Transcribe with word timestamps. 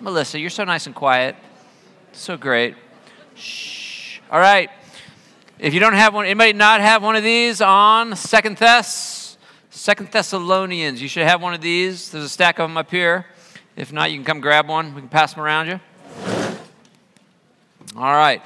Melissa, 0.00 0.40
you're 0.40 0.48
so 0.48 0.64
nice 0.64 0.86
and 0.86 0.94
quiet. 0.94 1.36
So 2.12 2.38
great. 2.38 2.74
Shh. 3.34 4.20
All 4.30 4.40
right. 4.40 4.70
If 5.58 5.74
you 5.74 5.80
don't 5.80 5.92
have 5.92 6.14
one, 6.14 6.24
anybody 6.24 6.54
not 6.54 6.80
have 6.80 7.02
one 7.02 7.16
of 7.16 7.22
these 7.22 7.60
on 7.60 8.16
Second 8.16 8.56
Thess, 8.56 9.36
Second 9.68 10.10
Thessalonians, 10.10 11.02
you 11.02 11.08
should 11.08 11.26
have 11.26 11.42
one 11.42 11.52
of 11.52 11.60
these. 11.60 12.10
There's 12.10 12.24
a 12.24 12.28
stack 12.30 12.58
of 12.58 12.70
them 12.70 12.78
up 12.78 12.90
here. 12.90 13.26
If 13.76 13.92
not, 13.92 14.10
you 14.10 14.16
can 14.16 14.24
come 14.24 14.40
grab 14.40 14.68
one. 14.68 14.94
We 14.94 15.02
can 15.02 15.10
pass 15.10 15.34
them 15.34 15.44
around 15.44 15.66
you. 15.68 15.80
All 17.94 18.14
right. 18.14 18.42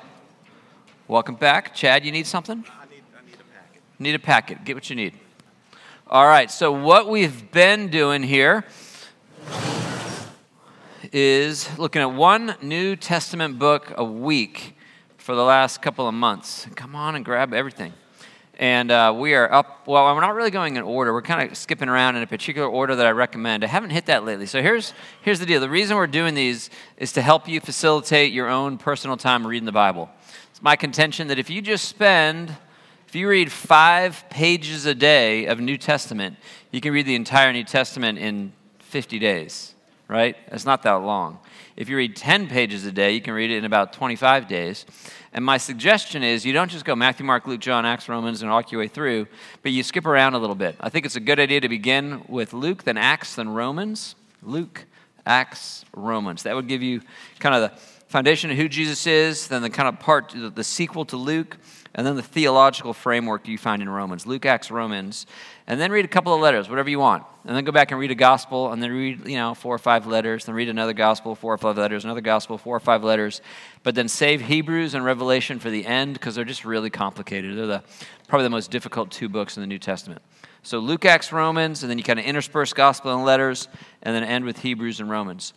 Welcome 1.07 1.37
back. 1.37 1.73
Chad, 1.73 2.05
you 2.05 2.11
need 2.11 2.27
something? 2.27 2.65
I 2.69 2.85
need, 2.87 3.03
I 3.17 3.25
need 3.25 3.35
a 3.35 3.45
packet. 3.45 3.83
Need 4.01 4.15
a 4.17 4.19
packet. 4.19 4.65
Get 4.65 4.75
what 4.75 4.91
you 4.91 4.97
need. 4.97 5.15
All 6.09 6.27
right. 6.27 6.51
So, 6.51 6.73
what 6.73 7.09
we've 7.09 7.53
been 7.53 7.89
doing 7.89 8.25
here 8.25 8.65
is 11.17 11.69
looking 11.79 12.03
at 12.03 12.13
one 12.13 12.57
New 12.61 12.97
Testament 12.97 13.57
book 13.57 13.93
a 13.97 14.03
week 14.03 14.77
for 15.17 15.37
the 15.37 15.45
last 15.45 15.81
couple 15.81 16.09
of 16.09 16.15
months. 16.15 16.67
Come 16.75 16.97
on 16.97 17.15
and 17.15 17.25
grab 17.25 17.55
everything. 17.55 17.93
And 18.59 18.91
uh, 18.91 19.15
we 19.17 19.35
are 19.35 19.53
up, 19.53 19.87
well, 19.87 20.13
we're 20.13 20.21
not 20.21 20.35
really 20.35 20.51
going 20.51 20.75
in 20.75 20.83
order. 20.83 21.13
We're 21.13 21.23
kind 21.23 21.49
of 21.49 21.57
skipping 21.57 21.89
around 21.89 22.17
in 22.17 22.25
a 22.25 22.27
particular 22.27 22.67
order 22.67 22.97
that 22.97 23.07
I 23.07 23.13
recommend. 23.13 23.63
I 23.63 23.69
haven't 23.69 23.91
hit 23.91 24.07
that 24.07 24.25
lately. 24.25 24.47
So 24.47 24.61
here's, 24.61 24.93
here's 25.23 25.39
the 25.39 25.47
deal 25.47 25.61
the 25.61 25.71
reason 25.71 25.97
we're 25.97 26.09
doing 26.09 26.35
these 26.35 26.69
is 26.97 27.13
to 27.13 27.23
help 27.23 27.47
you 27.47 27.61
facilitate 27.61 28.33
your 28.33 28.49
own 28.49 28.77
personal 28.77 29.17
time 29.17 29.47
reading 29.47 29.67
the 29.67 29.73
Bible. 29.73 30.11
It's 30.51 30.63
my 30.63 30.75
contention 30.75 31.29
that 31.29 31.39
if 31.39 31.49
you 31.49 31.63
just 31.63 31.85
spend, 31.85 32.57
if 33.07 33.15
you 33.15 33.29
read 33.29 33.53
five 33.53 34.25
pages 34.31 34.85
a 34.85 34.97
day 34.97 35.47
of 35.47 35.61
New 35.61 35.79
Testament, 35.79 36.39
you 36.73 36.81
can 36.81 36.93
read 36.93 37.07
the 37.07 37.15
entire 37.15 37.53
New 37.53 37.63
Testament 37.63 38.19
in 38.19 38.53
50 38.81 39.21
days, 39.21 39.74
right? 40.15 40.37
It's 40.47 40.65
not 40.65 40.85
that 40.85 40.93
long. 40.93 41.39
If 41.77 41.89
you 41.89 41.97
read 41.97 42.15
10 42.15 42.47
pages 42.47 42.87
a 42.87 42.93
day, 42.93 43.13
you 43.13 43.21
can 43.21 43.35
read 43.35 43.51
it 43.51 43.59
in 43.59 43.65
about 43.65 43.93
25 43.93 44.47
days. 44.47 44.87
And 45.33 45.45
my 45.45 45.59
suggestion 45.59 46.23
is 46.23 46.47
you 46.47 46.53
don't 46.53 46.71
just 46.71 46.85
go 46.85 46.95
Matthew, 46.95 47.27
Mark, 47.27 47.49
Luke, 47.49 47.61
John, 47.61 47.85
Acts, 47.85 48.09
Romans, 48.09 48.41
and 48.43 48.51
walk 48.51 48.71
your 48.71 48.81
way 48.81 48.87
through, 48.87 49.27
but 49.63 49.73
you 49.73 49.83
skip 49.83 50.07
around 50.07 50.35
a 50.35 50.39
little 50.39 50.55
bit. 50.55 50.77
I 50.81 50.89
think 50.89 51.05
it's 51.05 51.17
a 51.17 51.21
good 51.21 51.41
idea 51.41 51.61
to 51.61 51.69
begin 51.69 52.23
with 52.29 52.53
Luke, 52.53 52.85
then 52.85 52.97
Acts, 52.97 53.35
then 53.35 53.49
Romans. 53.49 54.15
Luke, 54.41 54.85
Acts, 55.27 55.85
Romans. 55.97 56.45
That 56.45 56.55
would 56.55 56.69
give 56.69 56.83
you 56.83 57.01
kind 57.41 57.57
of 57.57 57.71
the 57.71 57.77
foundation 58.07 58.53
of 58.53 58.57
who 58.57 58.69
Jesus 58.69 59.09
is, 59.09 59.49
then 59.49 59.63
the 59.63 59.71
kind 59.71 59.89
of 59.89 59.99
part, 59.99 60.33
the 60.37 60.63
sequel 60.63 61.05
to 61.07 61.17
Luke, 61.17 61.57
and 61.95 62.07
then 62.07 62.17
the 62.17 62.23
theological 62.23 62.93
framework 62.93 63.47
you 63.47 63.59
find 63.59 63.81
in 63.81 63.89
Romans. 63.89 64.27
Luke, 64.27 64.47
Acts, 64.47 64.71
Romans 64.71 65.27
and 65.67 65.81
then 65.81 65.91
read 65.91 66.05
a 66.05 66.09
couple 66.09 66.35
of 66.35 66.41
letters, 66.41 66.69
whatever 66.69 66.91
you 66.91 66.99
want. 66.99 67.25
And 67.47 67.57
then 67.57 67.65
go 67.65 67.73
back 67.73 67.91
and 67.91 67.99
read 67.99 68.11
a 68.11 68.15
gospel, 68.15 68.73
and 68.73 68.83
then 68.83 68.91
read, 68.91 69.27
you 69.27 69.37
know, 69.37 69.55
four 69.55 69.75
or 69.75 69.79
five 69.79 70.07
letters, 70.07 70.45
then 70.45 70.55
read 70.55 70.69
another 70.69 70.93
gospel, 70.93 71.35
four 71.35 71.55
or 71.55 71.59
five 71.59 71.79
letters, 71.79 72.05
another 72.05 72.21
gospel, 72.21 72.59
four 72.59 72.77
or 72.77 72.81
five 72.81 73.03
letters. 73.03 73.41
But 73.83 73.95
then 73.95 74.09
save 74.09 74.43
Hebrews 74.43 74.95
and 74.95 75.05
Revelation 75.05 75.59
for 75.59 75.71
the 75.71 75.87
end 75.87 76.15
because 76.15 76.35
they're 76.35 76.45
just 76.45 76.65
really 76.65 76.91
complicated. 76.91 77.57
They're 77.57 77.67
the, 77.67 77.83
probably 78.29 78.45
the 78.45 78.51
most 78.51 78.71
difficult 78.71 79.11
two 79.11 79.29
books 79.29 79.57
in 79.57 79.63
the 79.63 79.67
New 79.67 79.79
Testament. 79.79 80.21
So 80.63 80.79
Luke, 80.79 81.05
Acts, 81.05 81.33
Romans, 81.33 81.83
and 81.83 81.91
then 81.91 81.99
you 81.99 82.05
kind 82.05 82.19
of 82.19 82.25
intersperse 82.27 82.73
gospel 82.73 83.15
and 83.15 83.25
letters, 83.25 83.69
and 84.03 84.15
then 84.15 84.25
end 84.25 84.45
with 84.45 84.59
Hebrews 84.59 85.01
and 85.01 85.09
Romans. 85.09 85.55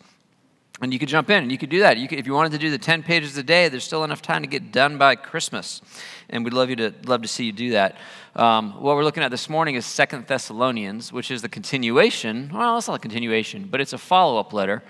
And 0.80 0.92
you 0.92 0.98
could 0.98 1.08
jump 1.08 1.28
in 1.28 1.42
and 1.42 1.50
you 1.50 1.58
could 1.58 1.70
do 1.70 1.80
that. 1.80 1.96
You 1.96 2.06
could, 2.06 2.20
if 2.20 2.26
you 2.26 2.32
wanted 2.34 2.52
to 2.52 2.58
do 2.58 2.70
the 2.70 2.78
10 2.78 3.02
pages 3.02 3.36
a 3.36 3.42
day, 3.42 3.68
there's 3.68 3.82
still 3.82 4.04
enough 4.04 4.22
time 4.22 4.42
to 4.42 4.48
get 4.48 4.70
done 4.70 4.96
by 4.96 5.16
Christmas. 5.16 5.82
And 6.30 6.44
we'd 6.44 6.54
love, 6.54 6.70
you 6.70 6.76
to, 6.76 6.94
love 7.04 7.22
to 7.22 7.28
see 7.28 7.46
you 7.46 7.52
do 7.52 7.70
that. 7.70 7.96
Um, 8.36 8.74
what 8.74 8.94
we're 8.94 9.02
looking 9.02 9.24
at 9.24 9.32
this 9.32 9.48
morning 9.48 9.74
is 9.74 9.84
Second 9.84 10.28
Thessalonians, 10.28 11.12
which 11.12 11.32
is 11.32 11.42
the 11.42 11.48
continuation. 11.48 12.50
Well, 12.54 12.78
it's 12.78 12.86
not 12.86 12.94
a 12.94 13.00
continuation, 13.00 13.66
but 13.68 13.80
it's 13.80 13.92
a 13.92 13.98
follow 13.98 14.38
up 14.38 14.52
letter 14.52 14.84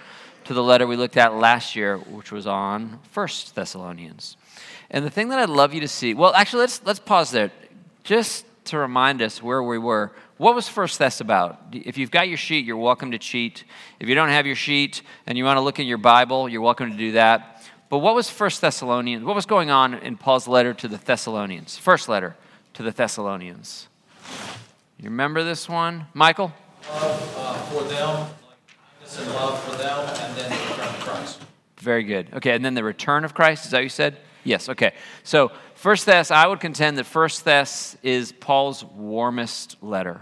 to 0.44 0.52
the 0.52 0.62
letter 0.62 0.86
we 0.86 0.96
looked 0.96 1.16
at 1.16 1.34
last 1.34 1.74
year, 1.74 1.96
which 1.96 2.32
was 2.32 2.46
on 2.46 2.98
First 3.10 3.54
Thessalonians. 3.54 4.36
And 4.90 5.06
the 5.06 5.10
thing 5.10 5.30
that 5.30 5.38
I'd 5.38 5.48
love 5.48 5.72
you 5.72 5.80
to 5.80 5.88
see, 5.88 6.12
well, 6.12 6.34
actually, 6.34 6.60
let's, 6.60 6.82
let's 6.84 7.00
pause 7.00 7.30
there 7.30 7.50
just 8.04 8.44
to 8.66 8.78
remind 8.78 9.22
us 9.22 9.42
where 9.42 9.62
we 9.62 9.78
were. 9.78 10.12
What 10.38 10.54
was 10.54 10.68
First 10.68 10.98
Thess 10.98 11.20
about? 11.20 11.58
If 11.72 11.98
you've 11.98 12.12
got 12.12 12.28
your 12.28 12.36
sheet, 12.36 12.64
you're 12.64 12.76
welcome 12.76 13.10
to 13.10 13.18
cheat. 13.18 13.64
If 13.98 14.08
you 14.08 14.14
don't 14.14 14.28
have 14.28 14.46
your 14.46 14.54
sheet 14.54 15.02
and 15.26 15.36
you 15.36 15.44
want 15.44 15.56
to 15.56 15.60
look 15.60 15.80
in 15.80 15.88
your 15.88 15.98
Bible, 15.98 16.48
you're 16.48 16.60
welcome 16.60 16.92
to 16.92 16.96
do 16.96 17.12
that. 17.12 17.64
But 17.88 17.98
what 17.98 18.14
was 18.14 18.30
First 18.30 18.60
Thessalonians? 18.60 19.24
What 19.24 19.34
was 19.34 19.46
going 19.46 19.70
on 19.70 19.94
in 19.94 20.16
Paul's 20.16 20.46
letter 20.46 20.72
to 20.74 20.86
the 20.86 20.96
Thessalonians? 20.96 21.76
First 21.76 22.08
letter 22.08 22.36
to 22.74 22.84
the 22.84 22.92
Thessalonians. 22.92 23.88
You 25.00 25.06
remember 25.06 25.42
this 25.42 25.68
one, 25.68 26.06
Michael? 26.14 26.52
Love 26.88 27.34
uh, 27.36 27.54
for 27.62 27.82
them, 27.82 28.28
kindness 29.00 29.18
and 29.18 29.34
love 29.34 29.60
for 29.64 29.76
them, 29.76 30.08
and 30.20 30.36
then 30.36 30.50
the 30.50 30.56
return 30.56 30.86
of 30.86 31.00
Christ. 31.00 31.42
Very 31.78 32.04
good. 32.04 32.28
Okay, 32.34 32.54
and 32.54 32.64
then 32.64 32.74
the 32.74 32.84
return 32.84 33.24
of 33.24 33.34
Christ. 33.34 33.64
Is 33.64 33.72
that 33.72 33.78
what 33.78 33.82
you 33.82 33.88
said? 33.88 34.18
Yes. 34.44 34.68
Okay. 34.68 34.92
So 35.24 35.50
First 35.74 36.04
Thess, 36.04 36.30
I 36.30 36.46
would 36.46 36.60
contend 36.60 36.96
that 36.98 37.04
First 37.04 37.42
Thess 37.42 37.96
is 38.04 38.30
Paul's 38.30 38.84
warmest 38.84 39.76
letter. 39.82 40.20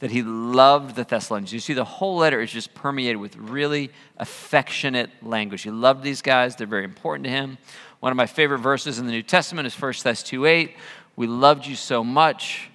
That 0.00 0.12
he 0.12 0.22
loved 0.22 0.94
the 0.94 1.04
Thessalonians. 1.04 1.52
You 1.52 1.58
see, 1.58 1.74
the 1.74 1.84
whole 1.84 2.16
letter 2.16 2.40
is 2.40 2.52
just 2.52 2.72
permeated 2.72 3.16
with 3.16 3.36
really 3.36 3.90
affectionate 4.16 5.10
language. 5.22 5.62
He 5.62 5.70
loved 5.70 6.04
these 6.04 6.22
guys; 6.22 6.54
they're 6.54 6.66
very 6.66 6.84
important 6.84 7.24
to 7.24 7.30
him. 7.30 7.58
One 8.00 8.12
of 8.12 8.16
my 8.16 8.26
favorite 8.26 8.58
verses 8.58 9.00
in 9.00 9.06
the 9.06 9.12
New 9.12 9.24
Testament 9.24 9.66
is 9.66 9.80
1 9.80 9.92
Thess 9.94 10.22
2 10.22 10.46
8. 10.46 10.76
We 11.16 11.26
loved 11.26 11.66
you 11.66 11.74
so 11.74 12.04
much 12.04 12.70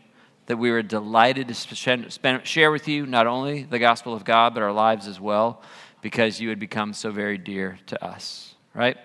that 0.47 0.57
we 0.57 0.69
were 0.69 0.81
delighted 0.81 1.47
to 1.47 2.41
share 2.44 2.72
with 2.72 2.88
you 2.88 3.06
not 3.06 3.28
only 3.28 3.63
the 3.63 3.79
gospel 3.79 4.13
of 4.13 4.25
God, 4.25 4.53
but 4.53 4.62
our 4.62 4.73
lives 4.73 5.07
as 5.07 5.19
well, 5.19 5.62
because 6.01 6.41
you 6.41 6.50
had 6.50 6.59
become 6.59 6.94
so 6.94 7.12
very 7.12 7.38
dear 7.38 7.79
to 7.88 8.03
us, 8.03 8.56
right? 8.73 8.97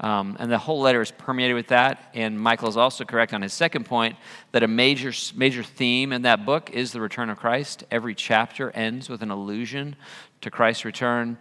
Um, 0.00 0.36
and 0.40 0.50
the 0.50 0.58
whole 0.58 0.80
letter 0.80 1.02
is 1.02 1.10
permeated 1.10 1.54
with 1.54 1.68
that. 1.68 2.10
And 2.14 2.40
Michael 2.40 2.68
is 2.68 2.76
also 2.76 3.04
correct 3.04 3.34
on 3.34 3.42
his 3.42 3.52
second 3.52 3.84
point 3.84 4.16
that 4.52 4.62
a 4.62 4.68
major, 4.68 5.12
major 5.34 5.62
theme 5.62 6.12
in 6.12 6.22
that 6.22 6.46
book 6.46 6.70
is 6.70 6.92
the 6.92 7.00
return 7.00 7.28
of 7.28 7.38
Christ. 7.38 7.84
Every 7.90 8.14
chapter 8.14 8.70
ends 8.70 9.10
with 9.10 9.22
an 9.22 9.30
allusion 9.30 9.96
to 10.40 10.50
Christ's 10.50 10.86
return. 10.86 11.36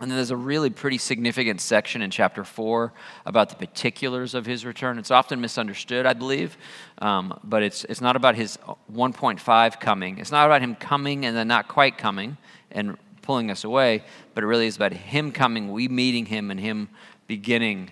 And 0.00 0.10
then 0.10 0.16
there's 0.16 0.30
a 0.30 0.36
really 0.36 0.70
pretty 0.70 0.96
significant 0.96 1.60
section 1.60 2.00
in 2.00 2.10
chapter 2.10 2.42
four 2.42 2.92
about 3.26 3.50
the 3.50 3.56
particulars 3.56 4.34
of 4.34 4.46
his 4.46 4.64
return. 4.64 4.98
It's 4.98 5.10
often 5.10 5.42
misunderstood, 5.42 6.06
I 6.06 6.14
believe, 6.14 6.56
um, 6.98 7.38
but 7.44 7.62
it's, 7.62 7.84
it's 7.84 8.00
not 8.00 8.16
about 8.16 8.34
his 8.34 8.58
1.5 8.92 9.80
coming. 9.80 10.18
It's 10.18 10.30
not 10.30 10.46
about 10.46 10.62
him 10.62 10.74
coming 10.74 11.26
and 11.26 11.36
then 11.36 11.48
not 11.48 11.68
quite 11.68 11.98
coming 11.98 12.38
and 12.70 12.96
pulling 13.20 13.50
us 13.50 13.64
away, 13.64 14.02
but 14.34 14.42
it 14.42 14.46
really 14.46 14.66
is 14.66 14.76
about 14.76 14.92
him 14.92 15.32
coming, 15.32 15.70
we 15.70 15.86
meeting 15.86 16.26
him, 16.26 16.50
and 16.50 16.58
him 16.58 16.88
beginning 17.30 17.88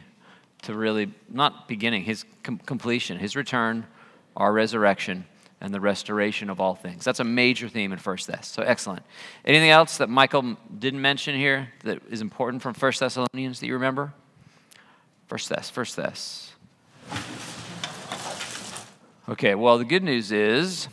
to 0.63 0.75
really, 0.75 1.15
not 1.29 1.69
beginning, 1.69 2.03
his 2.03 2.25
com- 2.43 2.59
completion, 2.59 3.17
his 3.21 3.37
return, 3.37 3.87
our 4.37 4.53
resurrection 4.53 5.25
and 5.61 5.73
the 5.73 5.81
restoration 5.81 6.51
of 6.51 6.61
all 6.61 6.75
things. 6.75 7.05
That's 7.05 7.21
a 7.21 7.25
major 7.25 7.69
theme 7.69 7.93
in 7.93 8.01
First 8.01 8.27
Thess. 8.27 8.49
So 8.49 8.65
excellent. 8.65 9.05
Anything 9.45 9.71
else 9.71 9.99
that 9.99 10.09
Michael 10.09 10.57
didn't 10.77 11.01
mention 11.01 11.37
here 11.37 11.69
that 11.85 12.03
is 12.11 12.21
important 12.21 12.65
from 12.65 12.75
First 12.75 12.99
Thessalonians 12.99 13.61
that 13.61 13.69
you 13.69 13.75
remember? 13.75 14.13
First 15.29 15.49
Thess, 15.49 15.71
First 15.71 15.95
Thess. 15.95 16.53
Okay, 19.29 19.55
well 19.55 19.79
the 19.79 19.85
good 19.85 20.03
news 20.03 20.33
is 20.33 20.89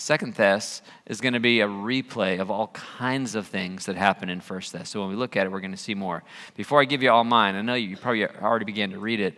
Second 0.00 0.34
Thess 0.34 0.80
is 1.04 1.20
going 1.20 1.34
to 1.34 1.40
be 1.40 1.60
a 1.60 1.68
replay 1.68 2.40
of 2.40 2.50
all 2.50 2.68
kinds 2.68 3.34
of 3.34 3.46
things 3.46 3.84
that 3.84 3.96
happen 3.96 4.30
in 4.30 4.40
First 4.40 4.72
Thess. 4.72 4.88
So 4.88 5.00
when 5.00 5.10
we 5.10 5.14
look 5.14 5.36
at 5.36 5.44
it, 5.44 5.52
we're 5.52 5.60
going 5.60 5.72
to 5.72 5.76
see 5.76 5.94
more. 5.94 6.22
Before 6.56 6.80
I 6.80 6.86
give 6.86 7.02
you 7.02 7.10
all 7.10 7.22
mine, 7.22 7.54
I 7.54 7.60
know 7.60 7.74
you 7.74 7.98
probably 7.98 8.26
already 8.26 8.64
began 8.64 8.92
to 8.92 8.98
read 8.98 9.20
it. 9.20 9.36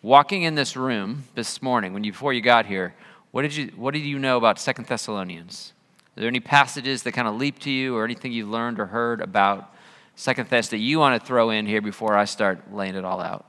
Walking 0.00 0.44
in 0.44 0.54
this 0.54 0.78
room 0.78 1.24
this 1.34 1.60
morning, 1.60 1.92
when 1.92 2.04
you 2.04 2.12
before 2.12 2.32
you 2.32 2.40
got 2.40 2.64
here, 2.64 2.94
what 3.32 3.42
did 3.42 3.54
you, 3.54 3.66
what 3.76 3.92
did 3.92 4.00
you 4.00 4.18
know 4.18 4.38
about 4.38 4.58
Second 4.58 4.86
Thessalonians? 4.86 5.74
Are 6.16 6.20
there 6.20 6.28
any 6.28 6.40
passages 6.40 7.02
that 7.02 7.12
kind 7.12 7.28
of 7.28 7.34
leap 7.34 7.58
to 7.60 7.70
you 7.70 7.94
or 7.94 8.06
anything 8.06 8.32
you've 8.32 8.48
learned 8.48 8.80
or 8.80 8.86
heard 8.86 9.20
about 9.20 9.74
Second 10.16 10.46
Thess 10.46 10.68
that 10.68 10.78
you 10.78 10.98
want 10.98 11.20
to 11.20 11.26
throw 11.26 11.50
in 11.50 11.66
here 11.66 11.82
before 11.82 12.16
I 12.16 12.24
start 12.24 12.72
laying 12.72 12.94
it 12.94 13.04
all 13.04 13.20
out? 13.20 13.44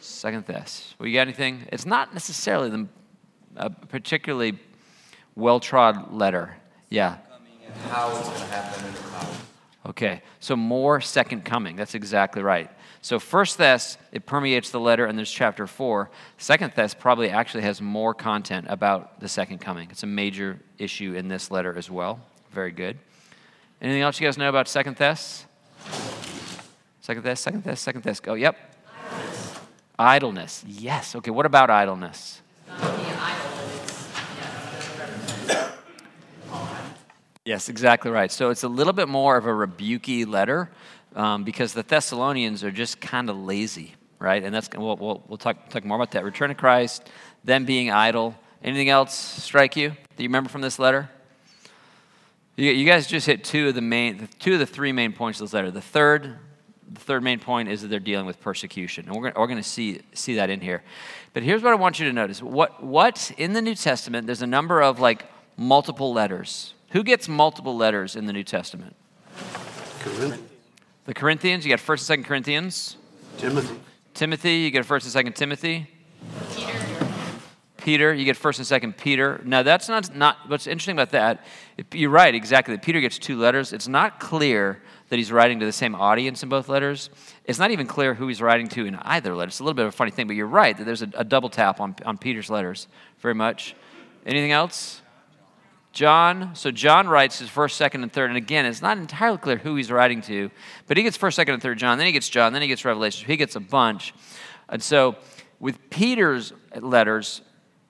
Second 0.00 0.44
Thess. 0.44 0.92
Well, 0.98 1.06
you 1.06 1.14
got 1.14 1.22
anything? 1.22 1.68
It's 1.70 1.86
not 1.86 2.14
necessarily 2.14 2.68
the, 2.68 2.88
a 3.56 3.70
particularly 3.70 4.58
well-trod 5.34 6.12
letter. 6.12 6.56
Yeah. 6.88 7.18
How 7.88 8.10
it's 8.16 8.28
going 8.28 8.40
to 8.40 8.46
happen 8.46 8.84
and 8.84 8.96
how. 8.96 9.28
Okay, 9.86 10.22
so 10.40 10.56
more 10.56 11.00
second 11.00 11.44
coming. 11.44 11.76
That's 11.76 11.94
exactly 11.94 12.42
right. 12.42 12.70
So 13.02 13.18
First 13.18 13.56
Thess, 13.56 13.96
it 14.12 14.26
permeates 14.26 14.70
the 14.70 14.80
letter, 14.80 15.06
and 15.06 15.16
there's 15.16 15.30
chapter 15.30 15.66
four. 15.66 16.10
Second 16.36 16.74
Thess 16.74 16.92
probably 16.92 17.30
actually 17.30 17.62
has 17.62 17.80
more 17.80 18.12
content 18.12 18.66
about 18.68 19.20
the 19.20 19.28
second 19.28 19.58
coming. 19.58 19.88
It's 19.90 20.02
a 20.02 20.06
major 20.06 20.58
issue 20.78 21.14
in 21.14 21.28
this 21.28 21.50
letter 21.50 21.76
as 21.76 21.90
well. 21.90 22.20
Very 22.52 22.72
good. 22.72 22.98
Anything 23.80 24.02
else 24.02 24.20
you 24.20 24.26
guys 24.26 24.36
know 24.36 24.50
about 24.50 24.68
Second 24.68 24.96
Thess? 24.96 25.46
Second 27.00 27.22
Thess, 27.22 27.40
Second 27.40 27.62
Thess, 27.62 27.80
Second 27.80 28.02
Thess. 28.02 28.20
Go. 28.20 28.34
Yep. 28.34 28.56
Idleness. 29.98 30.62
idleness. 30.62 30.64
Yes. 30.66 31.16
Okay. 31.16 31.30
What 31.30 31.46
about 31.46 31.70
idleness? 31.70 32.42
Yes, 37.50 37.68
exactly 37.68 38.12
right. 38.12 38.30
So 38.30 38.50
it's 38.50 38.62
a 38.62 38.68
little 38.68 38.92
bit 38.92 39.08
more 39.08 39.36
of 39.36 39.44
a 39.44 39.48
rebukey 39.48 40.24
letter 40.24 40.70
um, 41.16 41.42
because 41.42 41.72
the 41.72 41.82
Thessalonians 41.82 42.62
are 42.62 42.70
just 42.70 43.00
kind 43.00 43.28
of 43.28 43.36
lazy, 43.36 43.96
right? 44.20 44.44
And 44.44 44.54
that's 44.54 44.70
we'll, 44.72 44.96
we'll, 44.96 45.24
we'll 45.26 45.36
talk, 45.36 45.68
talk 45.68 45.84
more 45.84 45.96
about 45.96 46.12
that. 46.12 46.22
Return 46.22 46.50
to 46.50 46.54
Christ, 46.54 47.10
them 47.42 47.64
being 47.64 47.90
idle. 47.90 48.36
Anything 48.62 48.88
else 48.88 49.16
strike 49.16 49.74
you 49.74 49.88
that 49.88 50.22
you 50.22 50.28
remember 50.28 50.48
from 50.48 50.60
this 50.60 50.78
letter? 50.78 51.10
You, 52.54 52.70
you 52.70 52.86
guys 52.86 53.08
just 53.08 53.26
hit 53.26 53.42
two 53.42 53.66
of 53.66 53.74
the 53.74 53.80
main, 53.80 54.28
two 54.38 54.52
of 54.52 54.60
the 54.60 54.66
three 54.66 54.92
main 54.92 55.12
points 55.12 55.40
of 55.40 55.48
this 55.48 55.52
letter. 55.52 55.72
The 55.72 55.80
third, 55.80 56.38
the 56.88 57.00
third 57.00 57.24
main 57.24 57.40
point 57.40 57.68
is 57.68 57.82
that 57.82 57.88
they're 57.88 57.98
dealing 57.98 58.26
with 58.26 58.40
persecution, 58.40 59.06
and 59.08 59.16
we're, 59.16 59.32
we're 59.34 59.48
going 59.48 59.56
to 59.56 59.64
see 59.64 60.02
see 60.12 60.36
that 60.36 60.50
in 60.50 60.60
here. 60.60 60.84
But 61.32 61.42
here's 61.42 61.64
what 61.64 61.72
I 61.72 61.76
want 61.76 61.98
you 61.98 62.06
to 62.06 62.12
notice: 62.12 62.40
what 62.40 62.80
what 62.80 63.32
in 63.36 63.54
the 63.54 63.60
New 63.60 63.74
Testament, 63.74 64.28
there's 64.28 64.42
a 64.42 64.46
number 64.46 64.80
of 64.80 65.00
like 65.00 65.24
multiple 65.56 66.12
letters. 66.12 66.74
Who 66.90 67.02
gets 67.04 67.28
multiple 67.28 67.76
letters 67.76 68.16
in 68.16 68.26
the 68.26 68.32
New 68.32 68.44
Testament? 68.44 68.96
Corinthians. 70.00 70.42
The 71.06 71.14
Corinthians. 71.14 71.64
You 71.64 71.70
got 71.70 71.80
First 71.80 72.02
and 72.02 72.06
Second 72.06 72.24
Corinthians. 72.24 72.96
Timothy. 73.38 73.74
Timothy. 74.14 74.54
You 74.56 74.70
get 74.70 74.84
First 74.84 75.06
and 75.06 75.12
Second 75.12 75.34
Timothy. 75.36 75.88
Peter, 76.54 76.78
Peter, 77.76 78.14
you 78.14 78.24
get 78.24 78.36
first 78.36 78.58
and 78.58 78.66
second 78.66 78.96
Peter. 78.96 79.40
Now 79.44 79.62
that's 79.62 79.88
not 79.88 80.14
not 80.14 80.36
what's 80.48 80.66
interesting 80.66 80.94
about 80.94 81.10
that. 81.10 81.44
You're 81.92 82.10
right, 82.10 82.34
exactly. 82.34 82.74
That 82.74 82.82
Peter 82.82 83.00
gets 83.00 83.18
two 83.18 83.38
letters. 83.38 83.72
It's 83.72 83.88
not 83.88 84.20
clear 84.20 84.82
that 85.08 85.16
he's 85.16 85.32
writing 85.32 85.60
to 85.60 85.66
the 85.66 85.72
same 85.72 85.94
audience 85.94 86.42
in 86.42 86.48
both 86.48 86.68
letters. 86.68 87.10
It's 87.44 87.58
not 87.58 87.70
even 87.70 87.86
clear 87.86 88.14
who 88.14 88.28
he's 88.28 88.42
writing 88.42 88.68
to 88.68 88.86
in 88.86 88.96
either 88.96 89.34
letter. 89.34 89.48
It's 89.48 89.60
a 89.60 89.64
little 89.64 89.74
bit 89.74 89.86
of 89.86 89.88
a 89.88 89.96
funny 89.96 90.10
thing, 90.10 90.26
but 90.26 90.36
you're 90.36 90.46
right 90.46 90.76
that 90.76 90.84
there's 90.84 91.02
a, 91.02 91.10
a 91.14 91.24
double 91.24 91.48
tap 91.48 91.80
on, 91.80 91.96
on 92.04 92.18
Peter's 92.18 92.50
letters 92.50 92.86
very 93.20 93.34
much. 93.34 93.74
Anything 94.26 94.52
else? 94.52 95.00
John. 95.92 96.54
So 96.54 96.70
John 96.70 97.08
writes 97.08 97.38
his 97.38 97.48
first, 97.48 97.76
second, 97.76 98.02
and 98.02 98.12
third. 98.12 98.30
And 98.30 98.36
again, 98.36 98.64
it's 98.66 98.82
not 98.82 98.96
entirely 98.96 99.38
clear 99.38 99.56
who 99.56 99.76
he's 99.76 99.90
writing 99.90 100.20
to, 100.22 100.50
but 100.86 100.96
he 100.96 101.02
gets 101.02 101.16
first, 101.16 101.36
second, 101.36 101.54
and 101.54 101.62
third 101.62 101.78
John. 101.78 101.98
Then 101.98 102.06
he 102.06 102.12
gets 102.12 102.28
John. 102.28 102.52
Then 102.52 102.62
he 102.62 102.68
gets 102.68 102.84
Revelation. 102.84 103.26
He 103.26 103.36
gets 103.36 103.56
a 103.56 103.60
bunch. 103.60 104.14
And 104.68 104.82
so 104.82 105.16
with 105.58 105.90
Peter's 105.90 106.52
letters, 106.76 107.42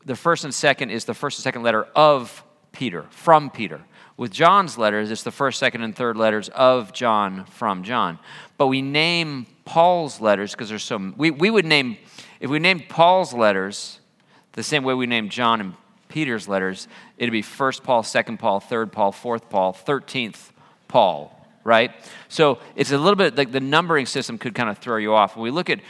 the 0.05 0.17
first 0.17 0.45
and 0.45 0.55
second 0.55 0.91
is 0.91 1.05
the 1.05 1.15
first 1.15 1.39
and 1.39 1.45
second 1.45 1.63
letter 1.63 1.85
of 1.95 2.43
Peter, 2.73 3.07
from 3.11 3.51
Peter. 3.51 3.81
With 4.17 4.33
John's 4.33 4.77
letters, 4.77 5.11
it's 5.11 5.23
the 5.23 5.31
first, 5.31 5.59
second, 5.59 5.83
and 5.83 5.97
third 5.97 6.17
letters 6.17 6.51
of 6.51 6.93
John 6.93 7.47
from 7.47 7.83
John. 7.83 8.19
But 8.59 8.67
we 8.67 8.83
name 8.83 9.47
Paul's 9.65 10.21
letters 10.21 10.53
because 10.53 10.69
there's 10.69 10.83
so 10.83 11.15
we, 11.17 11.31
we 11.31 11.49
would 11.49 11.65
name 11.65 11.97
if 12.39 12.51
we 12.51 12.59
named 12.59 12.89
Paul's 12.89 13.33
letters 13.33 14.01
the 14.53 14.63
same 14.63 14.85
way 14.85 14.95
we 14.95 15.07
named 15.07 15.31
John 15.31 15.61
and 15.61 15.75
Peter's 16.11 16.49
letters, 16.49 16.89
it'd 17.17 17.33
be 17.33 17.41
first 17.41 17.83
Paul, 17.83 18.03
second 18.03 18.39
Paul, 18.39 18.61
third 18.61 18.93
Paul, 18.93 19.13
fourth 19.13 19.49
Paul, 19.49 19.73
thirteenth 19.73 20.53
Paul, 20.89 21.35
right? 21.65 21.93
So 22.29 22.59
it's 22.77 22.91
a 22.91 22.99
little 22.99 23.17
bit 23.17 23.37
like 23.37 23.53
the 23.53 23.61
numbering 23.61 24.07
system 24.07 24.37
could 24.37 24.55
kind 24.55 24.69
of 24.69 24.79
throw 24.79 24.97
you 24.97 25.15
off. 25.15 25.37
When 25.37 25.45
we 25.45 25.51
look 25.51 25.71
at 25.71 25.81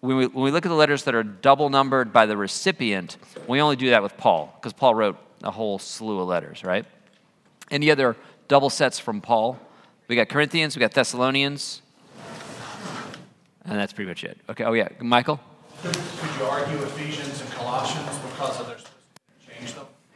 when 0.00 0.16
we, 0.16 0.26
when 0.26 0.44
we 0.44 0.50
look 0.50 0.66
at 0.66 0.68
the 0.68 0.74
letters 0.74 1.04
that 1.04 1.14
are 1.14 1.22
double 1.22 1.70
numbered 1.70 2.12
by 2.12 2.26
the 2.26 2.36
recipient, 2.36 3.16
we 3.46 3.60
only 3.60 3.76
do 3.76 3.90
that 3.90 4.02
with 4.02 4.16
Paul 4.16 4.52
because 4.56 4.72
Paul 4.72 4.94
wrote 4.94 5.16
a 5.42 5.50
whole 5.50 5.78
slew 5.78 6.20
of 6.20 6.28
letters, 6.28 6.64
right? 6.64 6.84
Any 7.70 7.90
other 7.90 8.16
double 8.48 8.70
sets 8.70 8.98
from 8.98 9.20
Paul? 9.20 9.58
We 10.08 10.16
got 10.16 10.28
Corinthians, 10.28 10.76
we 10.76 10.80
got 10.80 10.92
Thessalonians, 10.92 11.82
and 13.64 13.78
that's 13.78 13.92
pretty 13.92 14.08
much 14.08 14.24
it. 14.24 14.38
Okay. 14.50 14.64
Oh 14.64 14.72
yeah, 14.72 14.88
Michael. 15.00 15.38
Could, 15.82 15.94
could 15.94 16.40
you 16.40 16.46
argue 16.46 16.82
Ephesians 16.82 17.40
and 17.40 17.50
Colossians 17.52 18.18
because 18.18 18.60
of 18.60 18.66
their? 18.66 18.76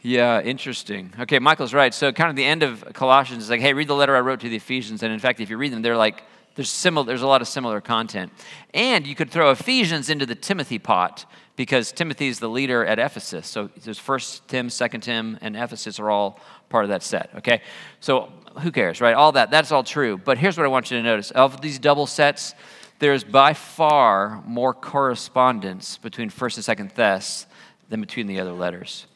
Yeah, 0.04 0.40
interesting. 0.40 1.12
Okay, 1.20 1.38
Michael's 1.38 1.72
right. 1.72 1.94
So, 1.94 2.10
kind 2.10 2.28
of 2.28 2.34
the 2.34 2.44
end 2.44 2.64
of 2.64 2.84
Colossians 2.92 3.44
is 3.44 3.50
like, 3.50 3.60
hey, 3.60 3.72
read 3.72 3.86
the 3.86 3.94
letter 3.94 4.16
I 4.16 4.20
wrote 4.20 4.40
to 4.40 4.48
the 4.48 4.56
Ephesians. 4.56 5.04
And 5.04 5.12
in 5.12 5.20
fact, 5.20 5.38
if 5.38 5.48
you 5.48 5.56
read 5.56 5.72
them, 5.72 5.80
they're 5.80 5.96
like, 5.96 6.24
there's, 6.56 6.68
similar, 6.68 7.06
there's 7.06 7.22
a 7.22 7.26
lot 7.26 7.40
of 7.40 7.46
similar 7.46 7.80
content. 7.80 8.32
And 8.74 9.06
you 9.06 9.14
could 9.14 9.30
throw 9.30 9.52
Ephesians 9.52 10.10
into 10.10 10.26
the 10.26 10.34
Timothy 10.34 10.80
pot 10.80 11.24
because 11.54 11.92
Timothy 11.92 12.26
is 12.26 12.40
the 12.40 12.48
leader 12.48 12.84
at 12.84 12.98
Ephesus. 12.98 13.46
So, 13.46 13.70
there's 13.84 13.98
First 13.98 14.48
Tim, 14.48 14.70
Second 14.70 15.02
Tim, 15.02 15.38
and 15.40 15.54
Ephesus 15.54 16.00
are 16.00 16.10
all 16.10 16.40
part 16.68 16.84
of 16.84 16.88
that 16.88 17.04
set. 17.04 17.30
Okay, 17.36 17.62
so 18.00 18.32
who 18.60 18.72
cares, 18.72 19.00
right? 19.00 19.14
All 19.14 19.30
that, 19.32 19.52
that's 19.52 19.70
all 19.70 19.84
true. 19.84 20.18
But 20.18 20.36
here's 20.36 20.56
what 20.56 20.64
I 20.64 20.68
want 20.68 20.90
you 20.90 20.96
to 20.96 21.02
notice: 21.04 21.30
of 21.30 21.60
these 21.60 21.78
double 21.78 22.08
sets, 22.08 22.56
there's 22.98 23.22
by 23.22 23.54
far 23.54 24.42
more 24.48 24.74
correspondence 24.74 25.96
between 25.96 26.28
First 26.28 26.56
and 26.56 26.64
Second 26.64 26.90
Thess 26.90 27.46
than 27.88 28.00
between 28.00 28.26
the 28.26 28.40
other 28.40 28.52
letters 28.52 29.06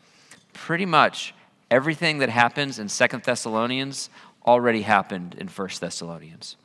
pretty 0.56 0.86
much 0.86 1.34
everything 1.70 2.18
that 2.18 2.28
happens 2.28 2.78
in 2.78 2.88
Second 2.88 3.22
Thessalonians 3.22 4.10
already 4.46 4.82
happened 4.82 5.36
in 5.38 5.48
First 5.48 5.80
Thessalonians. 5.80 6.56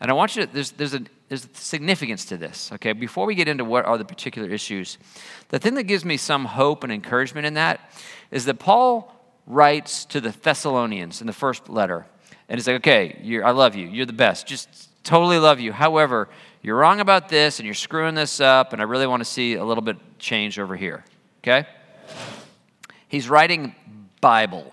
And 0.00 0.10
I 0.10 0.14
want 0.14 0.36
you 0.36 0.46
to, 0.46 0.52
there's, 0.52 0.70
there's, 0.72 0.94
a, 0.94 1.00
there's 1.28 1.48
significance 1.54 2.24
to 2.26 2.36
this, 2.36 2.70
okay? 2.74 2.92
Before 2.92 3.26
we 3.26 3.34
get 3.34 3.48
into 3.48 3.64
what 3.64 3.84
are 3.84 3.98
the 3.98 4.04
particular 4.04 4.48
issues, 4.48 4.98
the 5.48 5.58
thing 5.58 5.74
that 5.74 5.84
gives 5.84 6.04
me 6.04 6.16
some 6.16 6.44
hope 6.44 6.84
and 6.84 6.92
encouragement 6.92 7.46
in 7.46 7.54
that 7.54 7.92
is 8.30 8.44
that 8.44 8.58
Paul 8.58 9.14
writes 9.46 10.04
to 10.06 10.20
the 10.20 10.30
Thessalonians 10.30 11.20
in 11.20 11.26
the 11.26 11.32
first 11.32 11.68
letter. 11.68 12.06
And 12.48 12.58
he's 12.58 12.66
like, 12.66 12.76
okay, 12.76 13.40
I 13.44 13.50
love 13.50 13.74
you. 13.74 13.88
You're 13.88 14.06
the 14.06 14.12
best. 14.12 14.46
Just 14.46 14.88
totally 15.04 15.38
love 15.38 15.60
you. 15.60 15.72
However, 15.72 16.28
you're 16.62 16.76
wrong 16.76 17.00
about 17.00 17.28
this 17.28 17.58
and 17.58 17.66
you're 17.66 17.74
screwing 17.74 18.14
this 18.14 18.40
up, 18.40 18.72
and 18.72 18.82
I 18.82 18.84
really 18.84 19.06
want 19.06 19.20
to 19.20 19.28
see 19.28 19.54
a 19.54 19.64
little 19.64 19.82
bit 19.82 19.96
change 20.18 20.58
over 20.58 20.76
here, 20.76 21.04
okay? 21.42 21.66
He's 23.10 23.28
writing 23.28 23.74
Bible. 24.20 24.72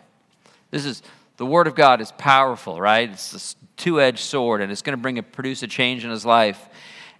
This 0.69 0.85
is 0.85 1.01
the 1.37 1.45
Word 1.45 1.65
of 1.65 1.73
God 1.73 2.01
is 2.01 2.11
powerful, 2.19 2.79
right? 2.79 3.09
It's 3.09 3.31
this 3.31 3.55
two 3.77 3.99
edged 3.99 4.19
sword, 4.19 4.61
and 4.61 4.71
it's 4.71 4.83
going 4.83 4.95
to 4.95 5.01
bring 5.01 5.17
a, 5.17 5.23
produce 5.23 5.63
a 5.63 5.67
change 5.67 6.05
in 6.05 6.11
his 6.11 6.23
life. 6.23 6.69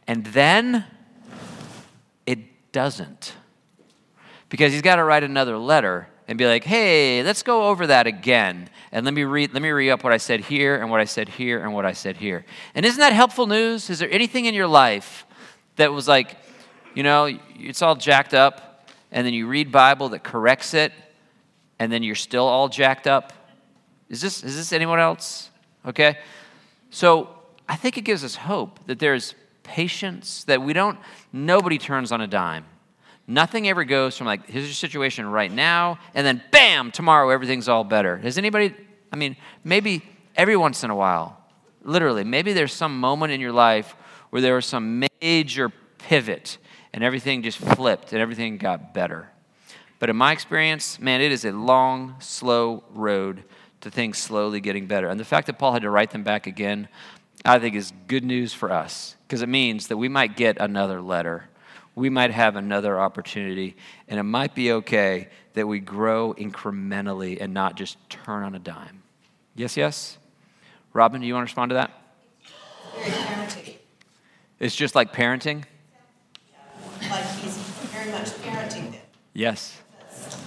And 0.06 0.24
then 0.28 0.86
it 2.28 2.72
doesn't. 2.72 3.34
Because 4.50 4.74
he's 4.74 4.84
got 4.84 4.98
to 4.98 5.04
write 5.04 5.24
another 5.24 5.58
letter 5.58 6.08
and 6.28 6.38
be 6.38 6.46
like, 6.46 6.64
hey, 6.64 7.24
let's 7.24 7.42
go 7.42 7.68
over 7.68 7.88
that 7.88 8.06
again. 8.06 8.70
And 8.92 9.04
let 9.04 9.16
me 9.16 9.24
read, 9.24 9.54
let 9.54 9.64
me 9.64 9.70
re 9.70 9.90
up 9.90 10.04
what 10.04 10.14
I 10.14 10.18
said 10.18 10.42
here 10.42 10.76
and 10.76 10.92
what 10.92 11.00
I 11.00 11.06
said 11.06 11.30
here 11.30 11.64
and 11.64 11.74
what 11.74 11.86
I 11.86 11.94
said 11.94 12.18
here. 12.18 12.46
And 12.76 12.86
isn't 12.86 13.00
that 13.00 13.14
helpful 13.14 13.48
news? 13.48 13.90
Is 13.90 13.98
there 13.98 14.12
anything 14.12 14.46
in 14.46 14.54
your 14.54 14.68
life 14.68 15.26
that 15.78 15.92
was 15.92 16.08
like, 16.08 16.38
you 16.94 17.02
know, 17.02 17.36
it's 17.56 17.82
all 17.82 17.96
jacked 17.96 18.36
up, 18.36 18.88
and 19.12 19.26
then 19.26 19.34
you 19.34 19.48
read 19.48 19.72
Bible 19.72 20.10
that 20.10 20.24
corrects 20.24 20.74
it, 20.74 20.92
and 21.80 21.92
then 21.92 22.04
you're 22.04 22.16
still 22.16 22.46
all 22.46 22.70
jacked 22.70 23.08
up? 23.08 23.34
Is 24.10 24.22
this, 24.22 24.44
is 24.44 24.56
this 24.56 24.74
anyone 24.74 25.00
else? 25.00 25.50
Okay? 25.86 26.18
So 26.90 27.30
I 27.68 27.76
think 27.76 27.98
it 27.98 28.02
gives 28.02 28.24
us 28.24 28.36
hope 28.36 28.80
that 28.88 29.00
there's 29.00 29.36
patience, 29.64 30.44
that 30.46 30.62
we 30.62 30.74
don't, 30.74 30.98
nobody 31.34 31.78
turns 31.78 32.12
on 32.12 32.22
a 32.22 32.28
dime. 32.28 32.66
Nothing 33.28 33.68
ever 33.68 33.84
goes 33.84 34.18
from 34.18 34.26
like, 34.26 34.50
here's 34.50 34.66
your 34.66 34.74
situation 34.74 35.28
right 35.28 35.52
now, 35.52 36.00
and 36.14 36.26
then 36.26 36.42
bam, 36.52 36.92
tomorrow 36.92 37.30
everything's 37.30 37.68
all 37.68 37.84
better. 37.84 38.18
Has 38.18 38.38
anybody, 38.38 38.74
I 39.12 39.18
mean, 39.18 39.36
maybe 39.66 40.02
every 40.36 40.56
once 40.56 40.86
in 40.86 40.90
a 40.90 40.96
while, 40.96 41.38
literally, 41.84 42.24
maybe 42.24 42.54
there's 42.54 42.72
some 42.72 43.00
moment 43.00 43.34
in 43.34 43.42
your 43.42 43.52
life 43.52 43.96
where 44.30 44.42
there 44.42 44.56
was 44.56 44.66
some 44.66 45.04
major 45.22 45.70
pivot 45.98 46.58
and 46.94 47.04
everything 47.04 47.44
just 47.44 47.58
flipped 47.58 48.14
and 48.14 48.22
everything 48.22 48.58
got 48.58 48.94
better. 48.94 49.30
But 50.00 50.10
in 50.10 50.16
my 50.16 50.32
experience, 50.32 51.00
man, 51.00 51.22
it 51.22 51.32
is 51.32 51.46
a 51.46 51.52
long, 51.52 52.16
slow 52.20 52.84
road 52.94 53.44
to 53.82 53.90
things 53.90 54.18
slowly 54.18 54.60
getting 54.60 54.86
better. 54.86 55.08
And 55.08 55.20
the 55.20 55.26
fact 55.26 55.48
that 55.48 55.58
Paul 55.58 55.74
had 55.74 55.82
to 55.82 55.90
write 55.90 56.12
them 56.12 56.24
back 56.24 56.48
again, 56.48 56.88
I 57.46 57.60
think 57.60 57.76
is 57.76 57.94
good 58.08 58.24
news 58.24 58.54
for 58.54 58.72
us 58.72 59.16
because 59.28 59.42
it 59.42 59.50
means 59.50 59.88
that 59.88 59.98
we 59.98 60.10
might 60.10 60.36
get 60.36 60.58
another 60.60 61.02
letter. 61.02 61.50
We 61.96 62.10
might 62.10 62.32
have 62.32 62.56
another 62.56 63.00
opportunity, 63.00 63.76
and 64.08 64.20
it 64.20 64.24
might 64.24 64.54
be 64.54 64.72
okay 64.74 65.30
that 65.54 65.68
we 65.68 65.80
grow 65.80 66.36
incrementally 66.36 67.42
and 67.42 67.54
not 67.54 67.76
just 67.76 67.98
turn 68.10 68.44
on 68.44 68.54
a 68.54 68.60
dime. 68.60 69.02
Yes, 69.56 69.76
yes? 69.76 70.20
Robin, 70.94 71.22
do 71.22 71.26
you 71.26 71.34
want 71.34 71.48
to 71.48 71.52
respond 71.52 71.70
to 71.72 71.76
that? 71.76 71.92
It's 74.60 74.76
just 74.76 74.94
like 74.96 75.12
parenting? 75.14 75.64
Like 77.10 77.26
he's 77.38 77.58
very 77.58 78.12
much 78.12 78.28
parenting 78.28 78.92
them. 78.92 79.02
Yes. 79.34 79.82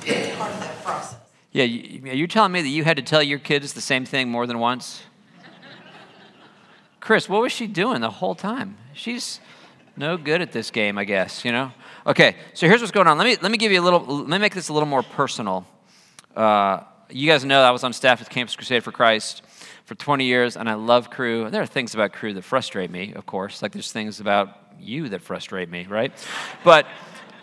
Part 0.01 0.53
of 0.53 0.61
that 0.61 0.83
process. 0.83 1.17
Yeah, 1.53 1.65
you, 1.65 2.13
you're 2.13 2.27
telling 2.27 2.53
me 2.53 2.63
that 2.63 2.69
you 2.69 2.85
had 2.85 2.97
to 2.97 3.03
tell 3.03 3.23
your 3.23 3.39
kids 3.39 3.73
the 3.73 3.81
same 3.81 4.05
thing 4.05 4.29
more 4.29 4.47
than 4.47 4.59
once? 4.59 5.03
Chris, 7.01 7.29
what 7.29 7.43
was 7.43 7.53
she 7.53 7.67
doing 7.67 8.01
the 8.01 8.11
whole 8.11 8.35
time? 8.35 8.77
She's 8.93 9.41
no 9.97 10.17
good 10.17 10.43
at 10.43 10.53
this 10.53 10.71
game, 10.71 10.99
I 10.99 11.05
guess, 11.05 11.45
you 11.45 11.51
know? 11.51 11.73
Okay, 12.07 12.37
so 12.55 12.67
here's 12.69 12.81
what's 12.81 12.93
going 12.93 13.07
on. 13.07 13.19
Let 13.19 13.25
me, 13.25 13.37
let 13.41 13.51
me 13.51 13.59
give 13.59 13.73
you 13.73 13.81
a 13.81 13.83
little, 13.83 14.01
let 14.01 14.29
me 14.29 14.39
make 14.39 14.55
this 14.55 14.69
a 14.69 14.73
little 14.73 14.89
more 14.89 15.03
personal. 15.03 15.67
Uh, 16.37 16.81
you 17.09 17.27
guys 17.27 17.45
know 17.45 17.63
I 17.63 17.71
was 17.71 17.85
on 17.85 17.93
staff 17.93 18.21
with 18.21 18.31
Campus 18.31 18.55
Crusade 18.55 18.85
for 18.85 18.93
Christ 18.93 19.43
for 19.85 19.95
20 19.95 20.25
years, 20.25 20.57
and 20.57 20.69
I 20.69 20.75
love 20.75 21.11
Cru. 21.11 21.45
And 21.45 21.53
there 21.53 21.63
are 21.63 21.67
things 21.67 21.95
about 21.95 22.13
Cru 22.13 22.33
that 22.35 22.43
frustrate 22.43 22.91
me, 22.91 23.13
of 23.15 23.27
course. 23.27 23.63
Like 23.63 23.73
there's 23.73 23.93
things 23.93 24.21
about 24.21 24.57
you 24.79 25.09
that 25.09 25.21
frustrate 25.23 25.69
me, 25.69 25.87
right? 25.89 26.13
But 26.65 26.87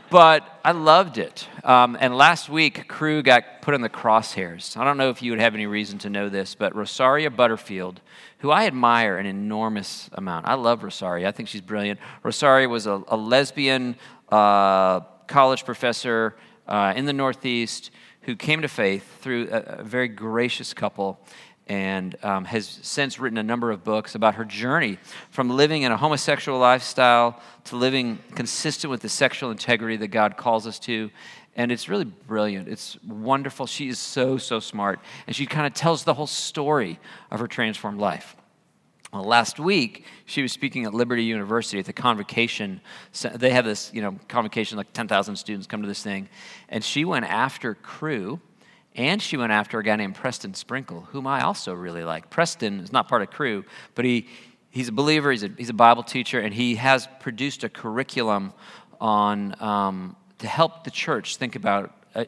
but 0.10 0.60
I 0.64 0.72
loved 0.72 1.18
it. 1.18 1.48
Um, 1.64 1.98
and 2.00 2.16
last 2.16 2.50
week, 2.50 2.88
Cru 2.88 3.22
got 3.22 3.62
put 3.62 3.74
in 3.74 3.82
the 3.82 3.90
crosshairs. 3.90 4.78
I 4.78 4.84
don't 4.84 4.98
know 4.98 5.10
if 5.10 5.22
you 5.22 5.32
would 5.32 5.40
have 5.40 5.54
any 5.54 5.66
reason 5.66 6.00
to 6.00 6.10
know 6.10 6.30
this, 6.30 6.56
but 6.56 6.76
Rosaria 6.76 7.30
Butterfield, 7.30 8.02
who 8.40 8.52
I 8.52 8.66
admire 8.66 9.18
an 9.18 9.26
enormous 9.26 10.10
amount. 10.14 10.48
I 10.48 10.54
love 10.54 10.84
Rosaria. 10.84 11.28
I 11.28 11.32
think 11.32 11.50
she's 11.50 11.62
brilliant. 11.62 12.00
Rosaria 12.24 12.70
was 12.70 12.88
a, 12.88 13.04
a 13.08 13.18
lesbian 13.18 13.96
uh, 14.30 15.02
college 15.28 15.66
professor 15.66 16.36
uh, 16.68 16.94
in 16.96 17.06
the 17.06 17.14
Northeast 17.14 17.92
who 18.22 18.36
came 18.36 18.62
to 18.62 18.68
faith 18.68 19.22
through 19.22 19.48
a, 19.52 19.80
a 19.80 19.84
very 19.84 20.10
gracious 20.10 20.74
couple 20.74 21.20
and 21.68 22.16
um, 22.24 22.46
has 22.46 22.80
since 22.82 23.20
written 23.20 23.38
a 23.38 23.44
number 23.44 23.72
of 23.72 23.84
books 23.84 24.16
about 24.16 24.36
her 24.36 24.46
journey 24.46 24.98
from 25.30 25.50
living 25.50 25.84
in 25.84 25.92
a 25.92 25.98
homosexual 25.98 26.60
lifestyle 26.60 27.40
to 27.66 27.76
living 27.76 28.20
consistent 28.36 28.90
with 28.90 29.02
the 29.02 29.10
sexual 29.10 29.52
integrity 29.52 29.98
that 29.98 30.08
God 30.08 30.38
calls 30.38 30.66
us 30.66 30.80
to. 30.80 31.12
And 31.56 31.72
it's 31.72 31.90
really 31.90 32.06
brilliant. 32.06 32.68
It's 32.68 33.02
wonderful. 33.04 33.66
She 33.66 33.90
is 33.90 34.00
so, 34.00 34.38
so 34.38 34.60
smart. 34.60 35.00
And 35.26 35.36
she 35.36 35.46
kind 35.46 35.68
of 35.68 35.74
tells 35.74 36.04
the 36.04 36.14
whole 36.14 36.28
story 36.28 37.00
of 37.32 37.40
her 37.40 37.48
transformed 37.48 38.00
life. 38.00 38.36
Well, 39.12 39.24
last 39.24 39.60
week, 39.60 40.06
she 40.26 40.42
was 40.42 40.52
speaking 40.52 40.86
at 40.86 40.94
Liberty 40.94 41.24
University 41.24 41.80
at 41.80 41.86
the 41.86 41.94
convocation. 41.94 42.82
They 43.36 43.52
have 43.52 43.66
this, 43.66 43.90
you 43.94 44.02
know, 44.02 44.18
convocation, 44.28 44.78
like 44.78 44.92
10,000 44.94 45.36
students 45.38 45.66
come 45.66 45.82
to 45.82 45.88
this 45.88 46.04
thing. 46.04 46.28
And 46.70 46.84
she 46.84 47.06
went 47.06 47.26
after 47.26 47.74
Cru, 47.74 48.40
and 48.98 49.22
she 49.22 49.38
went 49.38 49.52
after 49.52 49.78
a 49.80 49.84
guy 49.84 49.96
named 49.96 50.16
Preston 50.16 50.56
Sprinkle, 50.56 51.02
whom 51.12 51.28
I 51.28 51.44
also 51.44 51.74
really 51.74 52.04
like. 52.04 52.30
Preston 52.32 52.80
is 52.80 52.92
not 52.92 53.08
part 53.08 53.22
of 53.22 53.30
Cru, 53.30 53.64
but 53.94 54.04
he, 54.04 54.28
he's 54.72 54.90
a 54.90 54.92
believer, 54.92 55.32
he's 55.32 55.44
a, 55.44 55.50
he's 55.56 55.70
a 55.70 55.74
Bible 55.74 56.04
teacher, 56.04 56.40
and 56.40 56.54
he 56.54 56.76
has 56.76 57.08
produced 57.20 57.64
a 57.64 57.70
curriculum 57.70 58.54
on 59.00 59.56
um, 59.62 60.16
to 60.40 60.48
help 60.48 60.84
the 60.84 60.92
church 60.92 61.38
think 61.38 61.56
about 61.56 61.96
uh, 62.16 62.26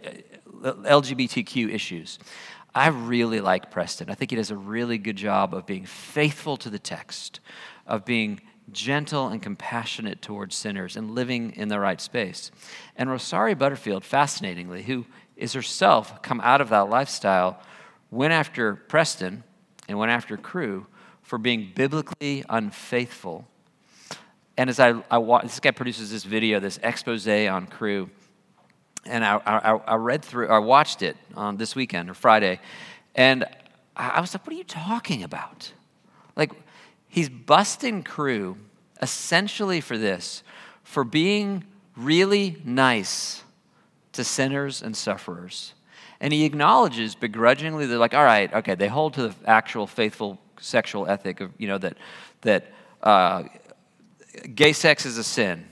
uh 0.63 0.73
LGBTQ 0.73 1.73
issues. 1.73 2.19
I 2.75 2.89
really 2.89 3.41
like 3.41 3.71
Preston. 3.71 4.11
I 4.11 4.13
think 4.13 4.29
he 4.29 4.37
does 4.37 4.51
a 4.51 4.57
really 4.57 4.99
good 4.99 5.15
job 5.15 5.55
of 5.55 5.65
being 5.65 5.85
faithful 5.85 6.55
to 6.57 6.69
the 6.69 6.77
text, 6.77 7.39
of 7.87 8.05
being 8.05 8.41
gentle 8.71 9.27
and 9.27 9.41
compassionate 9.41 10.21
towards 10.21 10.55
sinners 10.55 10.95
and 10.95 11.11
living 11.11 11.51
in 11.55 11.69
the 11.69 11.79
right 11.79 11.99
space. 11.99 12.51
And 12.95 13.09
Rosaria 13.09 13.55
Butterfield, 13.55 14.03
fascinatingly, 14.03 14.83
who 14.83 15.05
is 15.39 15.53
herself 15.53 16.21
come 16.21 16.41
out 16.41 16.61
of 16.61 16.69
that 16.69 16.89
lifestyle, 16.89 17.59
went 18.11 18.33
after 18.33 18.75
Preston 18.75 19.43
and 19.87 19.97
went 19.97 20.11
after 20.11 20.37
Cru 20.37 20.85
for 21.23 21.37
being 21.37 21.71
biblically 21.73 22.43
unfaithful. 22.49 23.47
And 24.57 24.69
as 24.69 24.79
I, 24.79 25.01
I 25.09 25.41
this 25.43 25.59
guy 25.59 25.71
produces 25.71 26.11
this 26.11 26.23
video, 26.23 26.59
this 26.59 26.79
expose 26.83 27.27
on 27.27 27.67
Cru, 27.67 28.09
and 29.05 29.23
I, 29.23 29.39
I, 29.45 29.71
I 29.71 29.95
read 29.95 30.23
through, 30.23 30.49
I 30.49 30.59
watched 30.59 31.01
it 31.01 31.15
on 31.33 31.55
this 31.57 31.75
weekend 31.75 32.09
or 32.09 32.13
Friday, 32.13 32.59
and 33.15 33.45
I 33.95 34.19
was 34.21 34.33
like, 34.33 34.45
what 34.45 34.53
are 34.53 34.57
you 34.57 34.63
talking 34.65 35.23
about? 35.23 35.71
Like, 36.35 36.51
he's 37.07 37.29
busting 37.29 38.03
Cru 38.03 38.57
essentially 39.01 39.79
for 39.79 39.97
this, 39.97 40.43
for 40.83 41.03
being 41.03 41.63
really 41.95 42.57
nice 42.65 43.43
to 44.13 44.23
sinners 44.23 44.81
and 44.81 44.95
sufferers. 44.95 45.73
And 46.19 46.33
he 46.33 46.45
acknowledges 46.45 47.15
begrudgingly, 47.15 47.85
they're 47.85 47.97
like, 47.97 48.13
all 48.13 48.23
right, 48.23 48.53
okay, 48.53 48.75
they 48.75 48.87
hold 48.87 49.13
to 49.13 49.29
the 49.29 49.35
actual 49.45 49.87
faithful 49.87 50.39
sexual 50.59 51.07
ethic 51.07 51.39
of, 51.39 51.51
you 51.57 51.67
know, 51.67 51.77
that, 51.77 51.97
that 52.41 52.73
uh, 53.01 53.43
gay 54.53 54.73
sex 54.73 55.05
is 55.05 55.17
a 55.17 55.23
sin 55.23 55.65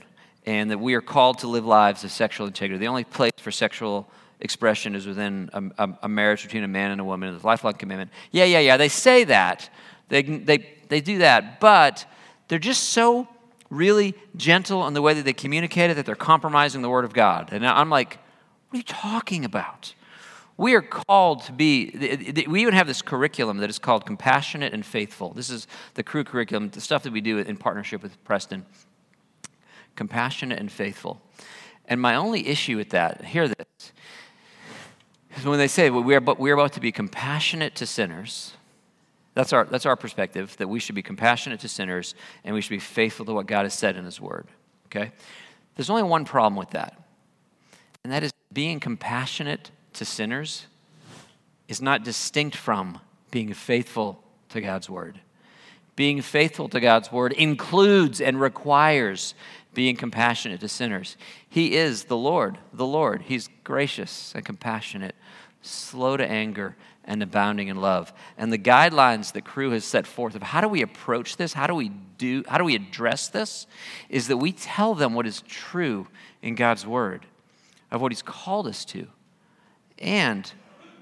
and 0.46 0.70
that 0.70 0.78
we 0.78 0.94
are 0.94 1.02
called 1.02 1.38
to 1.40 1.46
live 1.46 1.66
lives 1.66 2.04
of 2.04 2.10
sexual 2.10 2.46
integrity. 2.46 2.78
The 2.78 2.88
only 2.88 3.04
place 3.04 3.32
for 3.36 3.50
sexual 3.50 4.08
expression 4.40 4.94
is 4.94 5.06
within 5.06 5.50
a, 5.52 5.84
a, 5.84 5.98
a 6.04 6.08
marriage 6.08 6.42
between 6.42 6.64
a 6.64 6.68
man 6.68 6.90
and 6.90 7.00
a 7.00 7.04
woman, 7.04 7.34
it's 7.34 7.44
a 7.44 7.46
lifelong 7.46 7.74
commitment. 7.74 8.10
Yeah, 8.30 8.44
yeah, 8.44 8.60
yeah, 8.60 8.76
they 8.76 8.88
say 8.88 9.24
that. 9.24 9.68
They, 10.08 10.22
they, 10.22 10.66
they 10.88 11.02
do 11.02 11.18
that, 11.18 11.60
but 11.60 12.06
they're 12.48 12.58
just 12.58 12.84
so 12.90 13.28
really 13.68 14.14
gentle 14.36 14.86
in 14.86 14.94
the 14.94 15.02
way 15.02 15.12
that 15.12 15.24
they 15.24 15.34
communicate 15.34 15.90
it 15.90 15.94
that 15.94 16.06
they're 16.06 16.14
compromising 16.14 16.80
the 16.80 16.88
Word 16.88 17.04
of 17.04 17.12
God. 17.12 17.50
And 17.52 17.66
I'm 17.66 17.90
like, 17.90 18.18
what 18.68 18.74
are 18.74 18.76
you 18.76 18.82
talking 18.82 19.44
about? 19.44 19.94
We 20.56 20.74
are 20.74 20.82
called 20.82 21.42
to 21.44 21.52
be, 21.52 22.44
we 22.48 22.62
even 22.62 22.74
have 22.74 22.88
this 22.88 23.00
curriculum 23.00 23.58
that 23.58 23.70
is 23.70 23.78
called 23.78 24.04
Compassionate 24.04 24.74
and 24.74 24.84
Faithful. 24.84 25.32
This 25.32 25.50
is 25.50 25.68
the 25.94 26.02
Cru 26.02 26.24
curriculum, 26.24 26.70
the 26.70 26.80
stuff 26.80 27.04
that 27.04 27.12
we 27.12 27.20
do 27.20 27.38
in 27.38 27.56
partnership 27.56 28.02
with 28.02 28.22
Preston 28.24 28.66
compassionate 29.98 30.60
and 30.60 30.70
faithful. 30.70 31.20
And 31.86 32.00
my 32.00 32.14
only 32.14 32.46
issue 32.46 32.76
with 32.76 32.90
that, 32.90 33.24
hear 33.24 33.48
this, 33.48 33.92
is 35.36 35.44
when 35.44 35.58
they 35.58 35.68
say 35.68 35.90
well, 35.90 36.04
we, 36.04 36.14
are, 36.14 36.20
but 36.20 36.38
we 36.38 36.50
are 36.50 36.54
about 36.54 36.72
to 36.74 36.80
be 36.80 36.92
compassionate 36.92 37.74
to 37.74 37.86
sinners. 37.86 38.52
That's 39.34 39.52
our, 39.52 39.64
that's 39.64 39.86
our 39.86 39.96
perspective, 39.96 40.56
that 40.58 40.68
we 40.68 40.78
should 40.78 40.94
be 40.94 41.02
compassionate 41.02 41.60
to 41.60 41.68
sinners 41.68 42.14
and 42.44 42.54
we 42.54 42.60
should 42.60 42.70
be 42.70 42.78
faithful 42.78 43.26
to 43.26 43.34
what 43.34 43.46
God 43.46 43.64
has 43.64 43.74
said 43.74 43.96
in 43.96 44.04
His 44.04 44.20
Word. 44.20 44.46
Okay? 44.86 45.10
There's 45.74 45.90
only 45.90 46.04
one 46.04 46.24
problem 46.24 46.56
with 46.56 46.70
that, 46.70 47.02
and 48.08 48.14
that 48.14 48.22
is 48.22 48.32
being 48.54 48.80
compassionate 48.80 49.70
to 49.92 50.02
sinners 50.02 50.66
is 51.68 51.82
not 51.82 52.04
distinct 52.04 52.56
from 52.56 53.00
being 53.30 53.52
faithful 53.52 54.24
to 54.48 54.62
God's 54.62 54.88
Word. 54.88 55.20
Being 55.94 56.22
faithful 56.22 56.70
to 56.70 56.80
God's 56.80 57.12
Word 57.12 57.34
includes 57.34 58.22
and 58.22 58.40
requires 58.40 59.34
being 59.74 59.94
compassionate 59.94 60.60
to 60.60 60.68
sinners. 60.68 61.18
He 61.50 61.76
is 61.76 62.04
the 62.04 62.16
Lord, 62.16 62.56
the 62.72 62.86
Lord. 62.86 63.20
He's 63.20 63.50
gracious 63.62 64.32
and 64.34 64.42
compassionate, 64.42 65.14
slow 65.60 66.16
to 66.16 66.26
anger, 66.26 66.76
and 67.04 67.22
abounding 67.22 67.68
in 67.68 67.76
love. 67.76 68.14
And 68.38 68.50
the 68.50 68.56
guidelines 68.56 69.32
that 69.32 69.44
Cru 69.44 69.72
has 69.72 69.84
set 69.84 70.06
forth 70.06 70.34
of 70.34 70.42
how 70.42 70.62
do 70.62 70.68
we 70.68 70.80
approach 70.80 71.36
this, 71.36 71.52
how 71.52 71.66
do 71.66 71.74
we 71.74 71.90
do, 72.16 72.42
how 72.48 72.56
do 72.56 72.64
we 72.64 72.74
address 72.74 73.28
this, 73.28 73.66
is 74.08 74.28
that 74.28 74.38
we 74.38 74.52
tell 74.52 74.94
them 74.94 75.12
what 75.12 75.26
is 75.26 75.42
true 75.42 76.06
in 76.40 76.54
God's 76.54 76.86
word, 76.86 77.26
of 77.90 78.00
what 78.00 78.12
He's 78.12 78.22
called 78.22 78.66
us 78.66 78.84
to. 78.86 79.06
And 79.98 80.50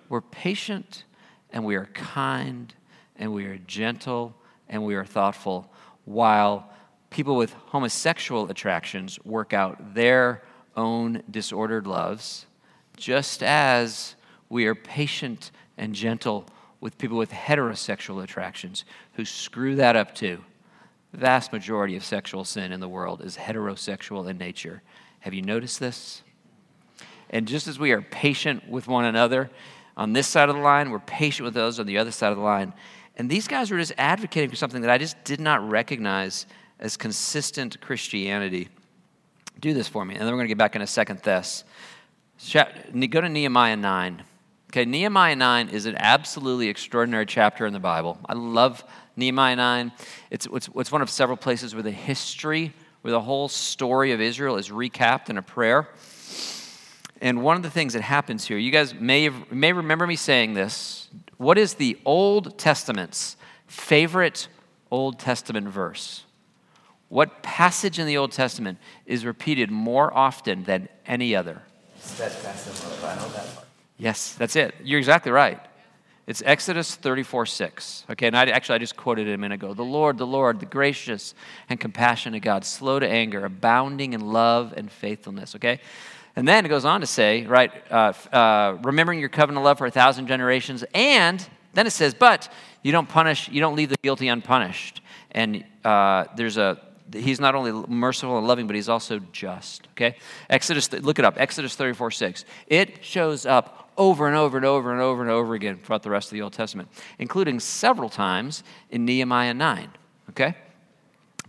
we're 0.09 0.21
patient 0.21 1.05
and 1.51 1.65
we 1.65 1.75
are 1.77 1.87
kind 1.87 2.75
and 3.17 3.33
we 3.33 3.47
are 3.47 3.59
gentle 3.59 4.35
and 4.69 4.85
we 4.85 4.95
are 4.95 5.05
thoughtful 5.05 5.71
while 6.05 6.71
people 7.11 7.37
with 7.37 7.53
homosexual 7.53 8.51
attractions 8.51 9.19
work 9.25 9.53
out 9.53 9.95
their 9.95 10.43
own 10.77 11.23
disordered 11.31 11.87
loves, 11.87 12.47
just 12.97 13.43
as 13.43 14.15
we 14.49 14.67
are 14.67 14.75
patient 14.75 15.51
and 15.77 15.95
gentle 15.95 16.47
with 16.81 16.99
people 16.99 17.17
with 17.17 17.31
heterosexual 17.31 18.23
attractions 18.23 18.85
who 19.15 19.25
screw 19.25 19.77
that 19.77 19.97
up 19.97 20.15
too. 20.15 20.45
The 21.13 21.19
vast 21.19 21.53
majority 21.53 21.97
of 21.97 22.05
sexual 22.05 22.45
sin 22.45 22.73
in 22.73 22.81
the 22.81 22.89
world 22.89 23.23
is 23.23 23.37
heterosexual 23.37 24.29
in 24.29 24.37
nature. 24.37 24.83
Have 25.21 25.35
you 25.35 25.43
noticed 25.43 25.81
this? 25.81 26.23
And 27.37 27.47
just 27.47 27.69
as 27.69 27.79
we 27.79 27.93
are 27.93 28.01
patient 28.01 28.67
with 28.67 28.89
one 28.89 29.05
another 29.05 29.51
on 29.95 30.15
this 30.15 30.27
side 30.27 30.49
of 30.49 30.57
the 30.57 30.63
line, 30.63 30.91
we're 30.91 31.01
patient 31.01 31.45
with 31.45 31.53
those 31.53 31.79
on 31.79 31.85
the 31.85 31.99
other 31.99 32.11
side 32.11 32.31
of 32.31 32.39
the 32.39 32.43
line. 32.43 32.73
And 33.15 33.29
these 33.29 33.47
guys 33.47 33.71
were 33.71 33.77
just 33.77 33.93
advocating 33.99 34.49
for 34.49 34.57
something 34.57 34.81
that 34.81 34.91
I 34.91 34.97
just 34.97 35.23
did 35.23 35.39
not 35.39 35.69
recognize 35.69 36.47
as 36.81 36.97
consistent 36.97 37.79
Christianity. 37.83 38.71
Do 39.61 39.75
this 39.75 39.87
for 39.87 40.03
me, 40.03 40.15
and 40.15 40.23
then 40.23 40.29
we're 40.29 40.39
going 40.39 40.47
to 40.47 40.49
get 40.49 40.57
back 40.57 40.77
in 40.77 40.81
a 40.81 40.87
second 40.87 41.23
Thess. 41.23 41.65
Go 42.55 43.21
to 43.21 43.29
Nehemiah 43.29 43.77
9. 43.77 44.23
Okay, 44.71 44.87
Nehemiah 44.87 45.37
9 45.37 45.69
is 45.69 45.85
an 45.85 45.97
absolutely 45.99 46.69
extraordinary 46.69 47.27
chapter 47.27 47.67
in 47.67 47.75
the 47.75 47.79
Bible. 47.79 48.19
I 48.27 48.33
love 48.33 48.83
Nehemiah 49.15 49.57
9. 49.57 49.93
It's, 50.31 50.49
it's, 50.51 50.71
it's 50.75 50.91
one 50.91 51.03
of 51.03 51.11
several 51.11 51.37
places 51.37 51.75
where 51.75 51.83
the 51.83 51.91
history, 51.91 52.73
where 53.03 53.13
the 53.13 53.21
whole 53.21 53.49
story 53.49 54.13
of 54.13 54.23
Israel 54.23 54.57
is 54.57 54.71
recapped 54.71 55.29
in 55.29 55.37
a 55.37 55.43
prayer. 55.43 55.91
And 57.21 57.43
one 57.43 57.57
of 57.57 57.63
the 57.63 57.71
things 57.71 57.95
that 57.95 58.03
happens 58.03 58.47
here, 58.47 58.59
you 58.59 58.71
guys 58.71 58.95
may, 58.95 59.25
have, 59.25 59.51
may 59.51 59.73
remember 59.73 60.07
me 60.07 60.17
saying 60.17 60.55
this. 60.55 61.09
What 61.39 61.59
is 61.59 61.75
the 61.75 61.99
Old 62.05 62.59
Testament's 62.59 63.37
favorite 63.67 64.49
Old 64.91 65.19
Testament 65.19 65.69
verse? 65.69 66.25
What 67.09 67.43
passage 67.43 67.99
in 67.99 68.07
the 68.07 68.17
Old 68.17 68.33
Testament 68.33 68.79
is 69.07 69.25
repeated 69.25 69.71
more 69.71 70.15
often 70.15 70.65
than 70.65 70.89
any 71.07 71.37
other? 71.37 71.63
Yes, 73.99 74.35
that's 74.35 74.57
it. 74.57 74.75
You're 74.83 74.99
exactly 74.99 75.33
right. 75.33 75.61
It's 76.27 76.43
Exodus 76.45 76.97
34 76.97 77.47
6. 77.47 78.05
Okay, 78.11 78.27
and 78.27 78.37
I, 78.37 78.47
actually, 78.47 78.75
I 78.75 78.79
just 78.79 78.97
quoted 78.97 79.29
it 79.29 79.35
a 79.35 79.39
minute 79.39 79.55
ago. 79.55 79.75
The 79.75 79.85
Lord, 79.85 80.19
the 80.19 80.27
Lord, 80.27 80.59
the 80.59 80.67
gracious 80.67 81.35
and 81.69 81.79
compassionate 81.79 82.43
God, 82.43 82.65
slow 82.65 82.99
to 82.99 83.09
anger, 83.09 83.45
abounding 83.45 84.13
in 84.13 84.33
love 84.33 84.75
and 84.77 84.91
faithfulness. 84.91 85.55
Okay? 85.55 85.81
And 86.37 86.47
then 86.47 86.67
it 86.67 86.69
goes 86.69 86.85
on 86.85 87.01
to 87.01 87.07
say, 87.07 87.47
right, 87.47 87.73
uh, 87.91 88.13
uh, 88.33 88.79
remembering 88.83 89.19
your 89.19 89.31
covenant 89.31 89.65
love 89.65 89.79
for 89.79 89.87
a 89.87 89.91
thousand 89.91 90.27
generations. 90.27 90.85
And 90.95 91.45
then 91.73 91.87
it 91.87 91.91
says, 91.91 92.15
but 92.15 92.53
you 92.83 92.93
don't 92.93 93.09
punish, 93.09 93.49
you 93.49 93.61
don't 93.61 93.75
leave 93.75 93.89
the 93.89 93.97
guilty 94.03 94.29
unpunished. 94.29 95.01
And 95.31 95.65
uh, 95.85 96.27
there's 96.37 96.59
a 96.59 96.81
he's 97.13 97.41
not 97.41 97.55
only 97.55 97.73
merciful 97.89 98.39
and 98.39 98.47
loving, 98.47 98.67
but 98.67 98.77
he's 98.77 98.89
also 98.89 99.21
just. 99.33 99.87
Okay? 99.93 100.17
Exodus, 100.51 100.93
look 100.93 101.19
it 101.19 101.25
up. 101.25 101.35
Exodus 101.39 101.75
34 101.77 102.11
6. 102.11 102.45
It 102.67 103.05
shows 103.05 103.47
up 103.47 103.91
over 103.97 104.27
and 104.27 104.37
over 104.37 104.57
and 104.57 104.67
over 104.67 104.93
and 104.93 105.01
over 105.01 105.23
and 105.23 105.31
over 105.31 105.55
again 105.55 105.79
throughout 105.83 106.03
the 106.03 106.11
rest 106.11 106.29
of 106.29 106.33
the 106.33 106.43
Old 106.43 106.53
Testament, 106.53 106.89
including 107.19 107.61
several 107.61 108.09
times 108.09 108.63
in 108.91 109.05
Nehemiah 109.05 109.55
9. 109.55 109.89
Okay? 110.31 110.55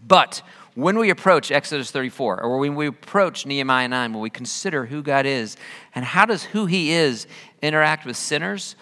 But 0.06 0.42
when 0.78 1.00
we 1.00 1.10
approach 1.10 1.50
Exodus 1.50 1.90
34, 1.90 2.40
or 2.40 2.60
when 2.60 2.76
we 2.76 2.86
approach 2.86 3.48
Nehemiah 3.48 3.88
9, 3.88 4.14
when 4.14 4.22
we 4.22 4.30
consider 4.30 4.86
who 4.86 5.02
God 5.02 5.26
is 5.26 5.58
and 5.96 6.06
how 6.06 6.24
does 6.24 6.44
who 6.44 6.68
He 6.68 6.92
is 6.92 7.26
interact 7.64 8.06
with 8.06 8.16
sinners, 8.16 8.76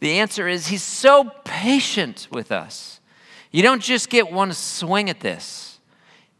the 0.00 0.12
answer 0.12 0.48
is 0.48 0.68
He's 0.68 0.82
so 0.82 1.30
patient 1.44 2.26
with 2.30 2.50
us. 2.50 3.00
You 3.50 3.62
don't 3.62 3.82
just 3.82 4.08
get 4.08 4.32
one 4.32 4.54
swing 4.54 5.10
at 5.10 5.20
this. 5.20 5.78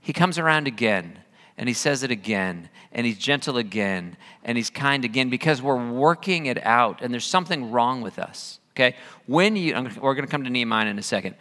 He 0.00 0.14
comes 0.14 0.38
around 0.38 0.66
again, 0.66 1.18
and 1.58 1.68
He 1.68 1.74
says 1.74 2.02
it 2.02 2.10
again, 2.10 2.70
and 2.90 3.04
He's 3.04 3.18
gentle 3.18 3.58
again, 3.58 4.16
and 4.44 4.56
He's 4.56 4.70
kind 4.70 5.04
again 5.04 5.28
because 5.28 5.60
we're 5.60 5.92
working 5.92 6.46
it 6.46 6.64
out, 6.64 7.02
and 7.02 7.12
there's 7.12 7.26
something 7.26 7.70
wrong 7.70 8.00
with 8.00 8.18
us. 8.18 8.60
Okay? 8.74 8.96
When 9.26 9.56
you, 9.56 9.74
we're 9.74 10.14
going 10.14 10.24
to 10.24 10.30
come 10.30 10.44
to 10.44 10.50
Nehemiah 10.50 10.86
in 10.86 10.98
a 10.98 11.02
second. 11.02 11.34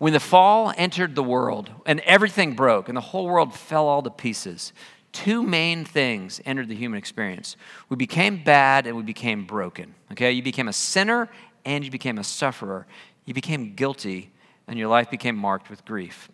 When 0.00 0.14
the 0.14 0.18
fall 0.18 0.72
entered 0.78 1.14
the 1.14 1.22
world 1.22 1.68
and 1.84 2.00
everything 2.00 2.54
broke 2.54 2.88
and 2.88 2.96
the 2.96 3.02
whole 3.02 3.26
world 3.26 3.52
fell 3.52 3.86
all 3.86 4.00
to 4.00 4.08
pieces, 4.08 4.72
two 5.12 5.42
main 5.42 5.84
things 5.84 6.40
entered 6.46 6.68
the 6.68 6.74
human 6.74 6.96
experience. 6.96 7.54
We 7.90 7.96
became 7.96 8.42
bad 8.42 8.86
and 8.86 8.96
we 8.96 9.02
became 9.02 9.44
broken. 9.44 9.94
Okay? 10.10 10.32
You 10.32 10.42
became 10.42 10.68
a 10.68 10.72
sinner 10.72 11.28
and 11.66 11.84
you 11.84 11.90
became 11.90 12.16
a 12.16 12.24
sufferer. 12.24 12.86
You 13.26 13.34
became 13.34 13.74
guilty 13.74 14.32
and 14.66 14.78
your 14.78 14.88
life 14.88 15.10
became 15.10 15.36
marked 15.36 15.68
with 15.68 15.84
grief. 15.84 16.30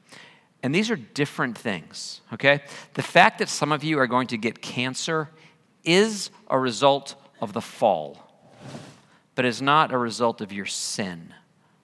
And 0.62 0.72
these 0.72 0.88
are 0.88 0.96
different 0.96 1.58
things, 1.58 2.20
okay? 2.32 2.62
The 2.94 3.02
fact 3.02 3.40
that 3.40 3.48
some 3.48 3.72
of 3.72 3.82
you 3.82 3.98
are 3.98 4.06
going 4.06 4.28
to 4.28 4.36
get 4.36 4.62
cancer 4.62 5.28
is 5.82 6.30
a 6.48 6.56
result 6.56 7.16
of 7.40 7.52
the 7.52 7.60
fall, 7.60 8.32
but 9.34 9.44
is 9.44 9.60
not 9.60 9.92
a 9.92 9.98
result 9.98 10.40
of 10.40 10.52
your 10.52 10.66
sin. 10.66 11.34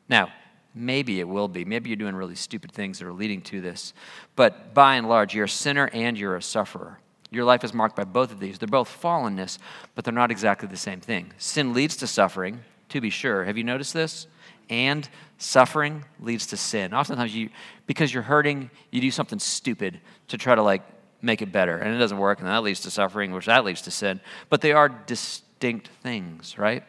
Now, 0.08 0.30
Maybe 0.74 1.20
it 1.20 1.28
will 1.28 1.48
be. 1.48 1.64
Maybe 1.64 1.90
you're 1.90 1.96
doing 1.96 2.14
really 2.14 2.34
stupid 2.34 2.72
things 2.72 2.98
that 2.98 3.06
are 3.06 3.12
leading 3.12 3.42
to 3.42 3.60
this. 3.60 3.92
But 4.36 4.72
by 4.74 4.96
and 4.96 5.08
large, 5.08 5.34
you're 5.34 5.44
a 5.44 5.48
sinner 5.48 5.90
and 5.92 6.18
you're 6.18 6.36
a 6.36 6.42
sufferer. 6.42 6.98
Your 7.30 7.44
life 7.44 7.64
is 7.64 7.72
marked 7.72 7.96
by 7.96 8.04
both 8.04 8.30
of 8.30 8.40
these. 8.40 8.58
They're 8.58 8.68
both 8.68 9.00
fallenness, 9.02 9.58
but 9.94 10.04
they're 10.04 10.12
not 10.12 10.30
exactly 10.30 10.68
the 10.68 10.76
same 10.76 11.00
thing. 11.00 11.32
Sin 11.38 11.72
leads 11.72 11.96
to 11.96 12.06
suffering, 12.06 12.60
to 12.90 13.00
be 13.00 13.10
sure. 13.10 13.44
Have 13.44 13.56
you 13.56 13.64
noticed 13.64 13.94
this? 13.94 14.26
And 14.68 15.08
suffering 15.38 16.04
leads 16.20 16.46
to 16.48 16.56
sin. 16.56 16.94
Oftentimes, 16.94 17.34
you, 17.34 17.50
because 17.86 18.12
you're 18.12 18.22
hurting, 18.22 18.70
you 18.90 19.00
do 19.00 19.10
something 19.10 19.38
stupid 19.38 20.00
to 20.28 20.38
try 20.38 20.54
to 20.54 20.62
like 20.62 20.82
make 21.22 21.40
it 21.40 21.52
better, 21.52 21.78
and 21.78 21.94
it 21.94 21.98
doesn't 21.98 22.18
work, 22.18 22.40
and 22.40 22.48
that 22.48 22.62
leads 22.62 22.80
to 22.80 22.90
suffering, 22.90 23.32
which 23.32 23.46
that 23.46 23.64
leads 23.64 23.82
to 23.82 23.90
sin. 23.90 24.20
But 24.48 24.60
they 24.60 24.72
are 24.72 24.88
distinct 24.88 25.88
things, 26.02 26.58
right? 26.58 26.84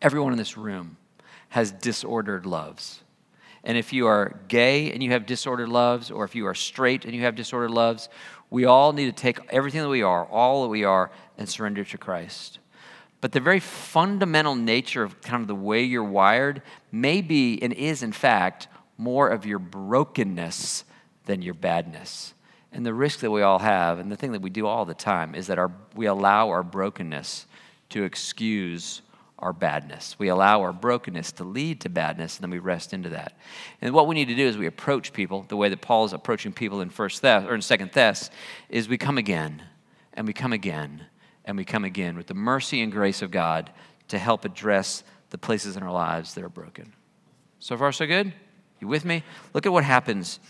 Everyone 0.00 0.32
in 0.32 0.38
this 0.38 0.56
room 0.56 0.96
has 1.56 1.72
disordered 1.72 2.44
loves. 2.44 3.02
And 3.64 3.78
if 3.78 3.90
you 3.90 4.06
are 4.08 4.38
gay 4.46 4.92
and 4.92 5.02
you 5.02 5.12
have 5.12 5.24
disordered 5.24 5.70
loves, 5.70 6.10
or 6.10 6.22
if 6.22 6.34
you 6.34 6.46
are 6.46 6.54
straight 6.54 7.06
and 7.06 7.14
you 7.14 7.22
have 7.22 7.34
disordered 7.34 7.70
loves, 7.70 8.10
we 8.50 8.66
all 8.66 8.92
need 8.92 9.06
to 9.06 9.22
take 9.22 9.38
everything 9.48 9.80
that 9.80 9.88
we 9.88 10.02
are, 10.02 10.26
all 10.26 10.64
that 10.64 10.68
we 10.68 10.84
are, 10.84 11.10
and 11.38 11.48
surrender 11.48 11.82
to 11.82 11.96
Christ. 11.96 12.58
But 13.22 13.32
the 13.32 13.40
very 13.40 13.60
fundamental 13.60 14.54
nature 14.54 15.02
of 15.02 15.22
kind 15.22 15.40
of 15.40 15.48
the 15.48 15.54
way 15.54 15.82
you're 15.82 16.04
wired 16.04 16.60
may 16.92 17.22
be 17.22 17.58
and 17.62 17.72
is, 17.72 18.02
in 18.02 18.12
fact, 18.12 18.68
more 18.98 19.30
of 19.30 19.46
your 19.46 19.58
brokenness 19.58 20.84
than 21.24 21.40
your 21.40 21.54
badness. 21.54 22.34
And 22.70 22.84
the 22.84 22.92
risk 22.92 23.20
that 23.20 23.30
we 23.30 23.40
all 23.40 23.60
have, 23.60 23.98
and 23.98 24.12
the 24.12 24.16
thing 24.16 24.32
that 24.32 24.42
we 24.42 24.50
do 24.50 24.66
all 24.66 24.84
the 24.84 24.92
time, 24.92 25.34
is 25.34 25.46
that 25.46 25.58
our, 25.58 25.72
we 25.94 26.04
allow 26.04 26.50
our 26.50 26.62
brokenness 26.62 27.46
to 27.88 28.04
excuse 28.04 29.00
our 29.38 29.52
badness. 29.52 30.16
We 30.18 30.28
allow 30.28 30.62
our 30.62 30.72
brokenness 30.72 31.32
to 31.32 31.44
lead 31.44 31.82
to 31.82 31.90
badness, 31.90 32.36
and 32.36 32.44
then 32.44 32.50
we 32.50 32.58
rest 32.58 32.94
into 32.94 33.10
that. 33.10 33.36
And 33.82 33.92
what 33.92 34.06
we 34.06 34.14
need 34.14 34.28
to 34.28 34.34
do 34.34 34.46
is 34.46 34.56
we 34.56 34.66
approach 34.66 35.12
people 35.12 35.44
the 35.48 35.56
way 35.56 35.68
that 35.68 35.82
Paul 35.82 36.06
is 36.06 36.14
approaching 36.14 36.52
people 36.52 36.80
in 36.80 36.88
First 36.88 37.20
Thess 37.20 37.44
or 37.44 37.54
in 37.54 37.60
Second 37.60 37.92
Thess, 37.92 38.30
is 38.70 38.88
we 38.88 38.96
come 38.96 39.18
again, 39.18 39.62
and 40.14 40.26
we 40.26 40.32
come 40.32 40.54
again, 40.54 41.04
and 41.44 41.56
we 41.56 41.64
come 41.64 41.84
again 41.84 42.16
with 42.16 42.28
the 42.28 42.34
mercy 42.34 42.80
and 42.80 42.90
grace 42.90 43.20
of 43.20 43.30
God 43.30 43.70
to 44.08 44.18
help 44.18 44.44
address 44.44 45.04
the 45.30 45.38
places 45.38 45.76
in 45.76 45.82
our 45.82 45.92
lives 45.92 46.34
that 46.34 46.42
are 46.42 46.48
broken. 46.48 46.94
So 47.58 47.76
far, 47.76 47.92
so 47.92 48.06
good. 48.06 48.32
You 48.80 48.88
with 48.88 49.04
me? 49.04 49.22
Look 49.52 49.66
at 49.66 49.72
what 49.72 49.84
happens 49.84 50.40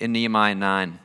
in 0.00 0.12
Nehemiah 0.12 0.54
nine. 0.54 0.98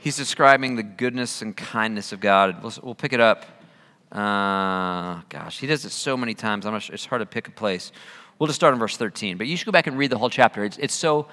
He's 0.00 0.16
describing 0.16 0.76
the 0.76 0.82
goodness 0.82 1.42
and 1.42 1.56
kindness 1.56 2.12
of 2.12 2.20
God. 2.20 2.62
We'll, 2.62 2.72
we'll 2.82 2.94
pick 2.94 3.12
it 3.12 3.20
up 3.20 3.44
uh, 4.12 5.22
gosh, 5.28 5.60
he 5.60 5.66
does 5.66 5.84
it 5.84 5.90
so 5.90 6.16
many 6.16 6.34
times. 6.34 6.66
I'm 6.66 6.72
not 6.72 6.82
sure, 6.82 6.94
it's 6.94 7.06
hard 7.06 7.20
to 7.20 7.26
pick 7.26 7.48
a 7.48 7.52
place. 7.52 7.92
We'll 8.38 8.46
just 8.46 8.58
start 8.58 8.72
in 8.74 8.80
verse 8.80 8.96
13. 8.96 9.36
But 9.36 9.46
you 9.46 9.56
should 9.56 9.66
go 9.66 9.72
back 9.72 9.86
and 9.86 9.96
read 9.96 10.10
the 10.10 10.18
whole 10.18 10.30
chapter. 10.30 10.64
It's, 10.64 10.78
it's 10.78 10.94
so, 10.94 11.28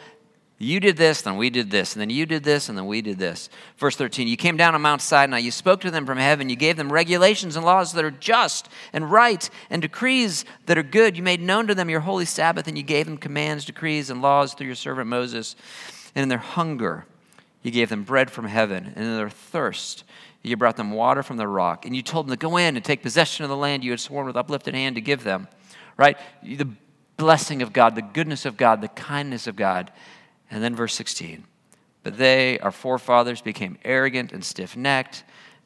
you 0.60 0.80
did 0.80 0.98
this, 0.98 1.22
then 1.22 1.38
we 1.38 1.52
did 1.52 1.70
this, 1.70 1.94
and 1.94 2.02
then 2.02 2.10
you 2.10 2.26
did 2.26 2.44
this, 2.44 2.68
and 2.68 2.78
then 2.78 2.88
we 2.88 3.02
did 3.02 3.20
this. 3.20 3.50
Verse 3.78 3.96
13, 3.96 4.28
you 4.28 4.38
came 4.38 4.58
down 4.58 4.74
on 4.74 4.82
Mount 4.82 5.02
Sinai, 5.02 5.38
you 5.38 5.52
spoke 5.52 5.82
to 5.82 5.92
them 5.92 6.08
from 6.08 6.18
heaven, 6.18 6.50
you 6.50 6.56
gave 6.56 6.78
them 6.78 6.92
regulations 6.92 7.56
and 7.56 7.64
laws 7.64 7.94
that 7.94 8.04
are 8.04 8.12
just 8.12 8.68
and 8.92 9.12
right, 9.12 9.48
and 9.70 9.84
decrees 9.84 10.46
that 10.66 10.78
are 10.78 10.84
good. 10.84 11.16
You 11.16 11.22
made 11.22 11.42
known 11.42 11.68
to 11.68 11.76
them 11.76 11.92
your 11.92 12.00
holy 12.00 12.26
Sabbath, 12.26 12.68
and 12.68 12.76
you 12.76 12.84
gave 12.84 13.06
them 13.06 13.18
commands, 13.18 13.66
decrees, 13.66 14.10
and 14.10 14.22
laws 14.22 14.56
through 14.56 14.66
your 14.68 14.76
servant 14.76 15.08
Moses. 15.08 15.56
And 16.16 16.24
in 16.24 16.30
their 16.30 16.40
hunger, 16.40 17.06
you 17.62 17.70
gave 17.70 17.90
them 17.90 18.04
bread 18.04 18.32
from 18.32 18.46
heaven, 18.46 18.94
and 18.96 19.06
in 19.06 19.16
their 19.16 19.30
thirst, 19.30 20.06
you 20.44 20.58
brought 20.58 20.78
them 20.78 20.92
water 20.92 21.24
from 21.24 21.38
the 21.38 21.48
rock, 21.48 21.86
and 21.86 21.96
you 21.96 22.02
told 22.02 22.28
them 22.28 22.32
to 22.32 22.40
go 22.40 22.58
in 22.58 22.76
and 22.76 22.86
take 22.86 23.02
possession 23.02 23.44
of 23.44 23.50
the 23.50 23.58
land 23.58 23.84
you 23.84 23.92
had 23.92 24.00
sworn 24.00 24.26
with 24.26 24.38
uplifted 24.38 24.74
hand 24.74 24.96
to 24.96 25.02
give 25.02 25.24
them. 25.24 25.48
Right? 25.98 26.18
The 26.44 26.70
blessing 27.18 27.62
of 27.62 27.74
God, 27.74 27.96
the 27.96 28.02
goodness 28.02 28.46
of 28.46 28.56
God, 28.56 28.82
the 28.82 28.88
kindness 28.88 29.48
of 29.48 29.56
God. 29.56 29.92
And 30.50 30.64
then 30.64 30.76
verse 30.76 30.94
16. 30.94 31.44
But 32.04 32.18
they, 32.18 32.60
our 32.60 32.72
forefathers, 32.72 33.42
became 33.42 33.78
arrogant 33.84 34.32
and 34.32 34.46
stiff 34.46 34.78
necked. 34.78 35.24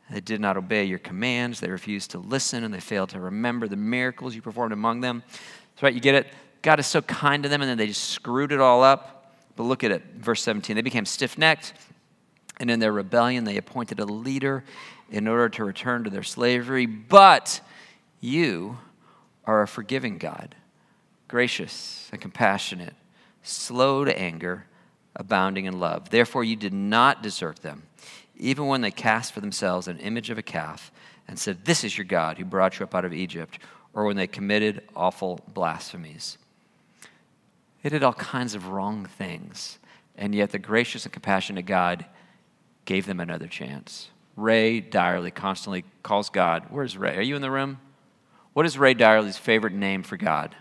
They 0.09 0.21
did 0.21 0.41
not 0.41 0.57
obey 0.57 0.85
your 0.85 0.99
commands. 0.99 1.59
They 1.59 1.69
refused 1.69 2.11
to 2.11 2.19
listen 2.19 2.63
and 2.63 2.73
they 2.73 2.79
failed 2.79 3.09
to 3.09 3.19
remember 3.19 3.67
the 3.67 3.75
miracles 3.75 4.33
you 4.33 4.41
performed 4.41 4.73
among 4.73 5.01
them. 5.01 5.23
That's 5.27 5.83
right, 5.83 5.93
you 5.93 6.01
get 6.01 6.15
it? 6.15 6.27
God 6.61 6.79
is 6.79 6.87
so 6.87 7.01
kind 7.01 7.43
to 7.43 7.49
them, 7.49 7.61
and 7.61 7.69
then 7.69 7.77
they 7.77 7.87
just 7.87 8.09
screwed 8.09 8.51
it 8.51 8.59
all 8.59 8.83
up. 8.83 9.35
But 9.55 9.63
look 9.63 9.83
at 9.83 9.91
it, 9.91 10.03
verse 10.17 10.41
17. 10.43 10.75
They 10.75 10.81
became 10.81 11.05
stiff 11.05 11.37
necked 11.37 11.73
and 12.61 12.69
in 12.69 12.79
their 12.79 12.93
rebellion, 12.93 13.43
they 13.43 13.57
appointed 13.57 13.99
a 13.99 14.05
leader 14.05 14.63
in 15.09 15.27
order 15.27 15.49
to 15.49 15.65
return 15.65 16.03
to 16.03 16.11
their 16.11 16.21
slavery. 16.21 16.85
But 16.85 17.59
you 18.19 18.77
are 19.45 19.63
a 19.63 19.67
forgiving 19.67 20.19
God, 20.19 20.53
gracious 21.27 22.07
and 22.11 22.21
compassionate, 22.21 22.93
slow 23.41 24.05
to 24.05 24.17
anger, 24.17 24.67
abounding 25.15 25.65
in 25.65 25.79
love. 25.79 26.11
Therefore, 26.11 26.43
you 26.43 26.55
did 26.55 26.71
not 26.71 27.23
desert 27.23 27.63
them, 27.63 27.81
even 28.37 28.67
when 28.67 28.81
they 28.81 28.91
cast 28.91 29.33
for 29.33 29.41
themselves 29.41 29.87
an 29.87 29.97
image 29.97 30.29
of 30.29 30.37
a 30.37 30.43
calf 30.43 30.91
and 31.27 31.39
said, 31.39 31.65
This 31.65 31.83
is 31.83 31.97
your 31.97 32.05
God 32.05 32.37
who 32.37 32.45
brought 32.45 32.79
you 32.79 32.83
up 32.83 32.93
out 32.93 33.05
of 33.05 33.13
Egypt, 33.13 33.57
or 33.95 34.05
when 34.05 34.17
they 34.17 34.27
committed 34.27 34.87
awful 34.95 35.39
blasphemies. 35.47 36.37
They 37.81 37.89
did 37.89 38.03
all 38.03 38.13
kinds 38.13 38.53
of 38.53 38.67
wrong 38.67 39.07
things, 39.07 39.79
and 40.15 40.35
yet 40.35 40.51
the 40.51 40.59
gracious 40.59 41.05
and 41.05 41.11
compassionate 41.11 41.65
God 41.65 42.05
gave 42.91 43.05
them 43.05 43.21
another 43.21 43.47
chance. 43.47 44.09
Ray 44.35 44.81
Dyerly 44.81 45.33
constantly 45.33 45.85
calls 46.03 46.29
God. 46.29 46.65
Where's 46.71 46.97
Ray? 46.97 47.15
Are 47.15 47.21
you 47.21 47.37
in 47.37 47.41
the 47.41 47.49
room? 47.49 47.79
What 48.51 48.65
is 48.65 48.77
Ray 48.77 48.93
Dyerly's 48.93 49.37
favorite 49.37 49.71
name 49.71 50.03
for 50.03 50.17
God? 50.17 50.53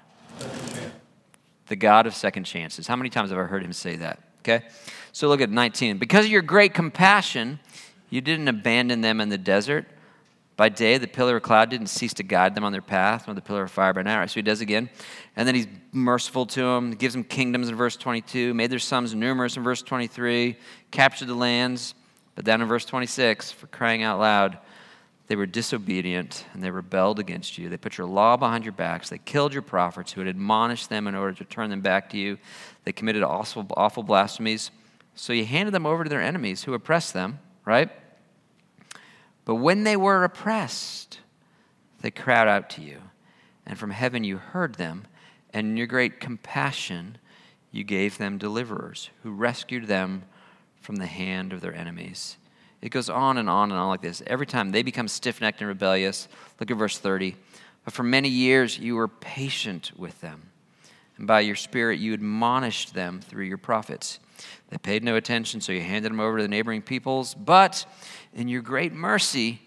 The 1.66 1.74
God 1.74 2.06
of 2.06 2.14
second 2.14 2.44
chances. 2.44 2.86
How 2.86 2.94
many 2.94 3.10
times 3.10 3.30
have 3.30 3.38
I 3.40 3.42
heard 3.42 3.64
him 3.64 3.72
say 3.72 3.96
that? 3.96 4.20
Okay? 4.42 4.64
So 5.10 5.26
look 5.26 5.40
at 5.40 5.50
19. 5.50 5.98
Because 5.98 6.24
of 6.24 6.30
your 6.30 6.42
great 6.42 6.72
compassion, 6.72 7.58
you 8.10 8.20
didn't 8.20 8.46
abandon 8.46 9.00
them 9.00 9.20
in 9.20 9.28
the 9.28 9.38
desert. 9.38 9.86
By 10.56 10.68
day, 10.68 10.98
the 10.98 11.08
pillar 11.08 11.38
of 11.38 11.42
cloud 11.42 11.68
didn't 11.68 11.88
cease 11.88 12.14
to 12.14 12.22
guide 12.22 12.54
them 12.54 12.62
on 12.62 12.70
their 12.70 12.80
path, 12.80 13.26
nor 13.26 13.34
the 13.34 13.40
pillar 13.40 13.64
of 13.64 13.72
fire 13.72 13.92
by 13.92 14.02
night. 14.02 14.18
Right, 14.20 14.30
so 14.30 14.34
he 14.34 14.42
does 14.42 14.60
again. 14.60 14.88
And 15.34 15.48
then 15.48 15.56
he's 15.56 15.66
merciful 15.90 16.46
to 16.46 16.60
them, 16.60 16.92
gives 16.92 17.12
them 17.12 17.24
kingdoms 17.24 17.68
in 17.68 17.74
verse 17.74 17.96
22, 17.96 18.54
made 18.54 18.70
their 18.70 18.78
sons 18.78 19.16
numerous 19.16 19.56
in 19.56 19.64
verse 19.64 19.82
23, 19.82 20.56
captured 20.92 21.26
the 21.26 21.34
lands. 21.34 21.96
But 22.34 22.44
then 22.44 22.60
in 22.60 22.68
verse 22.68 22.84
26, 22.84 23.52
for 23.52 23.66
crying 23.68 24.02
out 24.02 24.18
loud, 24.18 24.58
they 25.30 25.36
were 25.36 25.46
disobedient 25.46 26.44
and 26.52 26.62
they 26.62 26.70
rebelled 26.70 27.20
against 27.20 27.56
you. 27.56 27.68
They 27.68 27.76
put 27.76 27.98
your 27.98 28.06
law 28.06 28.36
behind 28.36 28.64
your 28.64 28.72
backs. 28.72 29.10
They 29.10 29.18
killed 29.18 29.52
your 29.52 29.62
prophets 29.62 30.12
who 30.12 30.20
had 30.20 30.26
admonished 30.28 30.88
them 30.88 31.06
in 31.06 31.14
order 31.14 31.34
to 31.34 31.44
turn 31.44 31.70
them 31.70 31.82
back 31.82 32.10
to 32.10 32.18
you. 32.18 32.38
They 32.84 32.92
committed 32.92 33.22
awful, 33.22 33.66
awful 33.76 34.02
blasphemies. 34.02 34.72
So 35.14 35.32
you 35.32 35.44
handed 35.44 35.72
them 35.72 35.86
over 35.86 36.02
to 36.02 36.10
their 36.10 36.20
enemies 36.20 36.64
who 36.64 36.74
oppressed 36.74 37.12
them, 37.14 37.38
right? 37.64 37.90
But 39.44 39.56
when 39.56 39.84
they 39.84 39.96
were 39.96 40.24
oppressed, 40.24 41.20
they 42.00 42.10
cried 42.10 42.48
out 42.48 42.70
to 42.70 42.82
you. 42.82 43.00
And 43.66 43.78
from 43.78 43.90
heaven 43.90 44.24
you 44.24 44.38
heard 44.38 44.74
them. 44.74 45.06
And 45.52 45.68
in 45.68 45.76
your 45.76 45.86
great 45.86 46.18
compassion, 46.18 47.18
you 47.70 47.84
gave 47.84 48.18
them 48.18 48.38
deliverers 48.38 49.10
who 49.22 49.30
rescued 49.30 49.86
them 49.86 50.24
from 50.80 50.96
the 50.96 51.06
hand 51.06 51.52
of 51.52 51.60
their 51.60 51.74
enemies. 51.74 52.36
It 52.82 52.88
goes 52.90 53.10
on 53.10 53.38
and 53.38 53.48
on 53.48 53.70
and 53.70 53.78
on 53.78 53.88
like 53.88 54.00
this. 54.00 54.22
Every 54.26 54.46
time 54.46 54.72
they 54.72 54.82
become 54.82 55.08
stiff 55.08 55.40
necked 55.40 55.60
and 55.60 55.68
rebellious, 55.68 56.28
look 56.58 56.70
at 56.70 56.76
verse 56.76 56.98
30. 56.98 57.36
But 57.84 57.94
for 57.94 58.02
many 58.02 58.28
years 58.28 58.78
you 58.78 58.96
were 58.96 59.08
patient 59.08 59.92
with 59.96 60.20
them, 60.20 60.50
and 61.16 61.26
by 61.26 61.40
your 61.40 61.56
Spirit 61.56 61.98
you 61.98 62.14
admonished 62.14 62.94
them 62.94 63.20
through 63.20 63.44
your 63.44 63.58
prophets. 63.58 64.18
They 64.70 64.78
paid 64.78 65.04
no 65.04 65.16
attention, 65.16 65.60
so 65.60 65.72
you 65.72 65.82
handed 65.82 66.10
them 66.10 66.20
over 66.20 66.38
to 66.38 66.42
the 66.42 66.48
neighboring 66.48 66.82
peoples. 66.82 67.34
But 67.34 67.84
in 68.34 68.48
your 68.48 68.62
great 68.62 68.92
mercy, 68.92 69.60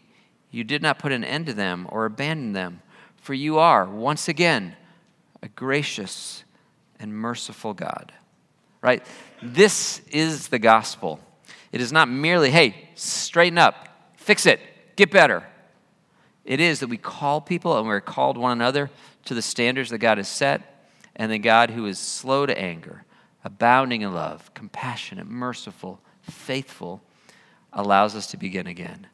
you 0.49 0.63
did 0.63 0.81
not 0.81 0.99
put 0.99 1.11
an 1.11 1.23
end 1.23 1.45
to 1.47 1.53
them 1.53 1.87
or 1.89 2.05
abandon 2.05 2.53
them, 2.53 2.81
for 3.17 3.33
you 3.33 3.59
are, 3.59 3.85
once 3.85 4.27
again, 4.27 4.75
a 5.41 5.47
gracious 5.49 6.43
and 6.99 7.13
merciful 7.13 7.73
God. 7.73 8.13
Right? 8.81 9.05
This 9.45 10.01
is 10.09 10.47
the 10.47 10.59
gospel. 10.59 11.19
It 11.73 11.81
is 11.81 11.91
not 11.91 12.07
merely, 12.07 12.49
hey, 12.49 12.89
straighten 12.95 13.57
up, 13.57 13.89
fix 14.15 14.45
it, 14.45 14.61
get 14.95 15.11
better. 15.11 15.43
It 16.45 16.61
is 16.61 16.79
that 16.79 16.87
we 16.87 16.97
call 16.97 17.41
people 17.41 17.77
and 17.77 17.85
we're 17.87 17.99
called 17.99 18.37
one 18.37 18.53
another 18.53 18.89
to 19.25 19.33
the 19.33 19.41
standards 19.41 19.89
that 19.89 19.97
God 19.97 20.17
has 20.17 20.29
set, 20.29 20.89
and 21.15 21.31
the 21.31 21.39
God 21.39 21.71
who 21.71 21.85
is 21.85 21.99
slow 21.99 22.45
to 22.45 22.57
anger, 22.57 23.05
abounding 23.43 24.01
in 24.01 24.13
love, 24.13 24.53
compassionate, 24.53 25.27
merciful, 25.27 25.99
faithful, 26.21 27.01
allows 27.73 28.15
us 28.15 28.27
to 28.27 28.37
begin 28.37 28.67
again. 28.67 29.07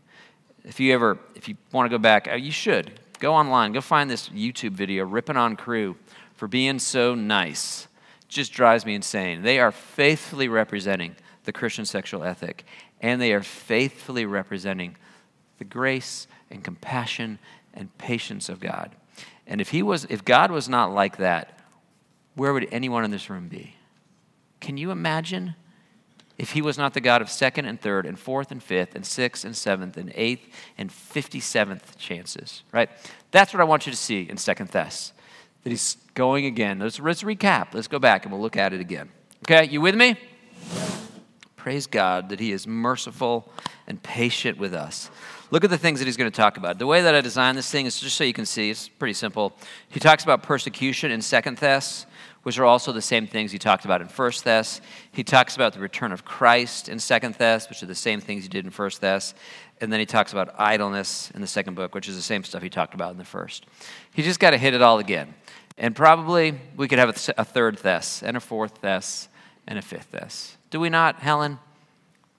If 0.64 0.80
you 0.80 0.94
ever, 0.94 1.18
if 1.36 1.48
you 1.50 1.58
want 1.72 1.90
to 1.90 1.98
go 1.98 2.02
back, 2.02 2.28
uh, 2.28 2.36
you 2.36 2.52
should 2.52 3.00
go 3.20 3.34
online, 3.34 3.72
go 3.72 3.82
find 3.82 4.10
this 4.10 4.30
YouTube 4.30 4.72
video, 4.72 5.06
ripping 5.06 5.38
on 5.38 5.56
Cru 5.56 5.96
for 6.36 6.48
being 6.48 6.80
so 6.80 7.16
nice. 7.16 7.88
Just 8.30 8.54
drives 8.54 8.86
me 8.86 8.96
insane. 8.96 9.42
They 9.42 9.60
are 9.60 9.72
faithfully 9.72 10.48
representing 10.48 11.16
the 11.44 11.52
Christian 11.52 11.86
sexual 11.86 12.24
ethic, 12.24 12.64
and 13.02 13.22
they 13.22 13.34
are 13.34 13.44
faithfully 13.44 14.26
representing 14.26 14.96
the 15.58 15.66
grace 15.66 16.28
and 16.50 16.64
compassion 16.64 17.40
and 17.74 17.96
patience 17.98 18.48
of 18.48 18.60
God. 18.60 18.96
And 19.46 19.60
if 19.60 19.70
he 19.70 19.84
was 19.84 20.06
if 20.06 20.24
God 20.24 20.52
was 20.52 20.70
not 20.70 20.94
like 20.94 21.18
that, 21.18 21.60
where 22.36 22.54
would 22.54 22.68
anyone 22.72 23.04
in 23.04 23.12
this 23.12 23.30
room 23.30 23.48
be? 23.48 23.76
Can 24.62 24.78
you 24.78 24.92
imagine 24.92 25.56
if 26.38 26.52
he 26.52 26.62
was 26.62 26.78
not 26.78 26.94
the 26.94 27.02
God 27.02 27.22
of 27.22 27.30
second 27.30 27.66
and 27.66 27.80
third 27.80 28.06
and 28.06 28.18
fourth 28.18 28.50
and 28.50 28.64
fifth 28.64 28.96
and 28.96 29.06
sixth 29.06 29.44
and 29.44 29.56
seventh 29.56 29.98
and 29.98 30.12
eighth 30.16 30.48
and 30.78 30.90
57th 30.90 31.98
chances, 31.98 32.64
right? 32.72 32.90
That's 33.32 33.54
what 33.54 33.60
I 33.60 33.66
want 33.66 33.86
you 33.86 33.92
to 33.92 33.98
see 33.98 34.22
in 34.22 34.38
Second 34.38 34.68
Thess. 34.68 35.12
That 35.64 35.72
he's 35.72 35.98
going 36.14 36.46
again. 36.46 36.80
Let's, 36.80 37.00
let's 37.00 37.24
recap. 37.24 37.74
Let's 37.74 37.88
go 37.88 38.00
back 38.00 38.24
and 38.24 38.32
we'll 38.32 38.42
look 38.42 38.58
at 38.58 38.74
it 38.74 38.80
again. 38.80 39.10
Okay, 39.46 39.68
you 39.68 39.82
with 39.82 39.96
me? 39.96 40.16
Praise 41.56 41.88
God 41.88 42.30
that 42.30 42.40
he 42.40 42.52
is 42.52 42.66
merciful 42.66 43.52
and 43.88 44.02
patient 44.02 44.58
with 44.58 44.74
us. 44.74 45.10
Look 45.52 45.64
at 45.64 45.70
the 45.70 45.78
things 45.78 46.00
that 46.00 46.06
he's 46.06 46.16
going 46.16 46.32
to 46.32 46.36
talk 46.36 46.58
about. 46.58 46.80
The 46.80 46.88
way 46.88 47.02
that 47.02 47.14
I 47.16 47.22
designed 47.22 47.58
this 47.58 47.70
thing 47.70 47.86
is 47.86 48.00
just 48.00 48.16
so 48.16 48.24
you 48.24 48.34
can 48.34 48.46
see, 48.46 48.70
it's 48.70 48.88
pretty 48.88 49.14
simple. 49.14 49.54
He 49.90 50.00
talks 50.00 50.24
about 50.24 50.44
persecution 50.44 51.12
in 51.12 51.22
Second 51.22 51.58
Thess 51.58 52.06
which 52.44 52.58
are 52.58 52.66
also 52.66 52.92
the 52.92 53.02
same 53.02 53.28
things 53.28 53.52
he 53.52 53.60
talked 53.60 53.86
about 53.86 54.02
in 54.02 54.08
First 54.08 54.44
Thess. 54.44 54.82
He 55.12 55.24
talks 55.24 55.56
about 55.56 55.74
the 55.74 55.80
return 55.80 56.12
of 56.12 56.24
Christ 56.24 56.88
in 56.88 57.00
Second 57.00 57.36
Thess, 57.36 57.70
which 57.70 57.84
are 57.84 57.88
the 57.88 57.96
same 57.96 58.22
things 58.22 58.44
he 58.44 58.50
did 58.50 58.66
in 58.66 58.72
First 58.72 59.02
Thess. 59.02 59.34
And 59.82 59.92
then 59.92 60.00
he 60.00 60.06
talks 60.06 60.34
about 60.34 60.54
idleness 60.60 61.32
in 61.32 61.42
the 61.42 61.48
second 61.48 61.76
book, 61.76 61.96
which 61.96 62.10
is 62.10 62.16
the 62.16 62.22
same 62.22 62.44
stuff 62.44 62.62
he 62.62 62.70
talked 62.70 62.94
about 62.94 63.12
in 63.12 63.18
the 63.18 63.26
first. 63.26 63.66
He 64.14 64.24
just 64.24 64.40
got 64.40 64.52
to 64.52 64.58
hit 64.58 64.74
it 64.74 64.82
all 64.82 65.00
again. 65.00 65.34
And 65.78 65.96
probably 65.96 66.60
we 66.76 66.88
could 66.90 67.00
have 67.00 67.10
a, 67.38 67.46
third 67.46 67.80
Thess, 67.80 68.22
and 68.22 68.36
a 68.36 68.42
fourth 68.42 68.80
Thess, 68.80 69.30
and 69.66 69.80
a 69.80 69.82
fifth 69.82 70.08
Thess. 70.12 70.58
Do 70.70 70.80
we 70.80 70.90
not, 70.90 71.20
Helen? 71.20 71.60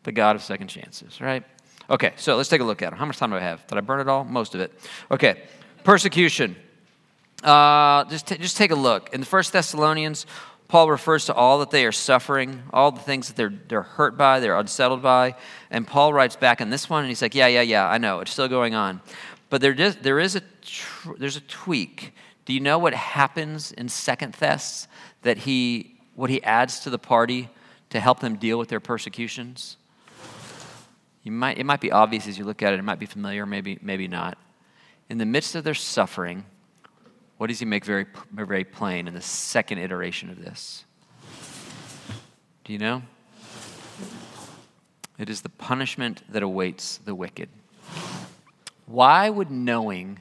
The 0.02 0.12
God 0.12 0.36
of 0.36 0.42
second 0.42 0.68
chances, 0.68 1.20
right? 1.20 1.42
Okay, 1.88 2.12
so 2.16 2.36
let's 2.36 2.48
take 2.48 2.60
a 2.60 2.64
look 2.64 2.82
at 2.82 2.92
it. 2.92 2.98
How 2.98 3.06
much 3.06 3.16
time 3.16 3.30
do 3.30 3.36
I 3.36 3.40
have? 3.40 3.66
Did 3.66 3.78
I 3.78 3.80
burn 3.80 4.00
it 4.00 4.08
all? 4.08 4.24
Most 4.24 4.54
of 4.54 4.60
it. 4.60 4.72
Okay, 5.10 5.42
persecution. 5.82 6.56
Uh, 7.42 8.04
just, 8.04 8.26
t- 8.28 8.36
just 8.36 8.56
take 8.58 8.70
a 8.70 8.76
look. 8.76 9.12
In 9.14 9.20
the 9.20 9.26
First 9.26 9.52
Thessalonians, 9.52 10.26
Paul 10.70 10.88
refers 10.88 11.24
to 11.24 11.34
all 11.34 11.58
that 11.58 11.72
they 11.72 11.84
are 11.84 11.90
suffering, 11.90 12.62
all 12.72 12.92
the 12.92 13.00
things 13.00 13.26
that 13.26 13.34
they're, 13.34 13.52
they're 13.66 13.82
hurt 13.82 14.16
by, 14.16 14.38
they're 14.38 14.56
unsettled 14.56 15.02
by. 15.02 15.34
And 15.68 15.84
Paul 15.84 16.12
writes 16.12 16.36
back 16.36 16.60
in 16.60 16.70
this 16.70 16.88
one, 16.88 17.00
and 17.00 17.08
he's 17.08 17.20
like, 17.20 17.34
Yeah, 17.34 17.48
yeah, 17.48 17.62
yeah, 17.62 17.88
I 17.88 17.98
know, 17.98 18.20
it's 18.20 18.30
still 18.30 18.46
going 18.46 18.76
on. 18.76 19.00
But 19.48 19.62
there 19.62 19.72
is, 19.72 19.96
there 19.96 20.20
is 20.20 20.36
a, 20.36 20.42
there's 21.18 21.34
a 21.34 21.40
tweak. 21.40 22.14
Do 22.44 22.52
you 22.52 22.60
know 22.60 22.78
what 22.78 22.94
happens 22.94 23.72
in 23.72 23.88
Second 23.88 24.32
Thess 24.32 24.86
that 25.22 25.38
he, 25.38 25.96
what 26.14 26.30
he 26.30 26.40
adds 26.44 26.78
to 26.80 26.90
the 26.90 27.00
party 27.00 27.48
to 27.88 27.98
help 27.98 28.20
them 28.20 28.36
deal 28.36 28.56
with 28.56 28.68
their 28.68 28.78
persecutions? 28.78 29.76
You 31.24 31.32
might, 31.32 31.58
it 31.58 31.64
might 31.64 31.80
be 31.80 31.90
obvious 31.90 32.28
as 32.28 32.38
you 32.38 32.44
look 32.44 32.62
at 32.62 32.72
it, 32.72 32.78
it 32.78 32.84
might 32.84 33.00
be 33.00 33.06
familiar, 33.06 33.44
maybe, 33.44 33.80
maybe 33.82 34.06
not. 34.06 34.38
In 35.08 35.18
the 35.18 35.26
midst 35.26 35.56
of 35.56 35.64
their 35.64 35.74
suffering, 35.74 36.44
what 37.40 37.46
does 37.46 37.58
he 37.58 37.64
make 37.64 37.86
very, 37.86 38.04
very 38.34 38.64
plain 38.64 39.08
in 39.08 39.14
the 39.14 39.22
second 39.22 39.78
iteration 39.78 40.28
of 40.28 40.44
this? 40.44 40.84
Do 42.64 42.74
you 42.74 42.78
know? 42.78 43.00
It 45.18 45.30
is 45.30 45.40
the 45.40 45.48
punishment 45.48 46.22
that 46.28 46.42
awaits 46.42 46.98
the 46.98 47.14
wicked. 47.14 47.48
Why 48.84 49.30
would 49.30 49.50
knowing 49.50 50.18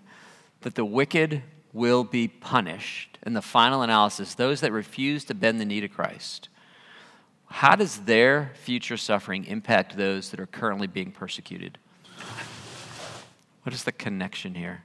that 0.62 0.76
the 0.76 0.86
wicked 0.86 1.44
will 1.74 2.06
be 2.06 2.30
punished 2.30 3.18
in 3.26 3.34
the 3.34 3.42
final 3.42 3.82
analysis, 3.82 4.34
those 4.34 4.62
that 4.62 4.72
refuse 4.72 5.26
to 5.26 5.34
bend 5.34 5.60
the 5.60 5.66
knee 5.66 5.82
to 5.82 5.90
Christ, 5.90 6.48
how 7.48 7.76
does 7.76 7.98
their 7.98 8.54
future 8.56 8.96
suffering 8.96 9.44
impact 9.44 9.98
those 9.98 10.30
that 10.30 10.40
are 10.40 10.48
currently 10.48 10.88
being 10.88 11.12
persecuted? 11.12 11.80
What 13.64 13.76
is 13.76 13.84
the 13.84 13.92
connection 13.92 14.56
here? 14.56 14.84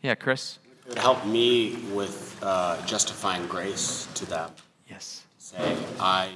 Yeah, 0.00 0.14
Chris? 0.14 0.60
It 0.86 0.90
would 0.90 0.98
help 0.98 1.24
me 1.26 1.76
with 1.92 2.38
uh, 2.42 2.84
justifying 2.84 3.46
grace 3.46 4.06
to 4.14 4.26
them. 4.26 4.50
Yes. 4.88 5.24
Say, 5.38 5.76
I 5.98 6.30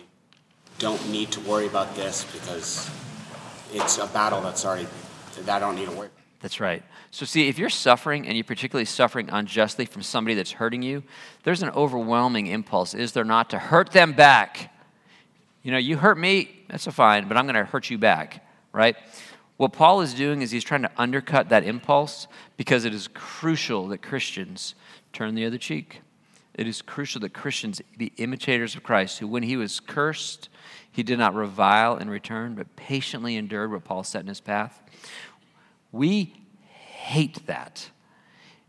don't 0.79 1.11
need 1.11 1.31
to 1.33 1.41
worry 1.41 1.67
about 1.67 1.95
this 1.95 2.25
because 2.33 2.91
it's 3.73 3.99
a 3.99 4.07
battle 4.07 4.41
that's 4.41 4.65
already, 4.65 4.87
that 5.37 5.49
I 5.49 5.59
don't 5.59 5.75
need 5.75 5.87
to 5.87 5.91
worry 5.91 6.07
about. 6.07 6.13
That's 6.41 6.61
right. 6.61 6.83
So, 7.11 7.27
see, 7.27 7.49
if 7.49 7.59
you're 7.59 7.69
suffering 7.69 8.27
and 8.27 8.37
you're 8.37 8.45
particularly 8.45 8.85
suffering 8.85 9.29
unjustly 9.31 9.87
from 9.87 10.03
somebody 10.03 10.35
that's 10.35 10.53
hurting 10.53 10.83
you, 10.83 11.03
there's 11.43 11.63
an 11.63 11.71
overwhelming 11.71 12.47
impulse, 12.47 12.95
is 12.95 13.13
there 13.13 13.25
not, 13.25 13.51
to 13.51 13.59
hurt 13.59 13.91
them 13.91 14.13
back? 14.13 14.73
You 15.63 15.73
know, 15.73 15.79
you 15.79 15.97
hurt 15.97 16.17
me, 16.17 16.65
that's 16.69 16.87
fine, 16.87 17.29
but 17.29 17.37
I'm 17.37 17.45
going 17.45 17.57
to 17.57 17.65
hurt 17.65 17.91
you 17.91 17.99
back, 17.99 18.47
right? 18.73 18.97
What 19.59 19.73
Paul 19.73 20.01
is 20.01 20.15
doing 20.15 20.41
is 20.41 20.53
he's 20.53 20.65
trying 20.65 20.83
to 20.83 20.91
undercut 20.97 21.49
that 21.49 21.65
impulse 21.65 22.29
because 22.57 22.85
it 22.85 22.95
is 22.95 23.09
crucial 23.09 23.89
that 23.89 23.99
Christians 23.99 24.77
turn 25.13 25.35
the 25.35 25.45
other 25.45 25.59
cheek. 25.59 26.01
It 26.55 26.69
is 26.69 26.81
crucial 26.81 27.21
that 27.23 27.35
Christians 27.35 27.83
be 27.97 28.13
imitators 28.19 28.77
of 28.77 28.85
Christ, 28.85 29.19
who, 29.19 29.27
when 29.27 29.43
he 29.43 29.57
was 29.57 29.81
cursed, 29.81 30.49
he 30.91 31.03
did 31.03 31.19
not 31.19 31.35
revile 31.35 31.97
in 31.97 32.09
return, 32.09 32.55
but 32.55 32.77
patiently 32.77 33.37
endured 33.37 33.73
what 33.73 33.85
Paul 33.85 34.05
set 34.05 34.21
in 34.23 34.29
his 34.29 34.41
path. 34.41 34.81
We 35.91 36.35
hate 36.63 37.45
that. 37.47 37.91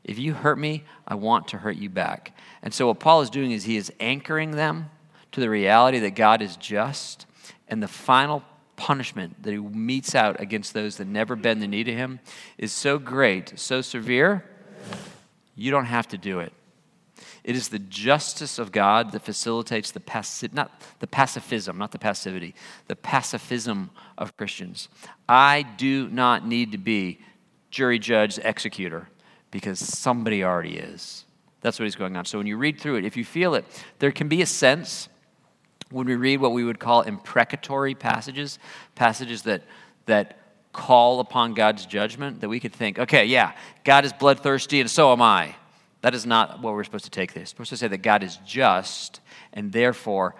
If 0.03 0.17
you 0.17 0.33
hurt 0.33 0.57
me, 0.57 0.85
I 1.07 1.15
want 1.15 1.47
to 1.49 1.57
hurt 1.57 1.77
you 1.77 1.89
back. 1.89 2.35
And 2.63 2.73
so, 2.73 2.87
what 2.87 2.99
Paul 2.99 3.21
is 3.21 3.29
doing 3.29 3.51
is 3.51 3.65
he 3.65 3.77
is 3.77 3.93
anchoring 3.99 4.51
them 4.51 4.89
to 5.33 5.39
the 5.39 5.49
reality 5.51 5.99
that 5.99 6.15
God 6.15 6.41
is 6.41 6.57
just, 6.57 7.27
and 7.67 7.83
the 7.83 7.87
final 7.87 8.43
punishment 8.79 9.43
that 9.43 9.51
he 9.51 9.57
metes 9.57 10.15
out 10.15 10.39
against 10.39 10.73
those 10.73 10.95
that 10.97 11.05
never 11.05 11.35
bend 11.35 11.61
the 11.61 11.67
knee 11.67 11.83
to 11.83 11.93
him 11.93 12.21
is 12.57 12.71
so 12.71 12.97
great, 12.97 13.59
so 13.59 13.81
severe, 13.81 14.45
you 15.53 15.69
don't 15.69 15.85
have 15.85 16.07
to 16.07 16.17
do 16.17 16.39
it. 16.39 16.53
It 17.43 17.57
is 17.57 17.67
the 17.67 17.79
justice 17.79 18.57
of 18.57 18.71
God 18.71 19.11
that 19.11 19.21
facilitates 19.21 19.91
the 19.91 19.99
passi- 19.99 20.53
not 20.53 20.81
the 20.99 21.07
pacifism, 21.07 21.77
not 21.77 21.91
the 21.91 21.99
passivity, 21.99 22.55
the 22.87 22.95
pacifism 22.95 23.89
of 24.17 24.37
Christians. 24.37 24.87
I 25.27 25.63
do 25.63 26.07
not 26.07 26.47
need 26.47 26.71
to 26.71 26.77
be 26.77 27.19
jury, 27.71 27.99
judge, 27.99 28.39
executor 28.39 29.09
because 29.51 29.79
somebody 29.79 30.41
already 30.41 30.77
is. 30.77 31.25
That's 31.59 31.79
what 31.79 31.83
he's 31.83 31.97
going 31.97 32.15
on. 32.15 32.23
So 32.23 32.37
when 32.37 32.47
you 32.47 32.55
read 32.55 32.79
through 32.79 32.95
it, 32.95 33.05
if 33.05 33.17
you 33.17 33.25
feel 33.25 33.55
it, 33.55 33.65
there 33.99 34.11
can 34.13 34.29
be 34.29 34.41
a 34.41 34.45
sense 34.45 35.09
when 35.91 36.05
we 36.07 36.15
read 36.15 36.39
what 36.39 36.51
we 36.51 36.63
would 36.63 36.79
call 36.79 37.01
imprecatory 37.01 37.95
passages, 37.95 38.59
passages 38.95 39.43
that, 39.43 39.63
that 40.05 40.37
call 40.71 41.19
upon 41.19 41.53
God's 41.53 41.85
judgment, 41.85 42.41
that 42.41 42.49
we 42.49 42.59
could 42.59 42.73
think, 42.73 42.99
okay, 42.99 43.25
yeah, 43.25 43.53
God 43.83 44.05
is 44.05 44.13
bloodthirsty 44.13 44.79
and 44.79 44.89
so 44.89 45.11
am 45.11 45.21
I. 45.21 45.55
That 46.01 46.15
is 46.15 46.25
not 46.25 46.61
what 46.61 46.73
we're 46.73 46.83
supposed 46.83 47.05
to 47.05 47.11
take 47.11 47.33
this. 47.33 47.53
We're 47.57 47.65
supposed 47.65 47.69
to 47.71 47.77
say 47.77 47.87
that 47.87 47.97
God 47.97 48.23
is 48.23 48.37
just 48.45 49.19
and 49.51 49.71
therefore 49.71 50.35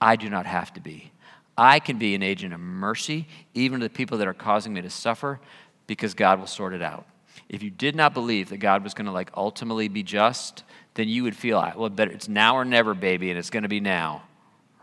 I 0.00 0.16
do 0.16 0.30
not 0.30 0.46
have 0.46 0.72
to 0.74 0.80
be. 0.80 1.12
I 1.56 1.78
can 1.78 1.98
be 1.98 2.14
an 2.14 2.22
agent 2.22 2.52
of 2.52 2.60
mercy 2.60 3.28
even 3.52 3.80
to 3.80 3.86
the 3.86 3.94
people 3.94 4.18
that 4.18 4.26
are 4.26 4.34
causing 4.34 4.72
me 4.72 4.82
to 4.82 4.90
suffer 4.90 5.38
because 5.86 6.14
God 6.14 6.40
will 6.40 6.46
sort 6.46 6.72
it 6.72 6.82
out. 6.82 7.06
If 7.48 7.62
you 7.62 7.70
did 7.70 7.94
not 7.94 8.14
believe 8.14 8.48
that 8.48 8.56
God 8.56 8.82
was 8.82 8.94
going 8.94 9.06
to 9.06 9.12
like 9.12 9.30
ultimately 9.36 9.88
be 9.88 10.02
just, 10.02 10.64
then 10.94 11.08
you 11.08 11.22
would 11.24 11.36
feel, 11.36 11.58
well, 11.76 11.90
better 11.90 12.10
it's 12.10 12.28
now 12.28 12.56
or 12.56 12.64
never, 12.64 12.94
baby, 12.94 13.30
and 13.30 13.38
it's 13.38 13.50
going 13.50 13.64
to 13.64 13.68
be 13.68 13.80
now 13.80 14.22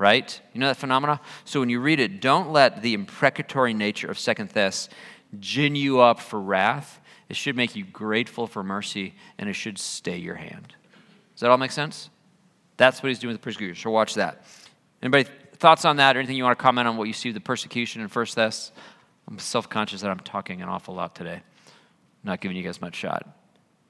right? 0.02 0.42
You 0.52 0.60
know 0.60 0.68
that 0.68 0.78
phenomena? 0.78 1.22
So 1.46 1.60
when 1.60 1.70
you 1.70 1.80
read 1.80 2.00
it, 2.00 2.22
don't 2.22 2.52
let 2.52 2.82
the 2.82 2.96
imprecatory 2.96 3.76
nature 3.76 4.10
of 4.10 4.18
Second 4.18 4.50
Thess 4.50 4.90
gin 5.40 5.76
you 5.76 6.00
up 6.02 6.20
for 6.20 6.42
wrath. 6.42 7.00
It 7.30 7.36
should 7.36 7.56
make 7.56 7.76
you 7.76 7.86
grateful 7.86 8.48
for 8.48 8.64
mercy, 8.64 9.14
and 9.38 9.48
it 9.48 9.54
should 9.54 9.78
stay 9.78 10.18
your 10.18 10.36
hand. 10.36 10.74
Does 11.36 11.42
that 11.42 11.52
all 11.52 11.58
make 11.58 11.72
sense? 11.72 12.10
That's 12.78 13.04
what 13.04 13.10
he's 13.10 13.20
doing 13.20 13.34
with 13.34 13.42
the 13.42 13.44
persecution. 13.44 13.76
So 13.76 13.92
watch 13.92 14.16
that. 14.16 14.44
Anybody 15.04 15.30
thoughts 15.54 15.86
on 15.86 15.98
that 15.98 16.18
or 16.18 16.20
anything 16.20 16.36
you 16.36 16.44
want 16.44 16.58
to 16.58 16.62
comment 16.62 16.88
on 16.88 16.98
what 16.98 17.06
you 17.06 17.14
see 17.14 17.30
with 17.30 17.36
the 17.36 17.42
persecution 17.42 18.02
in 18.02 18.08
First 18.08 18.34
Thess? 18.34 18.72
I'm 19.28 19.38
self-conscious 19.38 20.02
that 20.02 20.10
I'm 20.10 20.20
talking 20.20 20.64
an 20.64 20.68
awful 20.68 20.96
lot 20.96 21.14
today. 21.14 21.44
Not 22.24 22.42
giving 22.42 22.58
you 22.58 22.64
guys 22.64 22.82
much 22.82 22.96
shot. 22.96 23.28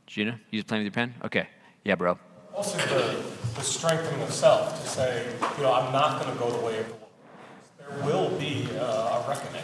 Gina, 0.07 0.39
you 0.51 0.59
just 0.59 0.67
playing 0.67 0.83
with 0.83 0.93
your 0.93 1.07
pen? 1.07 1.15
Okay. 1.23 1.47
Yeah, 1.85 1.95
bro. 1.95 2.19
Also, 2.53 2.77
the 3.55 3.61
strengthening 3.61 4.21
of 4.21 4.31
self 4.31 4.81
to 4.81 4.87
say, 4.87 5.25
you 5.57 5.63
know, 5.63 5.73
I'm 5.73 5.91
not 5.91 6.21
going 6.21 6.33
to 6.33 6.39
go 6.39 6.49
the 6.51 6.65
way 6.65 6.79
of 6.79 6.87
the 6.87 6.93
world. 6.93 7.09
There 7.79 8.05
will 8.05 8.29
be 8.39 8.67
uh, 8.77 9.23
a 9.23 9.25
reckoning. 9.27 9.63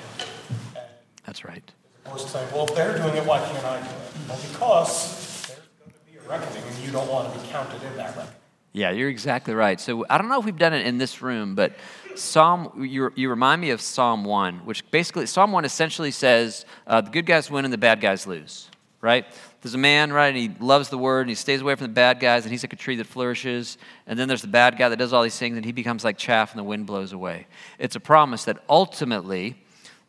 And 0.75 0.85
That's 1.25 1.45
right. 1.45 1.63
of 2.05 2.11
course, 2.11 2.29
saying, 2.31 2.47
well, 2.53 2.65
if 2.65 2.75
they're 2.75 2.97
doing 2.97 3.15
it, 3.15 3.25
why 3.25 3.39
can't 3.39 3.63
I 3.63 3.79
do 3.79 3.85
it? 3.85 4.29
Well, 4.29 4.39
because 4.51 5.47
there's 5.47 5.59
going 5.79 5.91
to 5.91 6.11
be 6.11 6.17
a 6.17 6.29
reckoning, 6.29 6.63
and 6.63 6.77
you 6.85 6.91
don't 6.91 7.09
want 7.09 7.33
to 7.33 7.39
be 7.39 7.47
counted 7.47 7.81
in 7.83 7.95
that 7.97 8.15
reckoning. 8.15 8.33
Yeah, 8.73 8.91
you're 8.91 9.09
exactly 9.09 9.55
right. 9.55 9.79
So 9.79 10.05
I 10.09 10.17
don't 10.17 10.29
know 10.29 10.39
if 10.39 10.45
we've 10.45 10.57
done 10.57 10.73
it 10.73 10.85
in 10.85 10.99
this 10.99 11.21
room, 11.21 11.55
but 11.55 11.73
Psalm, 12.15 12.85
you, 12.85 13.11
you 13.15 13.29
remind 13.29 13.61
me 13.61 13.71
of 13.71 13.81
Psalm 13.81 14.23
1, 14.23 14.65
which 14.65 14.89
basically, 14.91 15.25
Psalm 15.25 15.51
1 15.51 15.65
essentially 15.65 16.11
says 16.11 16.65
uh, 16.85 17.01
the 17.01 17.09
good 17.09 17.25
guys 17.25 17.49
win 17.49 17.65
and 17.65 17.73
the 17.73 17.77
bad 17.77 18.01
guys 18.01 18.27
lose, 18.27 18.69
right? 19.01 19.25
There's 19.61 19.73
a 19.73 19.79
man, 19.79 20.13
right, 20.13 20.27
and 20.27 20.37
he 20.37 20.51
loves 20.59 20.89
the 20.89 20.97
word 20.97 21.21
and 21.21 21.29
he 21.29 21.35
stays 21.35 21.61
away 21.61 21.75
from 21.75 21.87
the 21.87 21.93
bad 21.93 22.19
guys 22.19 22.45
and 22.45 22.51
he's 22.51 22.63
like 22.63 22.73
a 22.73 22.77
tree 22.77 22.95
that 22.97 23.07
flourishes. 23.07 23.77
And 24.05 24.17
then 24.17 24.27
there's 24.27 24.43
the 24.43 24.47
bad 24.47 24.77
guy 24.77 24.89
that 24.89 24.97
does 24.97 25.13
all 25.13 25.23
these 25.23 25.37
things 25.37 25.57
and 25.57 25.65
he 25.65 25.71
becomes 25.71 26.03
like 26.03 26.17
chaff 26.17 26.51
and 26.51 26.59
the 26.59 26.63
wind 26.63 26.85
blows 26.85 27.11
away. 27.11 27.47
It's 27.79 27.95
a 27.95 27.99
promise 27.99 28.45
that 28.45 28.63
ultimately 28.69 29.55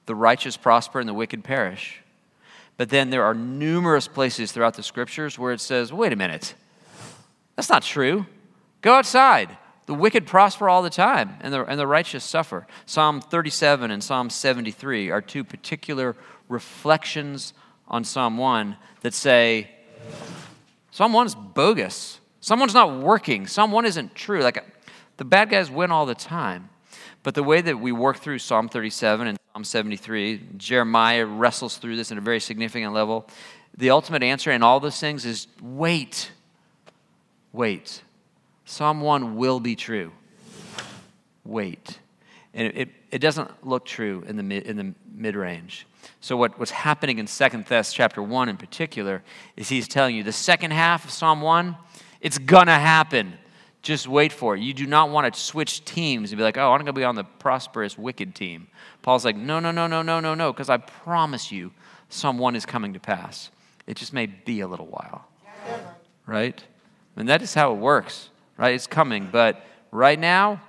the 0.06 0.14
righteous 0.14 0.56
prosper 0.56 1.00
and 1.00 1.08
the 1.08 1.14
wicked 1.14 1.44
perish. 1.44 2.02
But 2.76 2.90
then 2.90 3.10
there 3.10 3.24
are 3.24 3.34
numerous 3.34 4.06
places 4.06 4.52
throughout 4.52 4.74
the 4.74 4.82
scriptures 4.82 5.38
where 5.38 5.52
it 5.52 5.60
says, 5.60 5.92
wait 5.92 6.12
a 6.12 6.16
minute, 6.16 6.54
that's 7.56 7.68
not 7.68 7.82
true. 7.82 8.26
Go 8.82 8.94
outside. 8.94 9.56
The 9.86 9.94
wicked 9.94 10.26
prosper 10.26 10.68
all 10.68 10.82
the 10.82 10.90
time, 10.90 11.38
and 11.40 11.52
the, 11.52 11.64
and 11.64 11.80
the 11.80 11.86
righteous 11.86 12.22
suffer. 12.22 12.66
Psalm 12.84 13.22
37 13.22 13.90
and 13.90 14.04
Psalm 14.04 14.28
73 14.28 15.10
are 15.10 15.22
two 15.22 15.42
particular 15.42 16.14
reflections 16.48 17.54
on 17.88 18.04
Psalm 18.04 18.36
1 18.36 18.76
that 19.00 19.14
say, 19.14 19.70
Psalm 20.90 21.12
1 21.12 21.26
is 21.26 21.34
bogus. 21.34 22.20
Psalm 22.40 22.60
1's 22.60 22.74
not 22.74 23.00
working. 23.00 23.46
Psalm 23.46 23.72
1 23.72 23.86
isn't 23.86 24.14
true. 24.14 24.42
Like, 24.42 24.64
the 25.16 25.24
bad 25.24 25.50
guys 25.50 25.70
win 25.70 25.90
all 25.90 26.06
the 26.06 26.14
time. 26.14 26.70
But 27.22 27.34
the 27.34 27.42
way 27.42 27.60
that 27.60 27.78
we 27.78 27.92
work 27.92 28.18
through 28.18 28.38
Psalm 28.38 28.68
37 28.68 29.26
and 29.26 29.38
Psalm 29.52 29.64
73, 29.64 30.40
Jeremiah 30.56 31.26
wrestles 31.26 31.76
through 31.76 31.96
this 31.96 32.12
at 32.12 32.18
a 32.18 32.20
very 32.20 32.40
significant 32.40 32.94
level. 32.94 33.26
The 33.76 33.90
ultimate 33.90 34.22
answer 34.22 34.50
in 34.50 34.62
all 34.62 34.80
those 34.80 34.98
things 34.98 35.24
is 35.24 35.46
wait. 35.60 36.32
Wait. 37.52 38.02
Psalm 38.64 39.00
1 39.00 39.36
will 39.36 39.60
be 39.60 39.74
true. 39.74 40.12
Wait. 41.44 41.98
And 42.54 42.72
it, 42.74 42.88
it, 43.10 43.18
doesn't 43.18 43.66
look 43.66 43.84
true 43.84 44.24
in 44.26 44.36
the, 44.36 44.42
mid, 44.42 44.64
in 44.64 44.76
the 44.76 44.94
mid-range. 45.14 45.86
So 46.20 46.36
what, 46.36 46.58
what's 46.58 46.72
happening 46.72 47.18
in 47.18 47.26
2nd 47.26 47.66
Thess 47.66 47.92
chapter 47.92 48.22
1 48.22 48.48
in 48.48 48.56
particular 48.56 49.22
is 49.56 49.68
he's 49.68 49.86
telling 49.86 50.16
you 50.16 50.22
the 50.22 50.32
second 50.32 50.72
half 50.72 51.04
of 51.04 51.10
Psalm 51.10 51.40
1, 51.40 51.76
it's 52.20 52.38
gonna 52.38 52.78
happen. 52.78 53.34
Just 53.82 54.08
wait 54.08 54.32
for 54.32 54.56
it. 54.56 54.60
You 54.60 54.74
do 54.74 54.86
not 54.86 55.10
want 55.10 55.32
to 55.32 55.40
switch 55.40 55.84
teams 55.84 56.32
and 56.32 56.38
be 56.38 56.42
like, 56.42 56.58
oh, 56.58 56.72
I'm 56.72 56.84
to 56.84 56.92
be 56.92 57.04
on 57.04 57.14
the 57.14 57.24
prosperous, 57.24 57.96
wicked 57.96 58.34
team. 58.34 58.66
Paul's 59.02 59.24
like, 59.24 59.36
no, 59.36 59.60
no, 59.60 59.70
no, 59.70 59.86
no, 59.86 60.02
no, 60.02 60.18
no, 60.18 60.34
no, 60.34 60.52
because 60.52 60.68
I 60.68 60.78
promise 60.78 61.52
you, 61.52 61.72
Psalm 62.08 62.38
1 62.38 62.56
is 62.56 62.66
coming 62.66 62.92
to 62.94 63.00
pass. 63.00 63.50
It 63.86 63.96
just 63.96 64.12
may 64.12 64.26
be 64.26 64.60
a 64.60 64.68
little 64.68 64.86
while. 64.86 65.28
Right? 66.26 66.62
And 67.16 67.28
that 67.28 67.40
is 67.40 67.54
how 67.54 67.72
it 67.72 67.76
works, 67.76 68.30
right? 68.56 68.74
It's 68.74 68.86
coming. 68.86 69.28
But 69.30 69.64
right 69.90 70.18
now, 70.18 70.60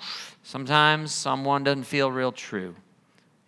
sometimes 0.44 1.12
someone 1.12 1.64
doesn't 1.64 1.84
feel 1.84 2.12
real 2.12 2.32
true. 2.32 2.76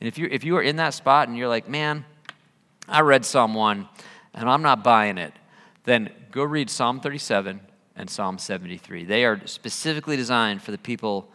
And 0.01 0.07
if 0.07 0.17
you 0.17 0.27
if 0.31 0.43
you 0.43 0.57
are 0.57 0.61
in 0.63 0.77
that 0.77 0.95
spot 0.95 1.27
and 1.27 1.37
you're 1.37 1.47
like, 1.47 1.69
man, 1.69 2.05
I 2.89 3.01
read 3.01 3.23
Psalm 3.23 3.53
1 3.53 3.87
and 4.33 4.49
I'm 4.49 4.63
not 4.63 4.83
buying 4.83 5.19
it, 5.19 5.31
then 5.83 6.09
go 6.31 6.43
read 6.43 6.71
Psalm 6.71 6.99
37 6.99 7.61
and 7.95 8.09
Psalm 8.09 8.39
73. 8.39 9.05
They 9.05 9.25
are 9.25 9.39
specifically 9.45 10.17
designed 10.17 10.63
for 10.63 10.71
the 10.71 10.79
people 10.79 11.29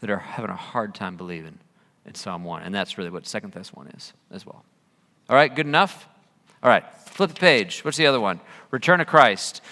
that 0.00 0.08
are 0.08 0.18
having 0.18 0.50
a 0.50 0.56
hard 0.56 0.94
time 0.94 1.16
believing 1.16 1.58
in 2.06 2.14
Psalm 2.14 2.44
1. 2.44 2.62
And 2.62 2.72
that's 2.72 2.96
really 2.96 3.10
what 3.10 3.26
Second 3.26 3.52
Thess 3.52 3.72
1 3.74 3.88
is 3.88 4.12
as 4.30 4.46
well. 4.46 4.64
All 5.28 5.36
right, 5.36 5.52
good 5.52 5.66
enough? 5.66 6.08
All 6.62 6.70
right, 6.70 6.84
flip 7.06 7.30
the 7.30 7.40
page. 7.40 7.84
What's 7.84 7.96
the 7.96 8.06
other 8.06 8.20
one? 8.20 8.40
Return 8.70 9.00
of 9.00 9.08
Christ. 9.08 9.62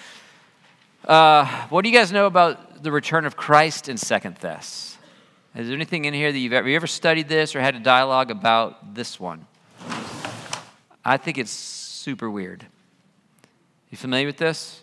Uh, 1.07 1.46
what 1.68 1.83
do 1.83 1.88
you 1.88 1.96
guys 1.96 2.11
know 2.11 2.26
about 2.26 2.83
the 2.83 2.90
return 2.90 3.26
of 3.26 3.37
Christ 3.37 3.88
in 3.88 3.96
Second 3.96 4.38
Thess? 4.38 4.97
Is 5.54 5.66
there 5.66 5.74
anything 5.74 6.04
in 6.04 6.14
here 6.14 6.30
that 6.30 6.38
you've 6.38 6.52
ever, 6.52 6.68
you 6.68 6.76
ever 6.76 6.87
studied 6.87 7.28
this 7.28 7.56
or 7.56 7.61
had 7.61 7.74
a 7.74 7.80
dialogue 7.80 8.30
about 8.30 8.94
this 8.94 9.18
one? 9.18 9.46
I 11.04 11.16
think 11.16 11.38
it's 11.38 11.50
super 11.50 12.30
weird. 12.30 12.66
You 13.90 13.96
familiar 13.96 14.26
with 14.26 14.37
this? 14.37 14.82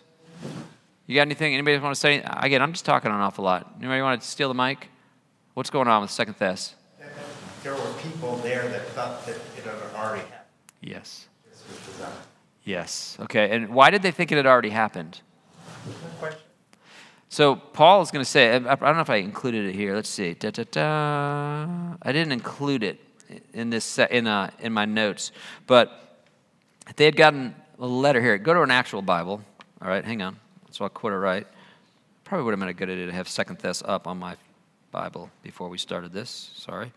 You 1.06 1.14
got 1.14 1.22
anything? 1.22 1.54
Anybody 1.54 1.78
want 1.78 1.94
to 1.94 2.00
say? 2.00 2.20
Again, 2.24 2.60
I'm 2.60 2.72
just 2.72 2.84
talking 2.84 3.10
an 3.10 3.16
awful 3.16 3.44
lot. 3.44 3.74
Anybody 3.78 4.02
want 4.02 4.20
to 4.20 4.26
steal 4.26 4.48
the 4.48 4.54
mic? 4.54 4.88
What's 5.54 5.70
going 5.70 5.88
on 5.88 6.02
with 6.02 6.10
Second 6.10 6.34
Thess? 6.34 6.74
There 7.62 7.74
were 7.74 7.92
people 8.02 8.36
there 8.38 8.68
that 8.68 8.86
thought 8.88 9.24
that 9.26 9.36
it 9.56 9.64
had 9.64 9.94
already 9.94 10.22
happened. 10.22 10.40
Yes. 10.80 11.26
This 11.48 11.62
was 11.68 11.94
design. 11.94 12.12
Yes. 12.64 13.16
Okay. 13.20 13.50
And 13.50 13.68
why 13.70 13.90
did 13.90 14.02
they 14.02 14.10
think 14.10 14.30
it 14.32 14.36
had 14.36 14.46
already 14.46 14.70
happened? 14.70 15.20
So 17.28 17.56
Paul 17.56 18.02
is 18.02 18.10
going 18.10 18.24
to 18.24 18.30
say, 18.30 18.52
I 18.52 18.56
I 18.56 18.74
don't 18.74 18.94
know 18.94 19.00
if 19.00 19.10
I 19.10 19.16
included 19.16 19.66
it 19.66 19.74
here. 19.74 19.94
Let's 19.94 20.08
see. 20.08 20.34
Da, 20.34 20.50
da, 20.50 20.64
da. 20.70 21.96
I 22.02 22.12
didn't 22.12 22.32
include 22.32 22.82
it 22.82 23.00
in 23.52 23.70
this 23.70 23.98
in 23.98 24.26
uh, 24.26 24.50
in 24.60 24.72
my 24.72 24.84
notes, 24.84 25.32
but 25.66 26.24
they 26.96 27.04
had 27.04 27.16
gotten 27.16 27.54
a 27.78 27.86
letter 27.86 28.20
here. 28.20 28.38
Go 28.38 28.54
to 28.54 28.62
an 28.62 28.70
actual 28.70 29.02
Bible. 29.02 29.42
All 29.82 29.88
right, 29.88 30.04
hang 30.04 30.22
on. 30.22 30.38
So 30.70 30.84
I'll 30.84 30.90
quote 30.90 31.12
it 31.12 31.16
right. 31.16 31.46
Probably 32.24 32.44
would 32.44 32.52
have 32.52 32.60
been 32.60 32.68
a 32.68 32.74
good 32.74 32.90
idea 32.90 33.06
to 33.06 33.12
have 33.12 33.28
Second 33.28 33.58
Thess 33.58 33.82
up 33.84 34.06
on 34.06 34.18
my 34.18 34.36
Bible 34.90 35.30
before 35.42 35.68
we 35.68 35.78
started 35.78 36.12
this. 36.12 36.50
Sorry. 36.54 36.92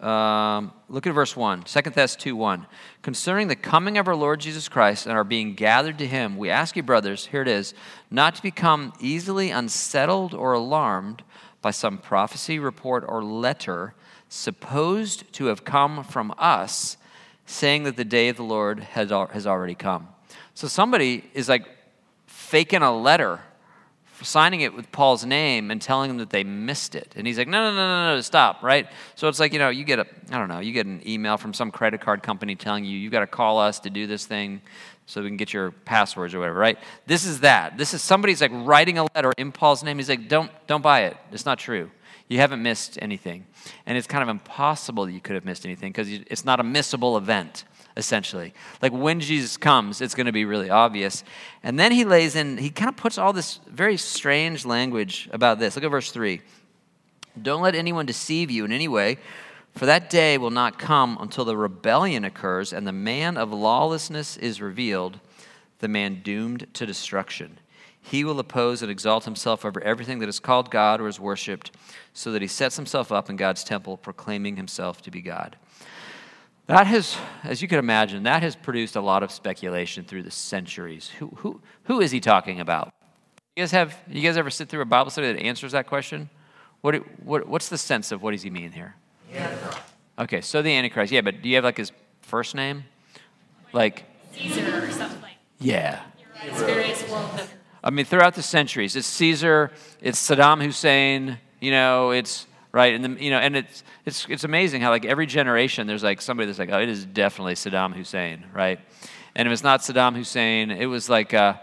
Um, 0.00 0.72
look 0.88 1.08
at 1.08 1.14
verse 1.14 1.36
1, 1.36 1.64
2 1.64 1.80
Thess 1.90 2.14
2 2.14 2.36
1. 2.36 2.66
Concerning 3.02 3.48
the 3.48 3.56
coming 3.56 3.98
of 3.98 4.06
our 4.06 4.14
Lord 4.14 4.40
Jesus 4.40 4.68
Christ 4.68 5.06
and 5.06 5.16
our 5.16 5.24
being 5.24 5.54
gathered 5.54 5.98
to 5.98 6.06
him, 6.06 6.36
we 6.36 6.50
ask 6.50 6.76
you, 6.76 6.84
brothers, 6.84 7.26
here 7.26 7.42
it 7.42 7.48
is, 7.48 7.74
not 8.10 8.36
to 8.36 8.42
become 8.42 8.92
easily 9.00 9.50
unsettled 9.50 10.34
or 10.34 10.52
alarmed 10.52 11.24
by 11.62 11.72
some 11.72 11.98
prophecy, 11.98 12.60
report, 12.60 13.04
or 13.08 13.24
letter 13.24 13.94
supposed 14.28 15.32
to 15.32 15.46
have 15.46 15.64
come 15.64 16.04
from 16.04 16.32
us, 16.38 16.96
saying 17.44 17.82
that 17.82 17.96
the 17.96 18.04
day 18.04 18.28
of 18.28 18.36
the 18.36 18.44
Lord 18.44 18.80
has, 18.80 19.10
has 19.10 19.46
already 19.46 19.74
come. 19.74 20.08
So 20.54 20.68
somebody 20.68 21.24
is 21.34 21.48
like 21.48 21.66
faking 22.26 22.82
a 22.82 22.96
letter 22.96 23.40
signing 24.22 24.60
it 24.62 24.74
with 24.74 24.90
Paul's 24.92 25.24
name 25.24 25.70
and 25.70 25.80
telling 25.80 26.08
them 26.08 26.18
that 26.18 26.30
they 26.30 26.44
missed 26.44 26.94
it. 26.94 27.12
And 27.16 27.26
he's 27.26 27.38
like, 27.38 27.48
no, 27.48 27.70
no, 27.70 27.76
no, 27.76 27.88
no, 27.88 28.14
no, 28.14 28.20
stop, 28.20 28.62
right? 28.62 28.86
So 29.14 29.28
it's 29.28 29.40
like, 29.40 29.52
you 29.52 29.58
know, 29.58 29.68
you 29.68 29.84
get 29.84 29.98
a, 29.98 30.06
I 30.30 30.38
don't 30.38 30.48
know, 30.48 30.60
you 30.60 30.72
get 30.72 30.86
an 30.86 31.02
email 31.06 31.36
from 31.36 31.54
some 31.54 31.70
credit 31.70 32.00
card 32.00 32.22
company 32.22 32.54
telling 32.54 32.84
you, 32.84 32.96
you've 32.98 33.12
got 33.12 33.20
to 33.20 33.26
call 33.26 33.58
us 33.58 33.80
to 33.80 33.90
do 33.90 34.06
this 34.06 34.26
thing 34.26 34.60
so 35.06 35.22
we 35.22 35.28
can 35.28 35.36
get 35.36 35.52
your 35.52 35.70
passwords 35.70 36.34
or 36.34 36.40
whatever, 36.40 36.58
right? 36.58 36.78
This 37.06 37.24
is 37.24 37.40
that. 37.40 37.78
This 37.78 37.94
is 37.94 38.02
somebody's 38.02 38.40
like 38.40 38.52
writing 38.52 38.98
a 38.98 39.06
letter 39.14 39.32
in 39.38 39.52
Paul's 39.52 39.82
name. 39.82 39.96
He's 39.98 40.08
like, 40.08 40.28
don't, 40.28 40.50
don't 40.66 40.82
buy 40.82 41.04
it. 41.04 41.16
It's 41.32 41.46
not 41.46 41.58
true. 41.58 41.90
You 42.28 42.38
haven't 42.38 42.62
missed 42.62 42.98
anything. 43.00 43.46
And 43.86 43.96
it's 43.96 44.06
kind 44.06 44.22
of 44.22 44.28
impossible 44.28 45.06
that 45.06 45.12
you 45.12 45.20
could 45.20 45.34
have 45.34 45.46
missed 45.46 45.64
anything 45.64 45.90
because 45.92 46.10
it's 46.10 46.44
not 46.44 46.60
a 46.60 46.62
missable 46.62 47.16
event 47.16 47.64
essentially. 47.98 48.54
Like 48.80 48.92
when 48.92 49.20
Jesus 49.20 49.56
comes, 49.56 50.00
it's 50.00 50.14
going 50.14 50.26
to 50.26 50.32
be 50.32 50.44
really 50.44 50.70
obvious. 50.70 51.24
And 51.62 51.78
then 51.78 51.92
he 51.92 52.04
lays 52.04 52.36
in, 52.36 52.56
he 52.56 52.70
kind 52.70 52.88
of 52.88 52.96
puts 52.96 53.18
all 53.18 53.32
this 53.32 53.58
very 53.66 53.96
strange 53.96 54.64
language 54.64 55.28
about 55.32 55.58
this. 55.58 55.74
Look 55.74 55.84
at 55.84 55.90
verse 55.90 56.12
3. 56.12 56.40
Don't 57.42 57.60
let 57.60 57.74
anyone 57.74 58.06
deceive 58.06 58.50
you 58.50 58.64
in 58.64 58.72
any 58.72 58.88
way, 58.88 59.18
for 59.74 59.84
that 59.86 60.08
day 60.08 60.38
will 60.38 60.50
not 60.50 60.78
come 60.78 61.18
until 61.20 61.44
the 61.44 61.56
rebellion 61.56 62.24
occurs 62.24 62.72
and 62.72 62.86
the 62.86 62.92
man 62.92 63.36
of 63.36 63.52
lawlessness 63.52 64.36
is 64.36 64.62
revealed, 64.62 65.20
the 65.80 65.88
man 65.88 66.22
doomed 66.22 66.66
to 66.74 66.86
destruction. 66.86 67.58
He 68.00 68.24
will 68.24 68.40
oppose 68.40 68.80
and 68.80 68.90
exalt 68.90 69.24
himself 69.24 69.64
over 69.64 69.82
everything 69.82 70.20
that 70.20 70.28
is 70.28 70.40
called 70.40 70.70
God 70.70 71.00
or 71.00 71.08
is 71.08 71.20
worshiped, 71.20 71.72
so 72.14 72.32
that 72.32 72.42
he 72.42 72.48
sets 72.48 72.76
himself 72.76 73.12
up 73.12 73.28
in 73.28 73.36
God's 73.36 73.62
temple, 73.62 73.96
proclaiming 73.96 74.56
himself 74.56 75.02
to 75.02 75.10
be 75.10 75.20
God. 75.20 75.56
That 76.68 76.86
has, 76.86 77.16
as 77.44 77.62
you 77.62 77.66
can 77.66 77.78
imagine, 77.78 78.24
that 78.24 78.42
has 78.42 78.54
produced 78.54 78.94
a 78.94 79.00
lot 79.00 79.22
of 79.22 79.32
speculation 79.32 80.04
through 80.04 80.22
the 80.22 80.30
centuries. 80.30 81.08
Who, 81.18 81.28
who, 81.36 81.60
who 81.84 82.00
is 82.02 82.10
he 82.10 82.20
talking 82.20 82.60
about? 82.60 82.92
You 83.56 83.62
guys 83.62 83.70
have 83.72 83.96
you 84.06 84.20
guys 84.20 84.36
ever 84.36 84.50
sit 84.50 84.68
through 84.68 84.82
a 84.82 84.84
Bible 84.84 85.10
study 85.10 85.32
that 85.32 85.40
answers 85.40 85.72
that 85.72 85.86
question? 85.86 86.28
What, 86.82 86.96
what, 87.24 87.48
what's 87.48 87.70
the 87.70 87.78
sense 87.78 88.12
of 88.12 88.22
what 88.22 88.32
does 88.32 88.42
he 88.42 88.50
mean 88.50 88.70
here? 88.72 88.94
Okay, 90.18 90.42
so 90.42 90.60
the 90.60 90.70
Antichrist. 90.74 91.10
Yeah, 91.10 91.22
but 91.22 91.40
do 91.40 91.48
you 91.48 91.54
have 91.54 91.64
like 91.64 91.78
his 91.78 91.90
first 92.20 92.54
name? 92.54 92.84
Like, 93.72 94.04
Caesar 94.32 94.84
or 94.84 94.90
something 94.90 95.22
like 95.22 95.36
yeah. 95.58 96.02
I 97.82 97.90
mean, 97.90 98.04
throughout 98.04 98.34
the 98.34 98.42
centuries, 98.42 98.94
it's 98.94 99.06
Caesar, 99.06 99.72
it's 100.02 100.18
Saddam 100.18 100.62
Hussein, 100.62 101.38
you 101.60 101.70
know, 101.70 102.10
it's 102.10 102.46
right, 102.78 102.94
and 102.94 103.04
the, 103.04 103.22
you 103.24 103.30
know, 103.30 103.38
and 103.38 103.56
it's 103.56 103.82
it's 104.06 104.26
it's 104.28 104.44
amazing 104.44 104.80
how 104.80 104.90
like 104.90 105.04
every 105.04 105.26
generation 105.26 105.86
there's 105.86 106.02
like 106.04 106.20
somebody 106.20 106.46
that's 106.46 106.58
like, 106.58 106.70
oh, 106.70 106.78
it 106.80 106.88
is 106.88 107.04
definitely 107.04 107.54
Saddam 107.54 107.94
Hussein, 107.94 108.44
right? 108.54 108.78
And 109.34 109.46
if 109.46 109.52
it's 109.52 109.62
not 109.62 109.80
Saddam 109.80 110.14
Hussein, 110.14 110.70
it 110.70 110.86
was 110.86 111.08
like, 111.08 111.34
uh, 111.34 111.54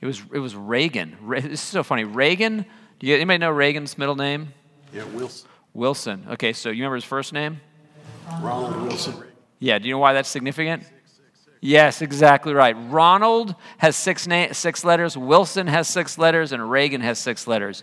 it 0.00 0.06
was 0.06 0.22
it 0.32 0.38
was 0.38 0.54
Reagan. 0.54 1.16
Re- 1.20 1.40
This 1.42 1.60
is 1.60 1.68
so 1.68 1.82
funny. 1.82 2.04
Reagan. 2.04 2.64
Do 3.00 3.06
you 3.06 3.14
anybody 3.14 3.38
know 3.38 3.50
Reagan's 3.50 3.98
middle 3.98 4.16
name? 4.16 4.52
Yeah, 4.92 5.04
Wilson, 5.04 5.48
Wilson. 5.74 6.26
Okay, 6.30 6.52
so 6.52 6.70
you 6.70 6.82
remember 6.82 6.96
his 6.96 7.04
first 7.04 7.32
name? 7.32 7.60
Ronald 8.40 8.82
Wilson. 8.82 9.14
Yeah. 9.58 9.78
Do 9.78 9.88
you 9.88 9.94
know 9.94 9.98
why 9.98 10.12
that's 10.12 10.28
significant? 10.28 10.84
Yes, 11.60 12.02
exactly 12.02 12.54
right. 12.54 12.76
Ronald 12.88 13.54
has 13.78 13.96
six, 13.96 14.26
na- 14.26 14.52
six 14.52 14.84
letters, 14.84 15.16
Wilson 15.16 15.66
has 15.66 15.88
six 15.88 16.16
letters, 16.16 16.52
and 16.52 16.70
Reagan 16.70 17.00
has 17.00 17.18
six 17.18 17.46
letters. 17.48 17.82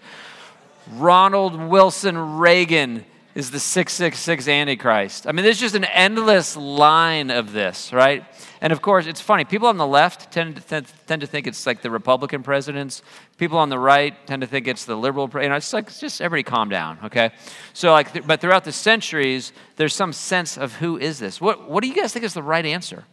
Ronald 0.91 1.55
Wilson 1.55 2.37
Reagan 2.37 3.05
is 3.33 3.51
the 3.51 3.59
666 3.59 4.47
Antichrist. 4.47 5.27
I 5.27 5.33
mean, 5.33 5.43
there's 5.43 5.59
just 5.59 5.75
an 5.75 5.83
endless 5.83 6.55
line 6.55 7.29
of 7.29 7.51
this, 7.51 7.91
right? 7.91 8.23
And 8.61 8.71
of 8.71 8.81
course, 8.81 9.07
it's 9.07 9.19
funny. 9.19 9.43
People 9.43 9.67
on 9.67 9.75
the 9.75 9.85
left 9.85 10.31
tend 10.31 10.55
to, 10.55 10.61
tend, 10.61 10.87
tend 11.05 11.19
to 11.19 11.27
think 11.27 11.45
it's 11.45 11.65
like 11.65 11.81
the 11.81 11.91
Republican 11.91 12.43
presidents. 12.43 13.01
People 13.37 13.57
on 13.57 13.67
the 13.67 13.77
right 13.77 14.15
tend 14.25 14.41
to 14.41 14.47
think 14.47 14.67
it's 14.67 14.85
the 14.85 14.95
liberal. 14.95 15.29
You 15.33 15.49
know, 15.49 15.55
it's 15.55 15.73
like 15.73 15.87
it's 15.87 15.99
just 15.99 16.21
everybody 16.21 16.43
calm 16.43 16.69
down, 16.69 16.97
okay? 17.03 17.31
So, 17.73 17.91
like, 17.91 18.13
th- 18.13 18.25
but 18.25 18.39
throughout 18.39 18.63
the 18.63 18.71
centuries, 18.71 19.51
there's 19.75 19.93
some 19.93 20.13
sense 20.13 20.57
of 20.57 20.75
who 20.75 20.97
is 20.97 21.19
this? 21.19 21.41
What 21.41 21.69
What 21.69 21.83
do 21.83 21.89
you 21.89 21.95
guys 21.95 22.13
think 22.13 22.23
is 22.23 22.33
the 22.33 22.43
right 22.43 22.65
answer? 22.65 23.03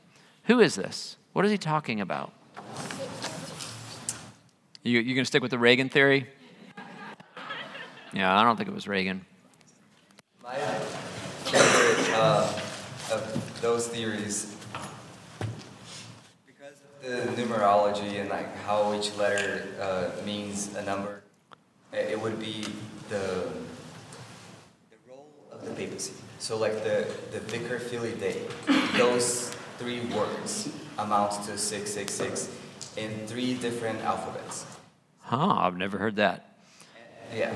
Who 0.45 0.61
is 0.61 0.77
this? 0.77 1.17
What 1.33 1.45
is 1.45 1.51
he 1.51 1.59
talking 1.59 2.01
about? 2.01 2.33
You, 4.85 5.01
you 5.01 5.15
going 5.15 5.25
to 5.25 5.25
stick 5.25 5.43
with 5.43 5.51
the 5.51 5.59
Reagan 5.59 5.89
theory? 5.89 6.29
Yeah, 8.13 8.39
I 8.39 8.43
don't 8.45 8.57
think 8.57 8.69
it 8.69 8.75
was 8.75 8.87
Reagan. 8.87 9.25
My 10.43 10.55
favorite 10.55 12.11
uh, 12.15 12.53
of 13.13 13.61
those 13.63 13.89
theories, 13.89 14.55
because 16.47 16.77
of 16.83 17.37
the 17.37 17.43
numerology 17.43 18.21
and 18.21 18.29
like 18.29 18.55
how 18.65 18.93
each 18.95 19.15
letter 19.17 19.67
uh, 19.81 20.11
means 20.27 20.75
a 20.77 20.83
number, 20.85 21.23
it 21.93 22.21
would 22.21 22.39
be 22.39 22.67
the 23.09 23.49
the 24.91 24.99
role 25.09 25.31
of 25.51 25.65
the 25.65 25.71
papacy. 25.73 26.13
So 26.39 26.59
like 26.59 26.85
the 26.85 27.07
the 27.31 27.41
Vicar 27.41 27.79
Filii 27.79 28.13
Dei, 28.15 28.43
those 28.97 29.51
three 29.79 30.01
words 30.15 30.69
amounts 30.99 31.39
to 31.47 31.57
six 31.57 31.91
six 31.91 32.13
six 32.13 32.49
in 32.97 33.27
three 33.27 33.55
different 33.55 34.01
alphabets. 34.03 34.67
Huh, 35.21 35.55
I've 35.61 35.77
never 35.79 35.97
heard 35.99 36.17
that. 36.17 36.57
Yeah. 37.35 37.55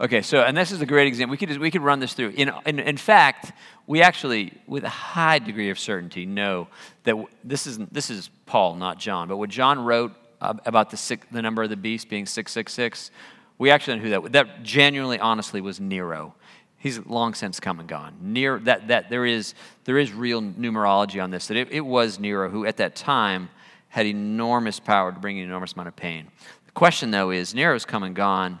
Okay, 0.00 0.22
so, 0.22 0.42
and 0.42 0.56
this 0.56 0.72
is 0.72 0.80
a 0.80 0.86
great 0.86 1.06
example. 1.06 1.32
We 1.32 1.36
could, 1.36 1.58
we 1.58 1.70
could 1.70 1.82
run 1.82 2.00
this 2.00 2.14
through. 2.14 2.30
In, 2.30 2.50
in, 2.66 2.78
in 2.78 2.96
fact, 2.96 3.52
we 3.86 4.02
actually, 4.02 4.52
with 4.66 4.84
a 4.84 4.88
high 4.88 5.38
degree 5.38 5.70
of 5.70 5.78
certainty, 5.78 6.26
know 6.26 6.68
that 7.04 7.16
this 7.44 7.66
is, 7.66 7.78
this 7.78 8.10
is 8.10 8.30
Paul, 8.46 8.76
not 8.76 8.98
John. 8.98 9.28
But 9.28 9.36
what 9.36 9.50
John 9.50 9.84
wrote 9.84 10.12
about 10.40 10.90
the, 10.90 10.96
six, 10.96 11.26
the 11.30 11.42
number 11.42 11.62
of 11.62 11.70
the 11.70 11.76
beast 11.76 12.08
being 12.08 12.26
666, 12.26 13.10
we 13.58 13.70
actually 13.70 13.96
know 13.96 14.02
who 14.02 14.10
that 14.10 14.32
That 14.32 14.62
genuinely, 14.62 15.18
honestly, 15.18 15.60
was 15.60 15.78
Nero. 15.78 16.34
He's 16.78 16.98
long 17.06 17.34
since 17.34 17.60
come 17.60 17.78
and 17.78 17.88
gone. 17.88 18.16
Nero, 18.20 18.58
that, 18.60 18.88
that 18.88 19.08
there, 19.08 19.24
is, 19.24 19.54
there 19.84 19.98
is 19.98 20.12
real 20.12 20.42
numerology 20.42 21.22
on 21.22 21.30
this, 21.30 21.46
that 21.46 21.56
it, 21.56 21.70
it 21.70 21.82
was 21.82 22.18
Nero 22.18 22.50
who, 22.50 22.66
at 22.66 22.78
that 22.78 22.96
time, 22.96 23.50
had 23.88 24.06
enormous 24.06 24.80
power 24.80 25.12
to 25.12 25.18
bring 25.18 25.38
an 25.38 25.44
enormous 25.44 25.74
amount 25.74 25.86
of 25.86 25.94
pain. 25.94 26.26
The 26.66 26.72
question, 26.72 27.10
though, 27.10 27.30
is 27.30 27.54
Nero's 27.54 27.84
come 27.84 28.02
and 28.02 28.16
gone. 28.16 28.58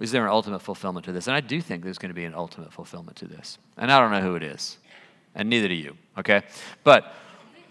Is 0.00 0.12
there 0.12 0.24
an 0.24 0.30
ultimate 0.30 0.60
fulfillment 0.60 1.04
to 1.06 1.12
this? 1.12 1.26
And 1.26 1.36
I 1.36 1.40
do 1.40 1.60
think 1.60 1.84
there's 1.84 1.98
going 1.98 2.10
to 2.10 2.14
be 2.14 2.24
an 2.24 2.34
ultimate 2.34 2.72
fulfillment 2.72 3.16
to 3.18 3.26
this. 3.26 3.58
And 3.76 3.92
I 3.92 4.00
don't 4.00 4.10
know 4.10 4.22
who 4.22 4.34
it 4.34 4.42
is. 4.42 4.78
And 5.34 5.48
neither 5.48 5.68
do 5.68 5.74
you, 5.74 5.96
okay? 6.18 6.42
But 6.82 7.12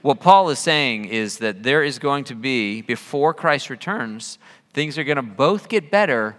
what 0.01 0.19
Paul 0.19 0.49
is 0.49 0.59
saying 0.59 1.05
is 1.05 1.39
that 1.39 1.63
there 1.63 1.83
is 1.83 1.99
going 1.99 2.23
to 2.25 2.35
be, 2.35 2.81
before 2.81 3.33
Christ 3.33 3.69
returns, 3.69 4.37
things 4.73 4.97
are 4.97 5.03
going 5.03 5.17
to 5.17 5.21
both 5.21 5.67
get 5.67 5.91
better 5.91 6.37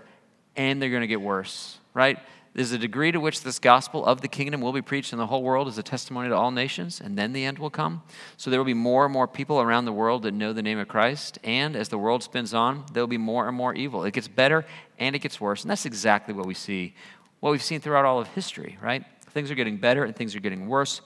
and 0.57 0.81
they're 0.81 0.91
going 0.91 1.03
to 1.03 1.07
get 1.07 1.21
worse, 1.21 1.79
right? 1.93 2.19
There's 2.53 2.73
a 2.73 2.79
degree 2.79 3.13
to 3.13 3.21
which 3.21 3.43
this 3.43 3.61
gospel 3.61 4.05
of 4.05 4.23
the 4.23 4.29
kingdom 4.29 4.61
will 4.61 4.73
be 4.73 4.83
preached 4.83 5.13
in 5.13 5.19
the 5.19 5.27
whole 5.27 5.43
world 5.43 5.69
as 5.69 5.79
a 5.79 5.85
testimony 5.85 6.31
to 6.31 6.35
all 6.35 6.51
nations, 6.51 7.01
and 7.01 7.17
then 7.17 7.33
the 7.33 7.45
end 7.45 7.61
will 7.61 7.71
come. 7.71 8.03
So 8.37 8.51
there 8.51 8.59
will 8.59 8.65
be 8.65 8.75
more 8.75 9.05
and 9.05 9.13
more 9.13 9.29
people 9.29 9.61
around 9.61 9.85
the 9.85 9.93
world 9.93 10.25
that 10.25 10.35
know 10.35 10.53
the 10.53 10.63
name 10.63 10.79
of 10.79 10.89
Christ, 10.89 11.39
and 11.45 11.77
as 11.77 11.91
the 11.91 11.99
world 11.99 12.25
spins 12.25 12.53
on, 12.53 12.85
there 12.93 13.03
will 13.05 13.09
be 13.09 13.19
more 13.19 13.47
and 13.47 13.57
more 13.57 13.73
evil. 13.75 14.03
It 14.03 14.15
gets 14.15 14.27
better 14.27 14.67
and 15.01 15.17
it 15.17 15.19
gets 15.21 15.41
worse, 15.41 15.63
and 15.63 15.71
that's 15.71 15.87
exactly 15.87 16.33
what 16.35 16.47
we 16.47 16.55
see, 16.55 16.95
what 17.41 17.51
we've 17.51 17.63
seen 17.63 17.81
throughout 17.81 18.05
all 18.05 18.21
of 18.21 18.29
history, 18.29 18.79
right? 18.81 19.05
Things 19.31 19.51
are 19.51 19.55
getting 19.55 19.79
better 19.79 20.05
and 20.05 20.15
things 20.15 20.37
are 20.37 20.41
getting 20.41 20.69
worse. 20.69 21.01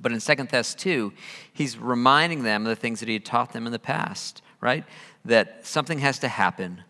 But 0.00 0.10
in 0.10 0.18
2 0.18 0.34
Thess 0.46 0.74
2, 0.74 1.12
he's 1.52 1.78
reminding 1.78 2.42
them 2.42 2.62
of 2.62 2.68
the 2.68 2.76
things 2.76 3.00
that 3.00 3.08
he 3.08 3.12
had 3.12 3.24
taught 3.24 3.52
them 3.52 3.66
in 3.66 3.72
the 3.72 3.78
past, 3.78 4.42
right? 4.60 4.84
That 5.24 5.66
something 5.66 5.98
has 5.98 6.18
to 6.20 6.28
happen 6.28 6.82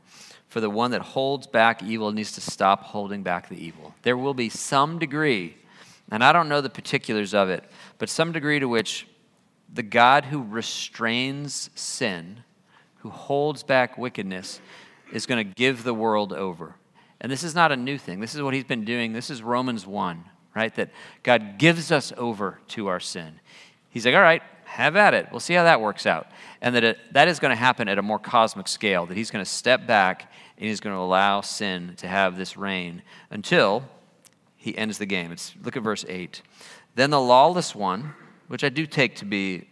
for 0.48 0.60
the 0.60 0.70
one 0.70 0.92
that 0.92 1.02
holds 1.02 1.48
back 1.48 1.82
evil 1.82 2.12
needs 2.12 2.32
to 2.32 2.40
stop 2.40 2.84
holding 2.84 3.24
back 3.24 3.48
the 3.48 3.62
evil. 3.62 3.92
There 4.02 4.16
will 4.16 4.34
be 4.34 4.48
some 4.48 5.00
degree, 5.00 5.56
and 6.12 6.22
I 6.22 6.32
don't 6.32 6.48
know 6.48 6.60
the 6.60 6.70
particulars 6.70 7.34
of 7.34 7.50
it, 7.50 7.64
but 7.98 8.08
some 8.08 8.30
degree 8.30 8.60
to 8.60 8.68
which 8.68 9.08
the 9.72 9.82
God 9.82 10.26
who 10.26 10.42
restrains 10.44 11.70
sin, 11.74 12.44
who 12.98 13.10
holds 13.10 13.64
back 13.64 13.98
wickedness, 13.98 14.60
is 15.12 15.26
going 15.26 15.46
to 15.46 15.54
give 15.54 15.84
the 15.84 15.94
world 15.94 16.32
over. 16.32 16.76
And 17.20 17.30
this 17.30 17.42
is 17.42 17.54
not 17.54 17.72
a 17.72 17.76
new 17.76 17.98
thing. 17.98 18.20
This 18.20 18.34
is 18.34 18.42
what 18.42 18.54
he's 18.54 18.64
been 18.64 18.84
doing. 18.84 19.12
This 19.12 19.30
is 19.30 19.42
Romans 19.42 19.86
1, 19.86 20.24
right? 20.54 20.74
That 20.74 20.90
God 21.22 21.58
gives 21.58 21.90
us 21.90 22.12
over 22.16 22.58
to 22.68 22.88
our 22.88 23.00
sin. 23.00 23.40
He's 23.90 24.04
like, 24.04 24.14
all 24.14 24.20
right, 24.20 24.42
have 24.64 24.96
at 24.96 25.14
it. 25.14 25.28
We'll 25.30 25.40
see 25.40 25.54
how 25.54 25.64
that 25.64 25.80
works 25.80 26.04
out. 26.04 26.26
And 26.60 26.74
that 26.74 26.84
it, 26.84 26.98
that 27.12 27.28
is 27.28 27.38
going 27.38 27.50
to 27.50 27.56
happen 27.56 27.88
at 27.88 27.98
a 27.98 28.02
more 28.02 28.18
cosmic 28.18 28.68
scale, 28.68 29.06
that 29.06 29.16
he's 29.16 29.30
going 29.30 29.44
to 29.44 29.50
step 29.50 29.86
back 29.86 30.32
and 30.58 30.68
he's 30.68 30.80
going 30.80 30.94
to 30.94 31.00
allow 31.00 31.40
sin 31.40 31.94
to 31.98 32.08
have 32.08 32.36
this 32.36 32.56
reign 32.56 33.02
until 33.30 33.84
he 34.56 34.76
ends 34.76 34.98
the 34.98 35.06
game. 35.06 35.30
It's, 35.30 35.54
look 35.62 35.76
at 35.76 35.82
verse 35.82 36.04
8. 36.08 36.42
Then 36.94 37.10
the 37.10 37.20
lawless 37.20 37.74
one, 37.74 38.14
which 38.48 38.64
I 38.64 38.68
do 38.68 38.86
take 38.86 39.16
to 39.16 39.24
be 39.24 39.68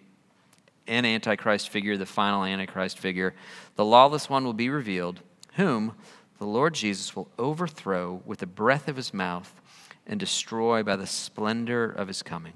an 0.93 1.07
antichrist 1.07 1.71
figure, 1.71 1.97
the 1.97 2.07
final 2.07 2.45
antichrist 2.45 2.99
figure, 2.99 3.35
the 3.77 3.85
lawless 3.85 4.29
one 4.29 4.45
will 4.45 4.53
be 4.53 4.69
revealed, 4.69 5.21
whom 5.55 5.95
the 6.39 6.47
Lord 6.47 6.75
Jesus 6.75 7.17
will 7.17 7.29
overthrow 7.39 8.21
with 8.27 8.41
the 8.41 8.47
breath 8.47 8.89
of 8.89 8.97
his 8.97 9.15
mouth 9.15 9.61
and 10.07 10.21
destroy 10.21 10.83
by 10.83 10.97
the 10.97 11.07
splendor 11.07 11.85
of 11.85 12.09
his 12.09 12.23
coming. 12.23 12.55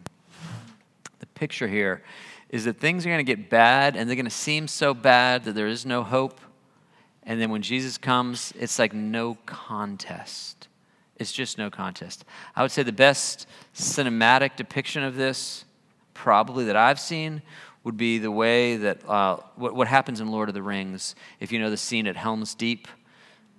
The 1.21 1.27
picture 1.27 1.69
here 1.69 2.03
is 2.51 2.65
that 2.65 2.79
things 2.79 3.07
are 3.07 3.09
going 3.09 3.25
to 3.25 3.37
get 3.37 3.49
bad 3.49 3.97
and 3.97 4.09
they're 4.09 4.17
going 4.17 4.25
to 4.25 4.31
seem 4.31 4.69
so 4.69 4.93
bad 4.93 5.45
that 5.45 5.55
there 5.55 5.67
is 5.67 5.87
no 5.87 6.03
hope. 6.03 6.41
And 7.23 7.41
then 7.41 7.51
when 7.51 7.63
Jesus 7.63 7.99
comes, 7.99 8.53
it's 8.59 8.79
like 8.79 8.93
no 8.93 9.39
contest. 9.47 10.69
It's 11.17 11.33
just 11.33 11.57
no 11.57 11.71
contest. 11.71 12.25
I 12.55 12.63
would 12.63 12.71
say 12.71 12.83
the 12.83 12.93
best 12.93 13.47
cinematic 13.75 14.57
depiction 14.57 15.03
of 15.03 15.17
this, 15.17 15.65
probably 16.15 16.65
that 16.67 16.77
I've 16.77 17.01
seen, 17.01 17.43
would 17.87 17.97
be 17.97 18.19
the 18.19 18.33
way 18.33 18.77
that 18.77 19.09
uh, 19.09 19.37
what, 19.55 19.73
what 19.77 19.87
happens 19.87 20.21
in 20.21 20.29
Lord 20.29 20.49
of 20.49 20.55
the 20.57 20.63
Rings. 20.63 21.15
If 21.39 21.53
you 21.53 21.61
know 21.61 21.71
the 21.71 21.77
scene 21.77 22.09
at 22.09 22.17
Helm's 22.17 22.53
Deep, 22.53 22.89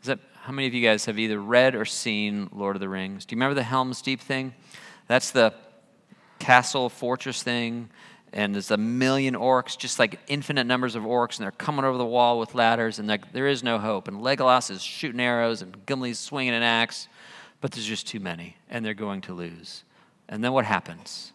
is 0.01 0.07
that 0.07 0.19
how 0.41 0.51
many 0.51 0.67
of 0.67 0.73
you 0.73 0.85
guys 0.85 1.05
have 1.05 1.17
either 1.17 1.39
read 1.39 1.75
or 1.75 1.85
seen 1.85 2.49
Lord 2.51 2.75
of 2.75 2.81
the 2.81 2.89
Rings? 2.89 3.25
Do 3.25 3.33
you 3.33 3.37
remember 3.37 3.55
the 3.55 3.63
Helm's 3.63 4.01
Deep 4.01 4.19
thing? 4.19 4.53
That's 5.07 5.31
the 5.31 5.53
castle 6.39 6.89
fortress 6.89 7.41
thing 7.41 7.89
and 8.33 8.53
there's 8.53 8.69
a 8.69 8.77
million 8.77 9.33
orcs, 9.33 9.77
just 9.77 9.99
like 9.99 10.19
infinite 10.27 10.65
numbers 10.65 10.95
of 10.95 11.03
orcs, 11.03 11.37
and 11.37 11.45
they're 11.45 11.51
coming 11.51 11.85
over 11.85 11.97
the 11.97 12.05
wall 12.05 12.37
with 12.37 12.53
ladders, 12.53 12.99
and 12.99 13.07
like, 13.07 13.31
there 13.31 13.47
is 13.47 13.63
no 13.63 13.79
hope. 13.79 14.09
And 14.09 14.17
Legolas 14.17 14.69
is 14.69 14.83
shooting 14.83 15.21
arrows, 15.21 15.61
and 15.61 15.85
Gimli's 15.85 16.19
swinging 16.19 16.53
an 16.53 16.61
axe, 16.61 17.07
but 17.61 17.71
there's 17.71 17.85
just 17.85 18.05
too 18.05 18.19
many, 18.19 18.57
and 18.69 18.85
they're 18.85 18.93
going 18.93 19.21
to 19.21 19.33
lose. 19.33 19.85
And 20.27 20.43
then 20.43 20.51
what 20.51 20.65
happens? 20.65 21.31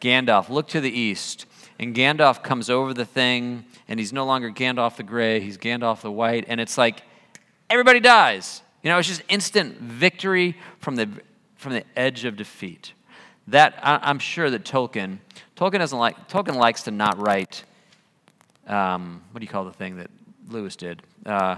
Gandalf, 0.00 0.48
look 0.48 0.68
to 0.68 0.80
the 0.80 0.90
east. 0.90 1.46
And 1.78 1.94
Gandalf 1.94 2.42
comes 2.42 2.70
over 2.70 2.94
the 2.94 3.04
thing, 3.04 3.64
and 3.86 4.00
he's 4.00 4.12
no 4.12 4.24
longer 4.24 4.50
Gandalf 4.50 4.96
the 4.96 5.02
Gray, 5.02 5.40
he's 5.40 5.58
Gandalf 5.58 6.00
the 6.00 6.10
White, 6.10 6.46
and 6.48 6.60
it's 6.60 6.78
like 6.78 7.02
everybody 7.68 8.00
dies. 8.00 8.62
You 8.82 8.90
know, 8.90 8.98
it's 8.98 9.08
just 9.08 9.22
instant 9.28 9.78
victory 9.78 10.56
from 10.78 10.96
the, 10.96 11.08
from 11.56 11.72
the 11.72 11.84
edge 11.96 12.24
of 12.24 12.36
defeat. 12.36 12.92
That, 13.48 13.78
I, 13.82 13.98
I'm 14.02 14.18
sure 14.18 14.48
that 14.50 14.64
Tolkien, 14.64 15.18
Tolkien 15.56 15.78
doesn't 15.78 15.98
like, 15.98 16.28
Tolkien 16.28 16.56
likes 16.56 16.84
to 16.84 16.90
not 16.90 17.20
write, 17.20 17.64
um, 18.66 19.22
what 19.32 19.40
do 19.40 19.44
you 19.44 19.50
call 19.50 19.64
the 19.64 19.72
thing 19.72 19.96
that 19.96 20.10
Lewis 20.48 20.76
did? 20.76 21.02
Uh, 21.24 21.56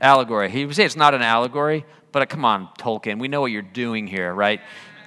allegory. 0.00 0.50
He 0.50 0.64
would 0.66 0.74
say 0.74 0.84
it's 0.84 0.96
not 0.96 1.14
an 1.14 1.22
allegory, 1.22 1.84
but 2.10 2.22
uh, 2.22 2.26
come 2.26 2.44
on, 2.44 2.68
Tolkien, 2.78 3.18
we 3.18 3.28
know 3.28 3.40
what 3.40 3.52
you're 3.52 3.62
doing 3.62 4.06
here, 4.06 4.32
right? 4.34 4.60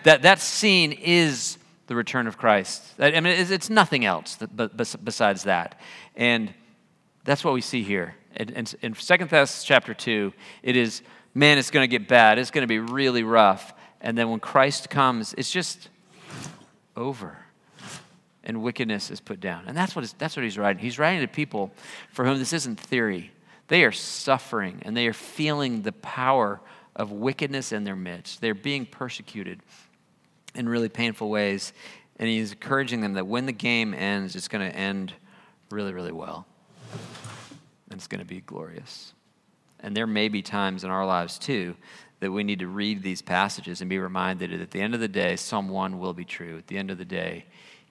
That, 0.03 0.21
that 0.21 0.39
scene 0.39 0.93
is 0.93 1.57
the 1.87 1.95
return 1.95 2.27
of 2.27 2.37
Christ. 2.37 2.83
I 2.99 3.19
mean, 3.19 3.27
it's, 3.27 3.69
nothing 3.69 4.05
else 4.05 4.37
besides 5.03 5.43
that. 5.43 5.79
And 6.15 6.53
that's 7.23 7.43
what 7.43 7.53
we 7.53 7.61
see 7.61 7.81
here. 7.81 8.15
In, 8.35 8.67
in 8.81 8.93
2 8.93 9.17
Thess 9.25 9.63
chapter 9.63 9.93
2, 9.93 10.31
it 10.63 10.77
is, 10.77 11.01
man, 11.33 11.57
it's 11.57 11.71
going 11.71 11.83
to 11.83 11.87
get 11.87 12.07
bad. 12.07 12.37
It's 12.39 12.51
going 12.51 12.63
to 12.63 12.67
be 12.67 12.79
really 12.79 13.23
rough. 13.23 13.73
And 14.01 14.17
then 14.17 14.29
when 14.29 14.39
Christ 14.39 14.89
comes, 14.89 15.33
it's 15.37 15.49
just 15.49 15.89
over. 16.95 17.37
And 18.43 18.61
wickedness 18.61 19.09
is 19.09 19.19
put 19.19 19.39
down. 19.39 19.63
And 19.65 19.75
that's 19.75 19.95
what, 19.95 20.13
that's 20.17 20.35
what 20.35 20.43
he's 20.43 20.57
writing. 20.57 20.81
He's 20.81 20.99
writing 20.99 21.21
to 21.21 21.27
people 21.27 21.71
for 22.11 22.25
whom 22.25 22.37
this 22.37 22.53
isn't 22.53 22.79
theory. 22.79 23.31
They 23.69 23.83
are 23.83 23.91
suffering 23.91 24.81
and 24.83 24.95
they 24.95 25.07
are 25.07 25.13
feeling 25.13 25.81
the 25.81 25.91
power 25.91 26.61
of 26.95 27.11
wickedness 27.11 27.71
in 27.71 27.83
their 27.83 27.95
midst. 27.95 28.41
They're 28.41 28.53
being 28.53 28.85
persecuted 28.85 29.61
in 30.57 30.67
really 30.67 30.89
painful 30.89 31.29
ways. 31.29 31.73
And 32.17 32.27
he's 32.27 32.51
encouraging 32.51 33.01
them 33.01 33.13
that 33.13 33.27
when 33.27 33.45
the 33.45 33.51
game 33.51 33.93
ends, 33.93 34.35
it's 34.35 34.47
going 34.47 34.69
to 34.69 34.75
end 34.75 35.13
really, 35.69 35.93
really 35.93 36.11
well. 36.11 36.45
And 37.89 37.97
it's 37.97 38.07
going 38.07 38.19
to 38.19 38.25
be 38.25 38.41
glorious. 38.41 39.13
And 39.79 39.95
there 39.95 40.07
may 40.07 40.27
be 40.27 40.41
times 40.41 40.83
in 40.83 40.89
our 40.89 41.05
lives, 41.05 41.37
too, 41.37 41.75
that 42.19 42.31
we 42.31 42.43
need 42.43 42.59
to 42.59 42.67
read 42.67 43.03
these 43.03 43.21
passages 43.21 43.81
and 43.81 43.89
be 43.89 43.99
reminded 43.99 44.51
that 44.51 44.61
at 44.61 44.71
the 44.71 44.81
end 44.81 44.95
of 44.95 44.99
the 44.99 45.07
day, 45.07 45.35
1 45.35 45.99
will 45.99 46.13
be 46.13 46.25
true. 46.25 46.57
At 46.57 46.67
the 46.67 46.77
end 46.77 46.89
of 46.89 46.97
the 46.97 47.05
day, 47.05 47.45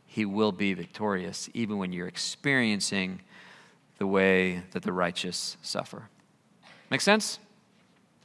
he 0.04 0.24
will 0.24 0.52
be 0.52 0.74
victorious, 0.74 1.48
even 1.54 1.78
when 1.78 1.92
you're 1.92 2.08
experiencing 2.08 3.20
the 3.98 4.06
way 4.06 4.62
that 4.72 4.82
the 4.82 4.92
righteous 4.92 5.56
suffer. 5.62 6.08
Make 6.90 7.00
sense? 7.00 7.38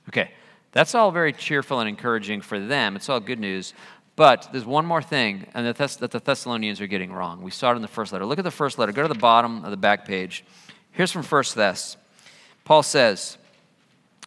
Okay, 0.09 0.31
that's 0.71 0.95
all 0.95 1.11
very 1.11 1.33
cheerful 1.33 1.79
and 1.79 1.87
encouraging 1.87 2.41
for 2.41 2.59
them. 2.59 2.95
It's 2.95 3.09
all 3.09 3.19
good 3.19 3.39
news. 3.39 3.73
But 4.15 4.49
there's 4.51 4.65
one 4.65 4.85
more 4.85 5.01
thing 5.01 5.47
and 5.53 5.65
that, 5.65 5.77
Thess- 5.77 5.95
that 5.97 6.11
the 6.11 6.19
Thessalonians 6.19 6.81
are 6.81 6.87
getting 6.87 7.11
wrong. 7.11 7.41
We 7.41 7.51
saw 7.51 7.71
it 7.71 7.75
in 7.75 7.81
the 7.81 7.87
first 7.87 8.11
letter. 8.11 8.25
Look 8.25 8.39
at 8.39 8.43
the 8.43 8.51
first 8.51 8.77
letter. 8.77 8.91
Go 8.91 9.03
to 9.03 9.07
the 9.07 9.15
bottom 9.15 9.63
of 9.63 9.71
the 9.71 9.77
back 9.77 10.05
page. 10.05 10.43
Here's 10.91 11.11
from 11.11 11.23
First 11.23 11.55
Thess. 11.55 11.97
Paul 12.65 12.83
says, 12.83 13.37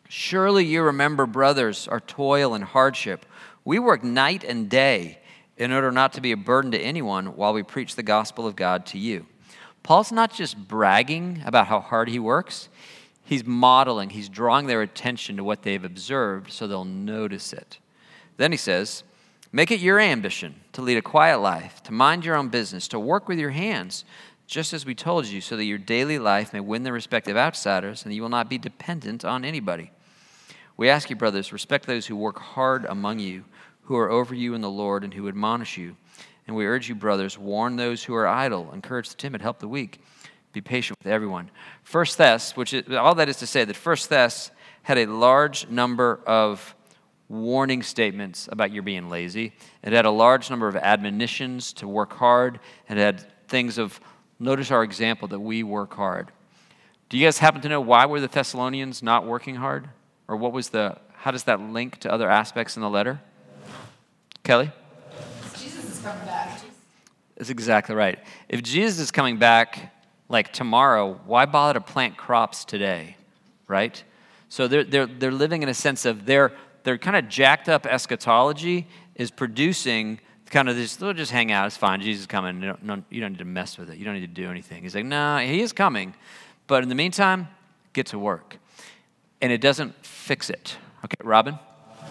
Surely 0.09 0.64
you 0.64 0.82
remember, 0.82 1.26
brothers, 1.26 1.89
our 1.89 2.01
toil 2.01 2.55
and 2.55 2.64
hardship. 2.64 3.26
We 3.64 3.78
work 3.78 4.05
night 4.05 4.45
and 4.45 4.68
day 4.68 5.18
in 5.57 5.72
order 5.72 5.91
not 5.91 6.12
to 6.14 6.20
be 6.20 6.32
a 6.32 6.37
burden 6.37 6.70
to 6.72 6.78
anyone 6.78 7.37
while 7.37 7.53
we 7.53 7.62
preach 7.62 7.95
the 7.95 8.03
gospel 8.03 8.47
of 8.47 8.57
God 8.57 8.87
to 8.87 8.99
you. 8.99 9.26
Paul's 9.82 10.12
not 10.12 10.32
just 10.32 10.68
bragging 10.68 11.43
about 11.45 11.66
how 11.66 11.80
hard 11.80 12.09
he 12.09 12.18
works, 12.18 12.68
he's 13.24 13.45
modeling, 13.45 14.11
he's 14.11 14.28
drawing 14.28 14.66
their 14.66 14.82
attention 14.82 15.37
to 15.37 15.45
what 15.45 15.62
they've 15.62 15.85
observed 15.85 16.53
so 16.53 16.66
they'll 16.66 16.85
notice 16.85 17.53
it. 17.53 17.78
Then 18.37 18.51
he 18.51 18.59
says, 18.59 19.05
Make 19.55 19.70
it 19.70 19.78
your 19.78 20.00
ambition 20.00 20.57
to 20.72 20.82
lead 20.82 20.96
a 20.96 21.02
quiet 21.02 21.38
life, 21.38 21.80
to 21.84 21.92
mind 21.92 22.24
your 22.24 22.34
own 22.34 22.48
business, 22.48 22.88
to 22.88 22.98
work 22.98 23.28
with 23.28 23.38
your 23.38 23.50
hands, 23.50 24.05
just 24.48 24.72
as 24.72 24.84
we 24.84 24.96
told 24.96 25.26
you, 25.26 25.40
so 25.40 25.57
that 25.57 25.62
your 25.62 25.78
daily 25.78 26.18
life 26.18 26.52
may 26.52 26.59
win 26.59 26.82
the 26.82 26.90
respect 26.90 27.28
of 27.28 27.36
outsiders 27.36 28.05
and 28.05 28.12
you 28.12 28.20
will 28.20 28.28
not 28.28 28.50
be 28.50 28.59
dependent 28.59 29.24
on 29.24 29.44
anybody. 29.44 29.92
We 30.76 30.88
ask 30.88 31.09
you, 31.09 31.14
brothers, 31.14 31.52
respect 31.52 31.86
those 31.86 32.05
who 32.05 32.16
work 32.16 32.40
hard 32.40 32.84
among 32.84 33.20
you, 33.20 33.44
who 33.82 33.94
are 33.94 34.11
over 34.11 34.34
you 34.34 34.55
in 34.55 34.61
the 34.61 34.68
Lord, 34.68 35.05
and 35.05 35.14
who 35.14 35.28
admonish 35.28 35.78
you. 35.78 35.94
And 36.48 36.57
we 36.57 36.66
urge 36.66 36.88
you, 36.88 36.96
brothers, 36.96 37.38
warn 37.38 37.76
those 37.76 38.02
who 38.02 38.14
are 38.16 38.26
idle, 38.26 38.72
encourage 38.72 39.11
the 39.11 39.14
timid, 39.14 39.40
help 39.40 39.61
the 39.61 39.68
weak. 39.68 40.00
Be 40.52 40.62
patient 40.62 40.98
with 40.98 41.12
everyone. 41.12 41.48
First 41.84 42.16
Thess, 42.16 42.57
which 42.57 42.74
is, 42.74 42.92
all 42.92 43.14
that 43.14 43.28
is 43.28 43.36
to 43.36 43.46
say 43.46 43.64
that 43.64 43.76
First 43.76 44.09
Thess 44.09 44.50
had 44.82 44.98
a 44.98 45.07
large 45.07 45.68
number 45.68 46.18
of 46.26 46.74
warning 47.28 47.82
statements 47.82 48.48
about 48.52 48.72
your 48.72 48.82
being 48.82 49.08
lazy. 49.08 49.52
It 49.82 49.92
had 49.92 50.04
a 50.04 50.10
large 50.10 50.50
number 50.50 50.68
of 50.68 50.76
admonitions 50.76 51.72
to 51.74 51.88
work 51.88 52.12
hard. 52.12 52.60
It 52.88 52.96
had 52.96 53.26
things 53.48 53.78
of, 53.78 53.98
notice 54.38 54.70
our 54.70 54.82
example 54.82 55.28
that 55.28 55.40
we 55.40 55.62
work 55.62 55.94
hard. 55.94 56.30
Do 57.08 57.18
you 57.18 57.26
guys 57.26 57.38
happen 57.38 57.60
to 57.62 57.68
know 57.68 57.80
why 57.80 58.06
were 58.06 58.20
the 58.20 58.28
Thessalonians 58.28 59.02
not 59.02 59.26
working 59.26 59.56
hard? 59.56 59.88
Or 60.28 60.36
what 60.36 60.52
was 60.52 60.70
the, 60.70 60.98
how 61.14 61.30
does 61.30 61.44
that 61.44 61.60
link 61.60 61.98
to 62.00 62.12
other 62.12 62.28
aspects 62.28 62.76
in 62.76 62.82
the 62.82 62.90
letter? 62.90 63.20
Kelly? 64.42 64.70
Jesus 65.56 65.84
is 65.84 66.00
coming 66.00 66.24
back. 66.26 66.60
That's 67.36 67.50
exactly 67.50 67.94
right. 67.94 68.18
If 68.48 68.62
Jesus 68.62 69.00
is 69.00 69.10
coming 69.10 69.38
back 69.38 69.92
like 70.28 70.52
tomorrow, 70.52 71.20
why 71.26 71.46
bother 71.46 71.74
to 71.74 71.80
plant 71.80 72.16
crops 72.16 72.64
today? 72.64 73.16
Right? 73.66 74.02
So 74.48 74.68
they're, 74.68 74.84
they're, 74.84 75.06
they're 75.06 75.32
living 75.32 75.62
in 75.62 75.68
a 75.68 75.74
sense 75.74 76.04
of 76.04 76.26
they're 76.26 76.52
their 76.85 76.99
kind 76.99 77.16
of 77.16 77.28
jacked 77.28 77.68
up 77.68 77.87
eschatology 77.87 78.87
is 79.16 79.30
producing 79.30 80.20
kind 80.51 80.68
of 80.68 80.76
this, 80.76 80.97
they'll 80.97 81.12
just 81.12 81.32
hang 81.32 81.51
out, 81.51 81.66
it's 81.66 81.76
fine, 81.76 82.01
Jesus 82.01 82.22
is 82.22 82.26
coming, 82.26 82.62
you 82.62 82.74
don't, 82.87 83.05
you 83.11 83.20
don't 83.20 83.32
need 83.32 83.39
to 83.39 83.45
mess 83.45 83.76
with 83.76 83.91
it, 83.91 83.99
you 83.99 84.05
don't 84.05 84.14
need 84.14 84.20
to 84.20 84.26
do 84.26 84.49
anything. 84.51 84.82
He's 84.82 84.95
like, 84.95 85.05
no, 85.05 85.39
he 85.39 85.61
is 85.61 85.72
coming, 85.72 86.14
but 86.68 86.85
in 86.85 86.89
the 86.89 86.95
meantime, 86.95 87.49
get 87.93 88.07
to 88.07 88.18
work. 88.18 88.59
And 89.41 89.51
it 89.51 89.61
doesn't 89.61 90.07
fix 90.07 90.51
it. 90.51 90.76
Okay, 91.05 91.16
Robin? 91.24 91.59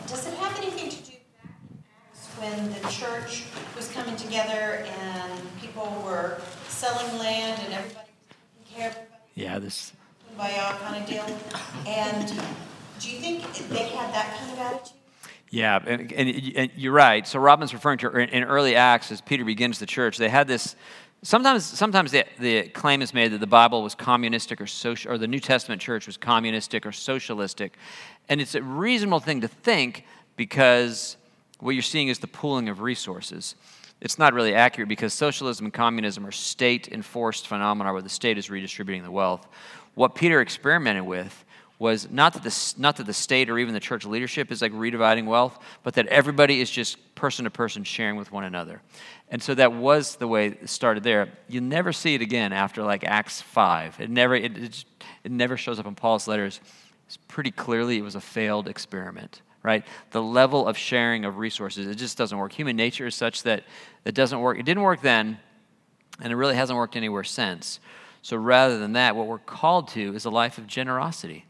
Does 0.08 0.28
it 0.28 0.34
have 0.34 0.58
anything 0.58 0.90
to 0.90 1.12
do 1.12 1.18
back 1.42 2.40
when 2.40 2.74
the 2.74 2.88
church 2.90 3.46
was 3.76 3.90
coming 3.92 4.16
together 4.18 4.86
and 5.00 5.62
people 5.62 6.04
were 6.06 6.42
selling 6.68 7.18
land 7.18 7.62
and 7.64 7.74
everybody 7.74 8.10
was 8.28 8.36
taking 8.66 8.78
care 8.78 8.90
of 8.90 8.96
everybody? 8.98 9.22
Yeah, 9.36 9.60
this. 9.60 9.94
By 10.38 10.52
all 10.58 10.74
kind 10.80 11.02
of 11.02 11.10
deal. 11.10 11.26
And 11.88 12.44
do 13.00 13.10
you 13.10 13.20
think 13.20 13.54
they 13.70 13.89
had 13.89 14.14
that 14.14 14.38
kind 14.38 14.52
of 14.52 14.60
attitude? 14.60 14.98
Yeah, 15.50 15.80
and, 15.86 16.12
and, 16.12 16.52
and, 16.56 16.72
you're 16.76 16.94
right. 16.94 17.28
So 17.28 17.39
Robin's 17.39 17.74
referring 17.74 18.00
to 18.00 18.10
in 18.10 18.44
early 18.44 18.76
Acts 18.76 19.12
as 19.12 19.22
Peter 19.22 19.46
begins 19.46 19.78
the 19.78 19.86
church. 19.86 20.18
They 20.18 20.30
had 20.30 20.48
this. 20.48 20.76
Sometimes, 21.22 21.64
sometimes 21.64 22.12
the, 22.12 22.26
the 22.39 22.64
claim 22.70 23.02
is 23.02 23.14
made 23.14 23.32
that 23.32 23.39
the 23.39 23.48
Bible 23.48 23.84
was 23.84 23.94
communistic 23.94 24.60
or 24.60 24.66
social, 24.68 25.12
or 25.12 25.18
the 25.18 25.28
New 25.28 25.39
Testament 25.39 25.80
church 25.80 26.08
was 26.08 26.18
communistic 26.18 26.86
or 26.86 26.91
socialistic, 26.91 27.78
and 28.30 28.41
it's 28.41 28.56
a 28.56 28.64
reasonable 28.64 29.20
thing 29.20 29.41
to 29.41 29.48
think 29.48 30.06
because 30.38 31.18
what 31.60 31.72
you're 31.72 31.84
seeing 31.84 32.08
is 32.08 32.20
the 32.20 32.28
pooling 32.28 32.68
of 32.68 32.82
resources. 32.82 33.56
It's 34.02 34.20
not 34.20 34.34
really 34.34 34.54
accurate 34.54 34.89
because 34.89 35.14
socialism 35.14 35.68
and 35.68 35.74
communism 35.74 36.26
are 36.26 36.32
state-enforced 36.32 37.48
phenomena 37.48 37.94
where 37.94 38.02
the 38.02 38.10
state 38.10 38.38
is 38.38 38.50
redistributing 38.50 39.04
the 39.04 39.12
wealth. 39.12 39.48
What 39.96 40.16
Peter 40.16 40.41
experimented 40.41 41.06
with 41.06 41.46
was 41.80 42.10
not 42.10 42.34
that, 42.34 42.44
the, 42.44 42.74
not 42.78 42.98
that 42.98 43.06
the 43.06 43.14
state 43.14 43.50
or 43.50 43.58
even 43.58 43.74
the 43.74 43.80
church 43.80 44.06
leadership 44.06 44.52
is 44.52 44.62
like 44.62 44.72
redividing 44.72 45.26
wealth, 45.26 45.58
but 45.84 45.96
that 45.96 46.08
everybody 46.08 46.62
is 46.62 46.70
just 46.70 46.98
person 47.16 47.46
to 47.46 47.52
person 47.52 47.84
sharing 47.84 48.16
with 48.16 48.32
one 48.32 48.44
another. 48.44 48.82
And 49.30 49.42
so 49.42 49.56
that 49.56 49.74
was 49.74 50.16
the 50.18 50.28
way 50.28 50.48
it 50.48 50.70
started 50.70 51.04
there. 51.04 51.30
You 51.48 51.62
never 51.62 51.92
see 51.92 52.14
it 52.16 52.22
again 52.22 52.54
after 52.54 52.84
like 52.84 53.04
Acts 53.04 53.42
5. 53.42 54.00
It 54.00 54.10
never, 54.10 54.36
it, 54.36 54.58
it, 54.58 54.86
it 55.24 55.32
never 55.32 55.58
shows 55.58 55.80
up 55.80 55.88
in 55.88 55.96
Paul's 55.96 56.28
letters. 56.28 56.62
It's 57.08 57.18
pretty 57.28 57.52
clearly 57.52 57.98
it 57.98 58.04
was 58.04 58.16
a 58.16 58.22
failed 58.22 58.68
experiment, 58.68 59.42
right? 59.64 59.84
The 60.12 60.22
level 60.22 60.68
of 60.68 60.78
sharing 60.78 61.26
of 61.26 61.38
resources, 61.38 61.88
it 61.88 61.96
just 61.96 62.18
doesn't 62.18 62.38
work. 62.38 62.54
Human 62.54 62.76
nature 62.76 63.08
is 63.08 63.16
such 63.16 63.44
that 63.44 63.64
it 64.06 64.14
doesn't 64.14 64.40
work. 64.40 64.60
It 64.60 64.64
didn't 64.64 64.84
work 64.84 65.02
then, 65.02 65.40
and 66.22 66.32
it 66.32 66.36
really 66.36 66.56
hasn't 66.56 66.78
worked 66.78 66.96
anywhere 66.96 67.24
since. 67.24 67.80
So 68.22 68.38
rather 68.38 68.78
than 68.78 68.94
that, 68.94 69.16
what 69.16 69.28
we're 69.28 69.40
called 69.40 69.90
to 69.90 70.16
is 70.16 70.24
a 70.26 70.30
life 70.30 70.58
of 70.58 70.66
generosity 70.66 71.46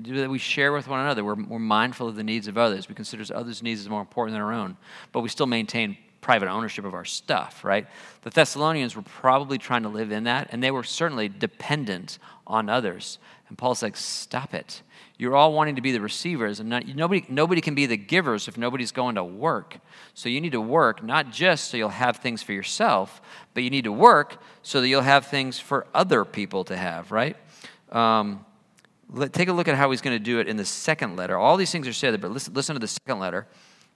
that 0.00 0.30
we 0.30 0.38
share 0.38 0.72
with 0.72 0.88
one 0.88 1.00
another. 1.00 1.24
We're, 1.24 1.34
we're 1.34 1.58
mindful 1.58 2.08
of 2.08 2.16
the 2.16 2.24
needs 2.24 2.48
of 2.48 2.58
others. 2.58 2.88
We 2.88 2.94
consider 2.94 3.24
others' 3.34 3.62
needs 3.62 3.80
as 3.80 3.88
more 3.88 4.00
important 4.00 4.34
than 4.34 4.42
our 4.42 4.52
own, 4.52 4.76
but 5.12 5.20
we 5.20 5.28
still 5.28 5.46
maintain 5.46 5.96
private 6.20 6.48
ownership 6.48 6.84
of 6.84 6.92
our 6.92 7.04
stuff, 7.04 7.64
right? 7.64 7.86
The 8.22 8.30
Thessalonians 8.30 8.96
were 8.96 9.02
probably 9.02 9.58
trying 9.58 9.84
to 9.84 9.88
live 9.88 10.10
in 10.10 10.24
that, 10.24 10.48
and 10.50 10.60
they 10.60 10.72
were 10.72 10.82
certainly 10.82 11.28
dependent 11.28 12.18
on 12.46 12.68
others. 12.68 13.18
And 13.48 13.56
Paul's 13.56 13.80
like, 13.80 13.96
stop 13.96 14.52
it. 14.52 14.82
You're 15.18 15.36
all 15.36 15.52
wanting 15.52 15.76
to 15.76 15.82
be 15.82 15.92
the 15.92 16.00
receivers, 16.00 16.58
and 16.58 16.68
not, 16.68 16.86
nobody, 16.88 17.24
nobody 17.28 17.60
can 17.60 17.76
be 17.76 17.86
the 17.86 17.96
givers 17.96 18.48
if 18.48 18.58
nobody's 18.58 18.90
going 18.90 19.14
to 19.14 19.24
work. 19.24 19.78
So 20.14 20.28
you 20.28 20.40
need 20.40 20.52
to 20.52 20.60
work 20.60 21.02
not 21.02 21.30
just 21.30 21.70
so 21.70 21.76
you'll 21.76 21.90
have 21.90 22.16
things 22.16 22.42
for 22.42 22.52
yourself, 22.52 23.22
but 23.54 23.62
you 23.62 23.70
need 23.70 23.84
to 23.84 23.92
work 23.92 24.42
so 24.62 24.80
that 24.80 24.88
you'll 24.88 25.02
have 25.02 25.26
things 25.26 25.60
for 25.60 25.86
other 25.94 26.24
people 26.24 26.64
to 26.64 26.76
have, 26.76 27.12
right? 27.12 27.36
Um, 27.92 28.44
let, 29.12 29.32
take 29.32 29.48
a 29.48 29.52
look 29.52 29.68
at 29.68 29.76
how 29.76 29.90
he's 29.90 30.00
going 30.00 30.16
to 30.16 30.22
do 30.22 30.38
it 30.40 30.48
in 30.48 30.56
the 30.56 30.64
second 30.64 31.16
letter. 31.16 31.36
All 31.36 31.56
these 31.56 31.70
things 31.70 31.86
are 31.86 31.92
said, 31.92 32.20
but 32.20 32.30
listen, 32.30 32.54
listen 32.54 32.74
to 32.74 32.80
the 32.80 32.88
second 32.88 33.18
letter. 33.18 33.46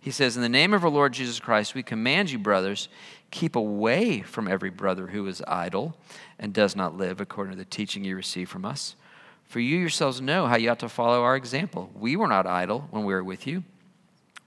He 0.00 0.10
says, 0.10 0.36
In 0.36 0.42
the 0.42 0.48
name 0.48 0.72
of 0.72 0.84
our 0.84 0.90
Lord 0.90 1.12
Jesus 1.12 1.40
Christ, 1.40 1.74
we 1.74 1.82
command 1.82 2.30
you, 2.30 2.38
brothers, 2.38 2.88
keep 3.30 3.54
away 3.54 4.22
from 4.22 4.48
every 4.48 4.70
brother 4.70 5.08
who 5.08 5.26
is 5.26 5.42
idle 5.46 5.96
and 6.38 6.54
does 6.54 6.74
not 6.74 6.96
live 6.96 7.20
according 7.20 7.52
to 7.52 7.58
the 7.58 7.64
teaching 7.64 8.04
you 8.04 8.16
receive 8.16 8.48
from 8.48 8.64
us. 8.64 8.96
For 9.44 9.60
you 9.60 9.76
yourselves 9.78 10.20
know 10.20 10.46
how 10.46 10.56
you 10.56 10.70
ought 10.70 10.78
to 10.78 10.88
follow 10.88 11.22
our 11.22 11.36
example. 11.36 11.90
We 11.94 12.16
were 12.16 12.28
not 12.28 12.46
idle 12.46 12.86
when 12.90 13.04
we 13.04 13.12
were 13.12 13.24
with 13.24 13.46
you, 13.46 13.64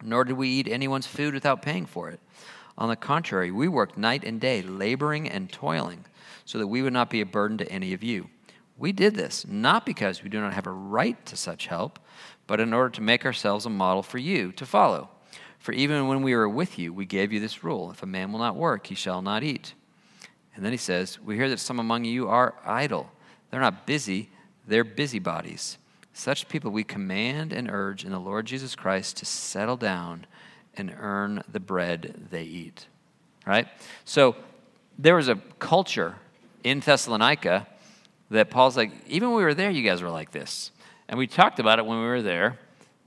nor 0.01 0.24
did 0.24 0.38
we 0.38 0.49
eat 0.49 0.68
anyone's 0.68 1.07
food 1.07 1.34
without 1.34 1.61
paying 1.61 1.86
for 1.86 2.09
it. 2.09 2.20
On 2.78 2.89
the 2.89 2.95
contrary, 2.95 3.51
we 3.51 3.68
worked 3.68 3.97
night 3.97 4.24
and 4.24 4.41
day, 4.41 4.61
laboring 4.61 5.30
and 5.30 5.51
toiling, 5.51 6.05
so 6.45 6.57
that 6.57 6.68
we 6.68 6.82
would 6.82 6.93
not 6.93 7.09
be 7.09 7.22
a 7.22 7.26
burden 7.26 7.57
to 7.59 7.72
any 7.72 7.93
of 7.93 8.01
you. 8.01 8.30
We 8.78 8.91
did 8.91 9.15
this 9.15 9.45
not 9.47 9.86
because 9.86 10.24
we 10.24 10.30
do 10.30 10.41
not 10.41 10.53
have 10.53 10.67
a 10.67 10.71
right 10.71 11.24
to 11.28 11.38
such 11.38 11.67
help, 11.67 11.99
but 12.47 12.59
in 12.59 12.74
order 12.74 12.89
to 12.89 13.01
make 13.01 13.26
ourselves 13.26 13.65
a 13.65 13.69
model 13.69 14.03
for 14.03 14.17
you 14.17 14.51
to 14.53 14.65
follow. 14.65 15.09
For 15.59 15.71
even 15.71 16.07
when 16.07 16.24
we 16.24 16.36
were 16.36 16.49
with 16.49 16.78
you, 16.78 16.91
we 16.91 17.05
gave 17.05 17.32
you 17.32 17.39
this 17.39 17.63
rule 17.63 17.91
if 17.91 18.03
a 18.03 18.07
man 18.07 18.32
will 18.32 18.39
not 18.39 18.55
work, 18.55 18.88
he 18.88 18.95
shall 18.95 19.21
not 19.21 19.43
eat. 19.43 19.74
And 20.55 20.63
then 20.63 20.71
he 20.71 20.78
says, 20.78 21.19
We 21.19 21.36
hear 21.36 21.49
that 21.49 21.59
some 21.59 21.80
among 21.80 22.05
you 22.05 22.28
are 22.28 22.55
idle. 22.65 23.11
They're 23.49 23.61
not 23.61 23.88
busy, 23.88 24.30
they're 24.67 24.84
busybodies. 24.84 25.78
Such 26.13 26.47
people 26.47 26.69
we 26.71 26.84
command 26.84 27.53
and 27.53 27.71
urge 27.71 28.03
in 28.03 28.11
the 28.11 28.19
Lord 28.19 28.45
Jesus 28.45 28.76
Christ 28.76 29.17
to 29.17 29.26
settle 29.26 29.78
down 29.78 30.28
and 30.76 30.93
earn 30.99 31.43
the 31.49 31.59
bread 31.59 32.28
they 32.30 32.43
eat. 32.43 32.88
Right? 33.45 33.67
So 34.05 34.36
there 34.97 35.15
was 35.15 35.28
a 35.28 35.36
culture 35.59 36.15
in 36.63 36.82
Thessalonica 36.82 37.67
that 38.34 38.50
Paul's 38.50 38.76
like, 38.76 38.92
even 39.08 39.30
when 39.30 39.38
we 39.38 39.44
were 39.44 39.54
there, 39.54 39.70
you 39.70 39.84
guys 39.84 40.02
were 40.02 40.10
like 40.10 40.32
this. 40.32 40.72
And 41.08 41.18
we 41.18 41.28
talked 41.28 41.60
about 41.60 41.80
it 41.80 41.86
when 41.86 42.00
we 42.00 42.06
were 42.06 42.22
there. 42.22 42.58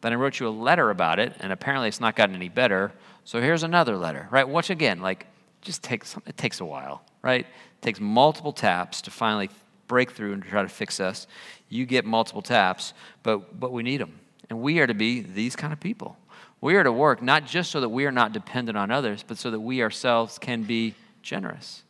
Then 0.01 0.13
I 0.13 0.17
wrote 0.17 0.39
you 0.39 0.47
a 0.47 0.51
letter 0.51 0.91
about 0.91 1.19
it, 1.19 1.35
and 1.41 1.53
apparently 1.53 1.89
it's 1.89 2.01
not 2.01 2.17
gotten 2.17 2.35
any 2.35 2.49
better. 2.49 2.93
So 3.25 3.41
here's 3.41 3.63
another 3.63 3.97
letter, 3.97 4.29
right? 4.31 4.49
Once 4.49 4.71
again, 4.71 5.01
like, 5.01 5.27
just 5.63 5.83
takes 5.83 6.17
it 6.27 6.37
takes 6.37 6.61
a 6.61 6.65
while, 6.65 7.03
right? 7.23 7.41
It 7.41 7.83
takes 7.83 7.99
multiple 7.99 8.53
taps 8.53 9.03
to 9.03 9.11
finally 9.11 9.51
break 9.89 10.13
through 10.13 10.35
and 10.35 10.43
try 10.43 10.63
to 10.63 10.69
fix 10.69 11.01
us. 11.01 11.27
You 11.69 11.87
get 11.87 12.05
multiple 12.05 12.43
taps, 12.43 12.95
but 13.25 13.59
but 13.59 13.73
we 13.73 13.83
need 13.83 14.01
them, 14.01 14.21
and 14.49 14.61
we 14.61 14.79
are 14.79 14.87
to 14.87 14.95
be 14.95 15.23
these 15.23 15.57
kind 15.57 15.73
of 15.73 15.81
people. 15.81 16.17
We 16.61 16.77
are 16.77 16.85
to 16.85 16.93
work 16.93 17.21
not 17.21 17.47
just 17.47 17.73
so 17.73 17.81
that 17.81 17.89
we 17.89 18.07
are 18.07 18.13
not 18.13 18.33
dependent 18.33 18.79
on 18.79 18.91
others, 18.93 19.25
but 19.27 19.39
so 19.39 19.51
that 19.51 19.61
we 19.61 19.83
ourselves 19.83 20.39
can 20.39 20.63
be 20.63 20.95
generous, 21.23 21.83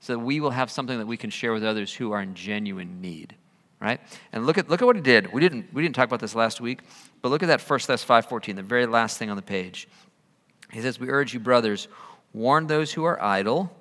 so 0.00 0.14
that 0.14 0.18
we 0.18 0.40
will 0.40 0.50
have 0.50 0.70
something 0.70 0.98
that 0.98 1.06
we 1.06 1.16
can 1.16 1.30
share 1.30 1.52
with 1.52 1.64
others 1.64 1.94
who 1.94 2.12
are 2.12 2.20
in 2.20 2.34
genuine 2.34 3.00
need 3.00 3.34
right? 3.80 4.00
And 4.32 4.46
look 4.46 4.58
at 4.58 4.68
look 4.68 4.82
at 4.82 4.84
what 4.84 4.96
he 4.96 5.02
did. 5.02 5.32
We 5.32 5.40
didn't 5.40 5.72
we 5.72 5.82
didn't 5.82 5.94
talk 5.94 6.06
about 6.06 6.20
this 6.20 6.34
last 6.34 6.60
week, 6.60 6.80
but 7.22 7.30
look 7.30 7.42
at 7.42 7.46
that 7.46 7.60
First 7.60 7.86
Thess 7.86 8.04
five 8.04 8.26
fourteen, 8.26 8.56
the 8.56 8.62
very 8.62 8.86
last 8.86 9.18
thing 9.18 9.30
on 9.30 9.36
the 9.36 9.42
page. 9.42 9.88
He 10.70 10.80
says, 10.80 11.00
"We 11.00 11.08
urge 11.08 11.34
you, 11.34 11.40
brothers, 11.40 11.88
warn 12.32 12.66
those 12.66 12.92
who 12.92 13.04
are 13.04 13.20
idle, 13.20 13.74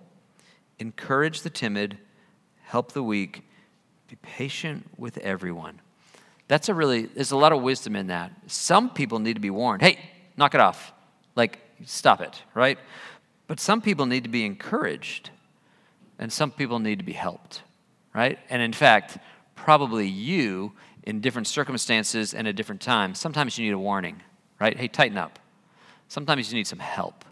encourage 0.80 1.42
the 1.42 1.50
timid, 1.50 1.98
help 2.64 2.94
the 2.94 3.04
weak, 3.04 3.44
be 4.08 4.16
patient 4.16 4.90
with 4.98 5.18
everyone." 5.20 5.82
That's 6.48 6.70
a 6.70 6.74
really 6.74 7.06
there's 7.06 7.32
a 7.32 7.38
lot 7.38 7.52
of 7.52 7.62
wisdom 7.62 7.96
in 7.96 8.08
that. 8.08 8.32
Some 8.48 8.90
people 8.90 9.20
need 9.20 9.36
to 9.36 9.42
be 9.42 9.52
warned. 9.52 9.82
Hey, 9.82 10.00
knock 10.38 10.56
it 10.56 10.62
off. 10.62 10.94
Like 11.36 11.60
stop 11.86 12.22
it, 12.22 12.42
right? 12.56 12.80
But 13.48 13.60
some 13.60 13.82
people 13.82 14.06
need 14.06 14.24
to 14.24 14.30
be 14.30 14.46
encouraged, 14.46 15.32
and 16.20 16.32
some 16.32 16.52
people 16.52 16.78
need 16.80 17.00
to 17.00 17.06
be 17.06 17.14
helped, 17.14 17.64
right? 18.14 18.38
And 18.50 18.62
in 18.62 18.74
fact, 18.74 19.18
probably 19.56 20.08
you 20.08 20.74
in 21.04 21.22
different 21.22 21.48
circumstances 21.48 22.34
and 22.34 22.48
at 22.48 22.56
different 22.56 22.82
times. 22.82 23.20
Sometimes 23.20 23.58
you 23.58 23.66
need 23.66 23.74
a 23.74 23.80
warning, 23.80 24.22
right? 24.60 24.78
Hey, 24.78 24.88
tighten 24.88 25.18
up. 25.18 25.40
Sometimes 26.10 26.52
you 26.52 26.58
need 26.58 26.68
some 26.68 26.80
help, 26.80 27.26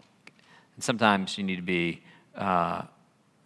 and 0.74 0.82
sometimes 0.82 1.36
you 1.36 1.44
need 1.44 1.56
to 1.56 1.62
be 1.62 2.02
uh, 2.34 2.82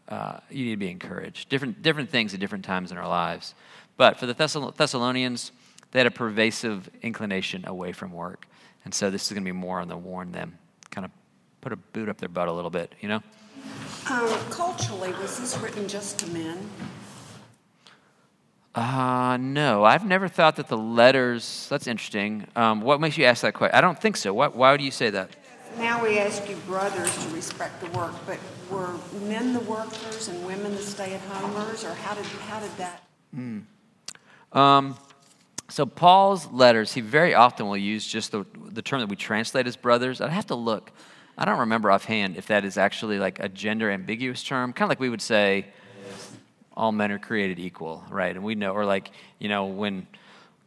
uh, 0.08 0.40
you 0.50 0.66
need 0.66 0.72
to 0.72 0.76
be 0.76 0.90
encouraged. 0.90 1.48
Different 1.48 1.82
different 1.82 2.10
things 2.10 2.34
at 2.34 2.40
different 2.40 2.64
times 2.64 2.92
in 2.92 2.98
our 2.98 3.08
lives. 3.08 3.54
But 3.96 4.18
for 4.18 4.26
the 4.26 4.34
Thessalonians, 4.34 5.52
they 5.90 6.00
had 6.00 6.06
a 6.06 6.10
pervasive 6.10 6.88
inclination 7.02 7.66
away 7.66 7.92
from 7.92 8.12
work, 8.12 8.46
and 8.84 8.94
so 8.94 9.10
this 9.10 9.26
is 9.26 9.32
going 9.32 9.42
to 9.42 9.48
be 9.48 9.52
more 9.52 9.80
on 9.80 9.88
the 9.88 9.96
warn 9.96 10.32
them, 10.32 10.58
kind 10.90 11.04
of 11.04 11.10
put 11.60 11.72
a 11.72 11.76
boot 11.76 12.08
up 12.08 12.18
their 12.18 12.28
butt 12.28 12.48
a 12.48 12.52
little 12.52 12.70
bit, 12.70 12.94
you 13.00 13.08
know. 13.08 13.22
Um, 14.10 14.28
culturally, 14.50 15.12
was 15.12 15.38
this 15.38 15.56
written 15.58 15.88
just 15.88 16.18
to 16.20 16.30
men? 16.30 16.68
Uh, 18.74 19.36
no, 19.38 19.84
I've 19.84 20.06
never 20.06 20.28
thought 20.28 20.56
that 20.56 20.68
the 20.68 20.78
letters, 20.78 21.66
that's 21.68 21.86
interesting. 21.86 22.46
Um, 22.56 22.80
what 22.80 23.00
makes 23.00 23.18
you 23.18 23.24
ask 23.26 23.42
that 23.42 23.54
question? 23.54 23.76
I 23.76 23.80
don't 23.80 24.00
think 24.00 24.16
so. 24.16 24.32
What, 24.32 24.56
why 24.56 24.72
would 24.72 24.80
you 24.80 24.90
say 24.90 25.10
that? 25.10 25.30
Now 25.78 26.02
we 26.02 26.18
ask 26.18 26.48
you 26.48 26.56
brothers 26.66 27.14
to 27.24 27.34
respect 27.34 27.80
the 27.80 27.90
work, 27.98 28.12
but 28.26 28.38
were 28.70 28.94
men 29.26 29.52
the 29.52 29.60
workers 29.60 30.28
and 30.28 30.44
women 30.46 30.72
the 30.74 30.82
stay-at-homers, 30.82 31.84
or 31.84 31.94
how 31.94 32.14
did, 32.14 32.24
how 32.24 32.60
did 32.60 32.76
that? 32.78 33.04
Mm. 33.36 33.64
Um, 34.52 34.96
so 35.68 35.86
Paul's 35.86 36.46
letters, 36.50 36.92
he 36.92 37.00
very 37.00 37.34
often 37.34 37.66
will 37.68 37.76
use 37.76 38.06
just 38.06 38.32
the, 38.32 38.44
the 38.70 38.82
term 38.82 39.00
that 39.00 39.08
we 39.08 39.16
translate 39.16 39.66
as 39.66 39.76
brothers. 39.76 40.20
I'd 40.20 40.30
have 40.30 40.46
to 40.48 40.54
look. 40.54 40.92
I 41.42 41.44
don't 41.44 41.58
remember 41.58 41.90
offhand 41.90 42.36
if 42.36 42.46
that 42.46 42.64
is 42.64 42.78
actually 42.78 43.18
like 43.18 43.40
a 43.40 43.48
gender 43.48 43.90
ambiguous 43.90 44.44
term, 44.44 44.72
kind 44.72 44.84
of 44.84 44.90
like 44.90 45.00
we 45.00 45.08
would 45.08 45.20
say, 45.20 45.66
all 46.76 46.92
men 46.92 47.10
are 47.10 47.18
created 47.18 47.58
equal, 47.58 48.04
right? 48.08 48.32
And 48.36 48.44
we 48.44 48.54
know, 48.54 48.70
or 48.70 48.84
like, 48.84 49.10
you 49.40 49.48
know, 49.48 49.64
when 49.64 50.06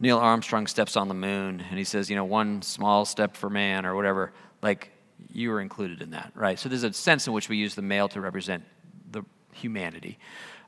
Neil 0.01 0.17
Armstrong 0.17 0.67
steps 0.67 0.97
on 0.97 1.07
the 1.07 1.13
moon 1.13 1.63
and 1.69 1.79
he 1.79 1.85
says, 1.85 2.09
you 2.09 2.17
know, 2.17 2.25
one 2.25 2.61
small 2.61 3.05
step 3.05 3.37
for 3.37 3.49
man 3.49 3.85
or 3.85 3.95
whatever, 3.95 4.33
like, 4.61 4.91
you 5.31 5.49
are 5.53 5.61
included 5.61 6.01
in 6.01 6.11
that, 6.11 6.33
right? 6.35 6.59
So 6.59 6.67
there's 6.67 6.83
a 6.83 6.91
sense 6.91 7.25
in 7.25 7.31
which 7.31 7.47
we 7.47 7.55
use 7.55 7.73
the 7.73 7.81
male 7.81 8.09
to 8.09 8.19
represent 8.19 8.61
the 9.11 9.23
humanity. 9.53 10.19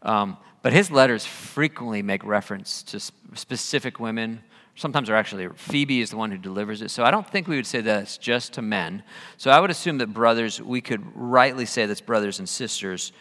Um, 0.03 0.37
but 0.61 0.71
his 0.71 0.89
letters 0.89 1.25
frequently 1.25 2.01
make 2.01 2.23
reference 2.23 2.81
to 2.83 3.01
specific 3.35 3.99
women. 3.99 4.41
Sometimes 4.77 5.07
they're 5.07 5.17
actually, 5.17 5.49
Phoebe 5.55 6.01
is 6.01 6.11
the 6.11 6.17
one 6.17 6.29
who 6.29 6.37
delivers 6.37 6.83
it. 6.83 6.91
So 6.91 7.03
I 7.03 7.09
don't 7.09 7.27
think 7.27 7.47
we 7.47 7.55
would 7.55 7.65
say 7.65 7.81
that 7.81 8.03
it's 8.03 8.17
just 8.19 8.53
to 8.53 8.61
men. 8.61 9.01
So 9.37 9.49
I 9.49 9.59
would 9.59 9.71
assume 9.71 9.97
that 9.97 10.13
brothers, 10.13 10.61
we 10.61 10.81
could 10.81 11.03
rightly 11.15 11.65
say 11.65 11.87
that's 11.87 11.99
brothers 11.99 12.37
and 12.37 12.47
sisters. 12.47 13.11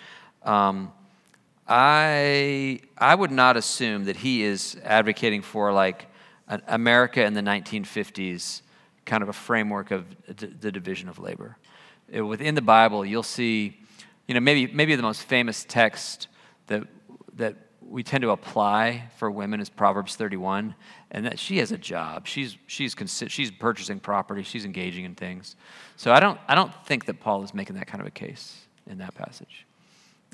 Um, 0.43 0.93
I, 1.67 2.81
I 2.99 3.15
would 3.15 3.31
not 3.31 3.57
assume 3.57 4.05
that 4.05 4.17
he 4.17 4.43
is 4.43 4.77
advocating 4.85 5.41
for 5.41 5.73
like 5.73 6.09
America 6.47 7.25
in 7.25 7.33
the 7.33 7.41
1950s 7.41 8.61
kind 9.07 9.23
of 9.23 9.31
a 9.31 9.33
framework 9.33 9.93
of 9.93 10.05
the 10.27 10.71
division 10.71 11.09
of 11.09 11.19
labor. 11.19 11.57
It, 12.11 12.21
within 12.21 12.55
the 12.55 12.61
Bible, 12.61 13.03
you'll 13.03 13.23
see, 13.23 13.81
you 14.29 14.35
know, 14.35 14.41
maybe, 14.41 14.71
maybe 14.75 14.95
the 14.95 15.03
most 15.03 15.23
famous 15.23 15.65
text 15.67 16.29
that, 16.67 16.83
that 17.37 17.57
we 17.89 18.03
tend 18.03 18.23
to 18.23 18.31
apply 18.31 19.05
for 19.17 19.31
women 19.31 19.61
is 19.61 19.69
Proverbs 19.69 20.17
31, 20.17 20.75
and 21.11 21.25
that 21.25 21.39
she 21.39 21.59
has 21.59 21.73
a 21.73 21.79
job. 21.79 22.27
She's, 22.27 22.57
she's, 22.67 22.95
she's 23.29 23.51
purchasing 23.51 24.01
property, 24.01 24.43
she's 24.43 24.65
engaging 24.65 25.05
in 25.05 25.15
things. 25.15 25.57
So 25.97 26.13
I 26.13 26.21
don't, 26.21 26.39
I 26.49 26.55
don't 26.55 26.73
think 26.87 27.07
that 27.07 27.21
Paul 27.21 27.43
is 27.45 27.55
making 27.55 27.77
that 27.77 27.87
kind 27.87 28.01
of 28.01 28.07
a 28.07 28.11
case 28.11 28.67
in 28.87 28.99
that 28.99 29.15
passage. 29.15 29.67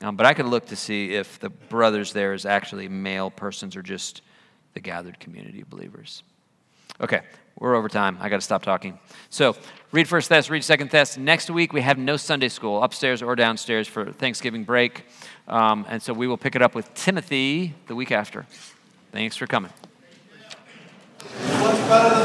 Um, 0.00 0.16
but 0.16 0.26
I 0.26 0.34
could 0.34 0.46
look 0.46 0.66
to 0.66 0.76
see 0.76 1.14
if 1.14 1.38
the 1.38 1.50
brothers 1.50 2.12
there 2.12 2.32
is 2.32 2.46
actually 2.46 2.88
male 2.88 3.30
persons 3.30 3.76
or 3.76 3.82
just 3.82 4.22
the 4.74 4.80
gathered 4.80 5.20
community 5.20 5.60
of 5.60 5.70
believers. 5.70 6.22
Okay, 7.00 7.20
we're 7.58 7.74
over 7.74 7.88
time. 7.88 8.16
I 8.20 8.28
got 8.28 8.36
to 8.36 8.42
stop 8.42 8.62
talking. 8.62 8.98
So 9.30 9.56
read 9.92 10.08
First 10.08 10.28
Thess, 10.28 10.48
read 10.48 10.64
Second 10.64 10.90
Thess. 10.90 11.18
Next 11.18 11.50
week 11.50 11.72
we 11.72 11.82
have 11.82 11.98
no 11.98 12.16
Sunday 12.16 12.48
school 12.48 12.82
upstairs 12.82 13.22
or 13.22 13.36
downstairs 13.36 13.86
for 13.86 14.10
Thanksgiving 14.10 14.64
break, 14.64 15.04
um, 15.46 15.86
and 15.88 16.02
so 16.02 16.12
we 16.12 16.26
will 16.26 16.38
pick 16.38 16.56
it 16.56 16.62
up 16.62 16.74
with 16.74 16.92
Timothy 16.94 17.74
the 17.86 17.94
week 17.94 18.10
after. 18.10 18.46
Thanks 19.12 19.36
for 19.36 19.46
coming. 19.46 19.70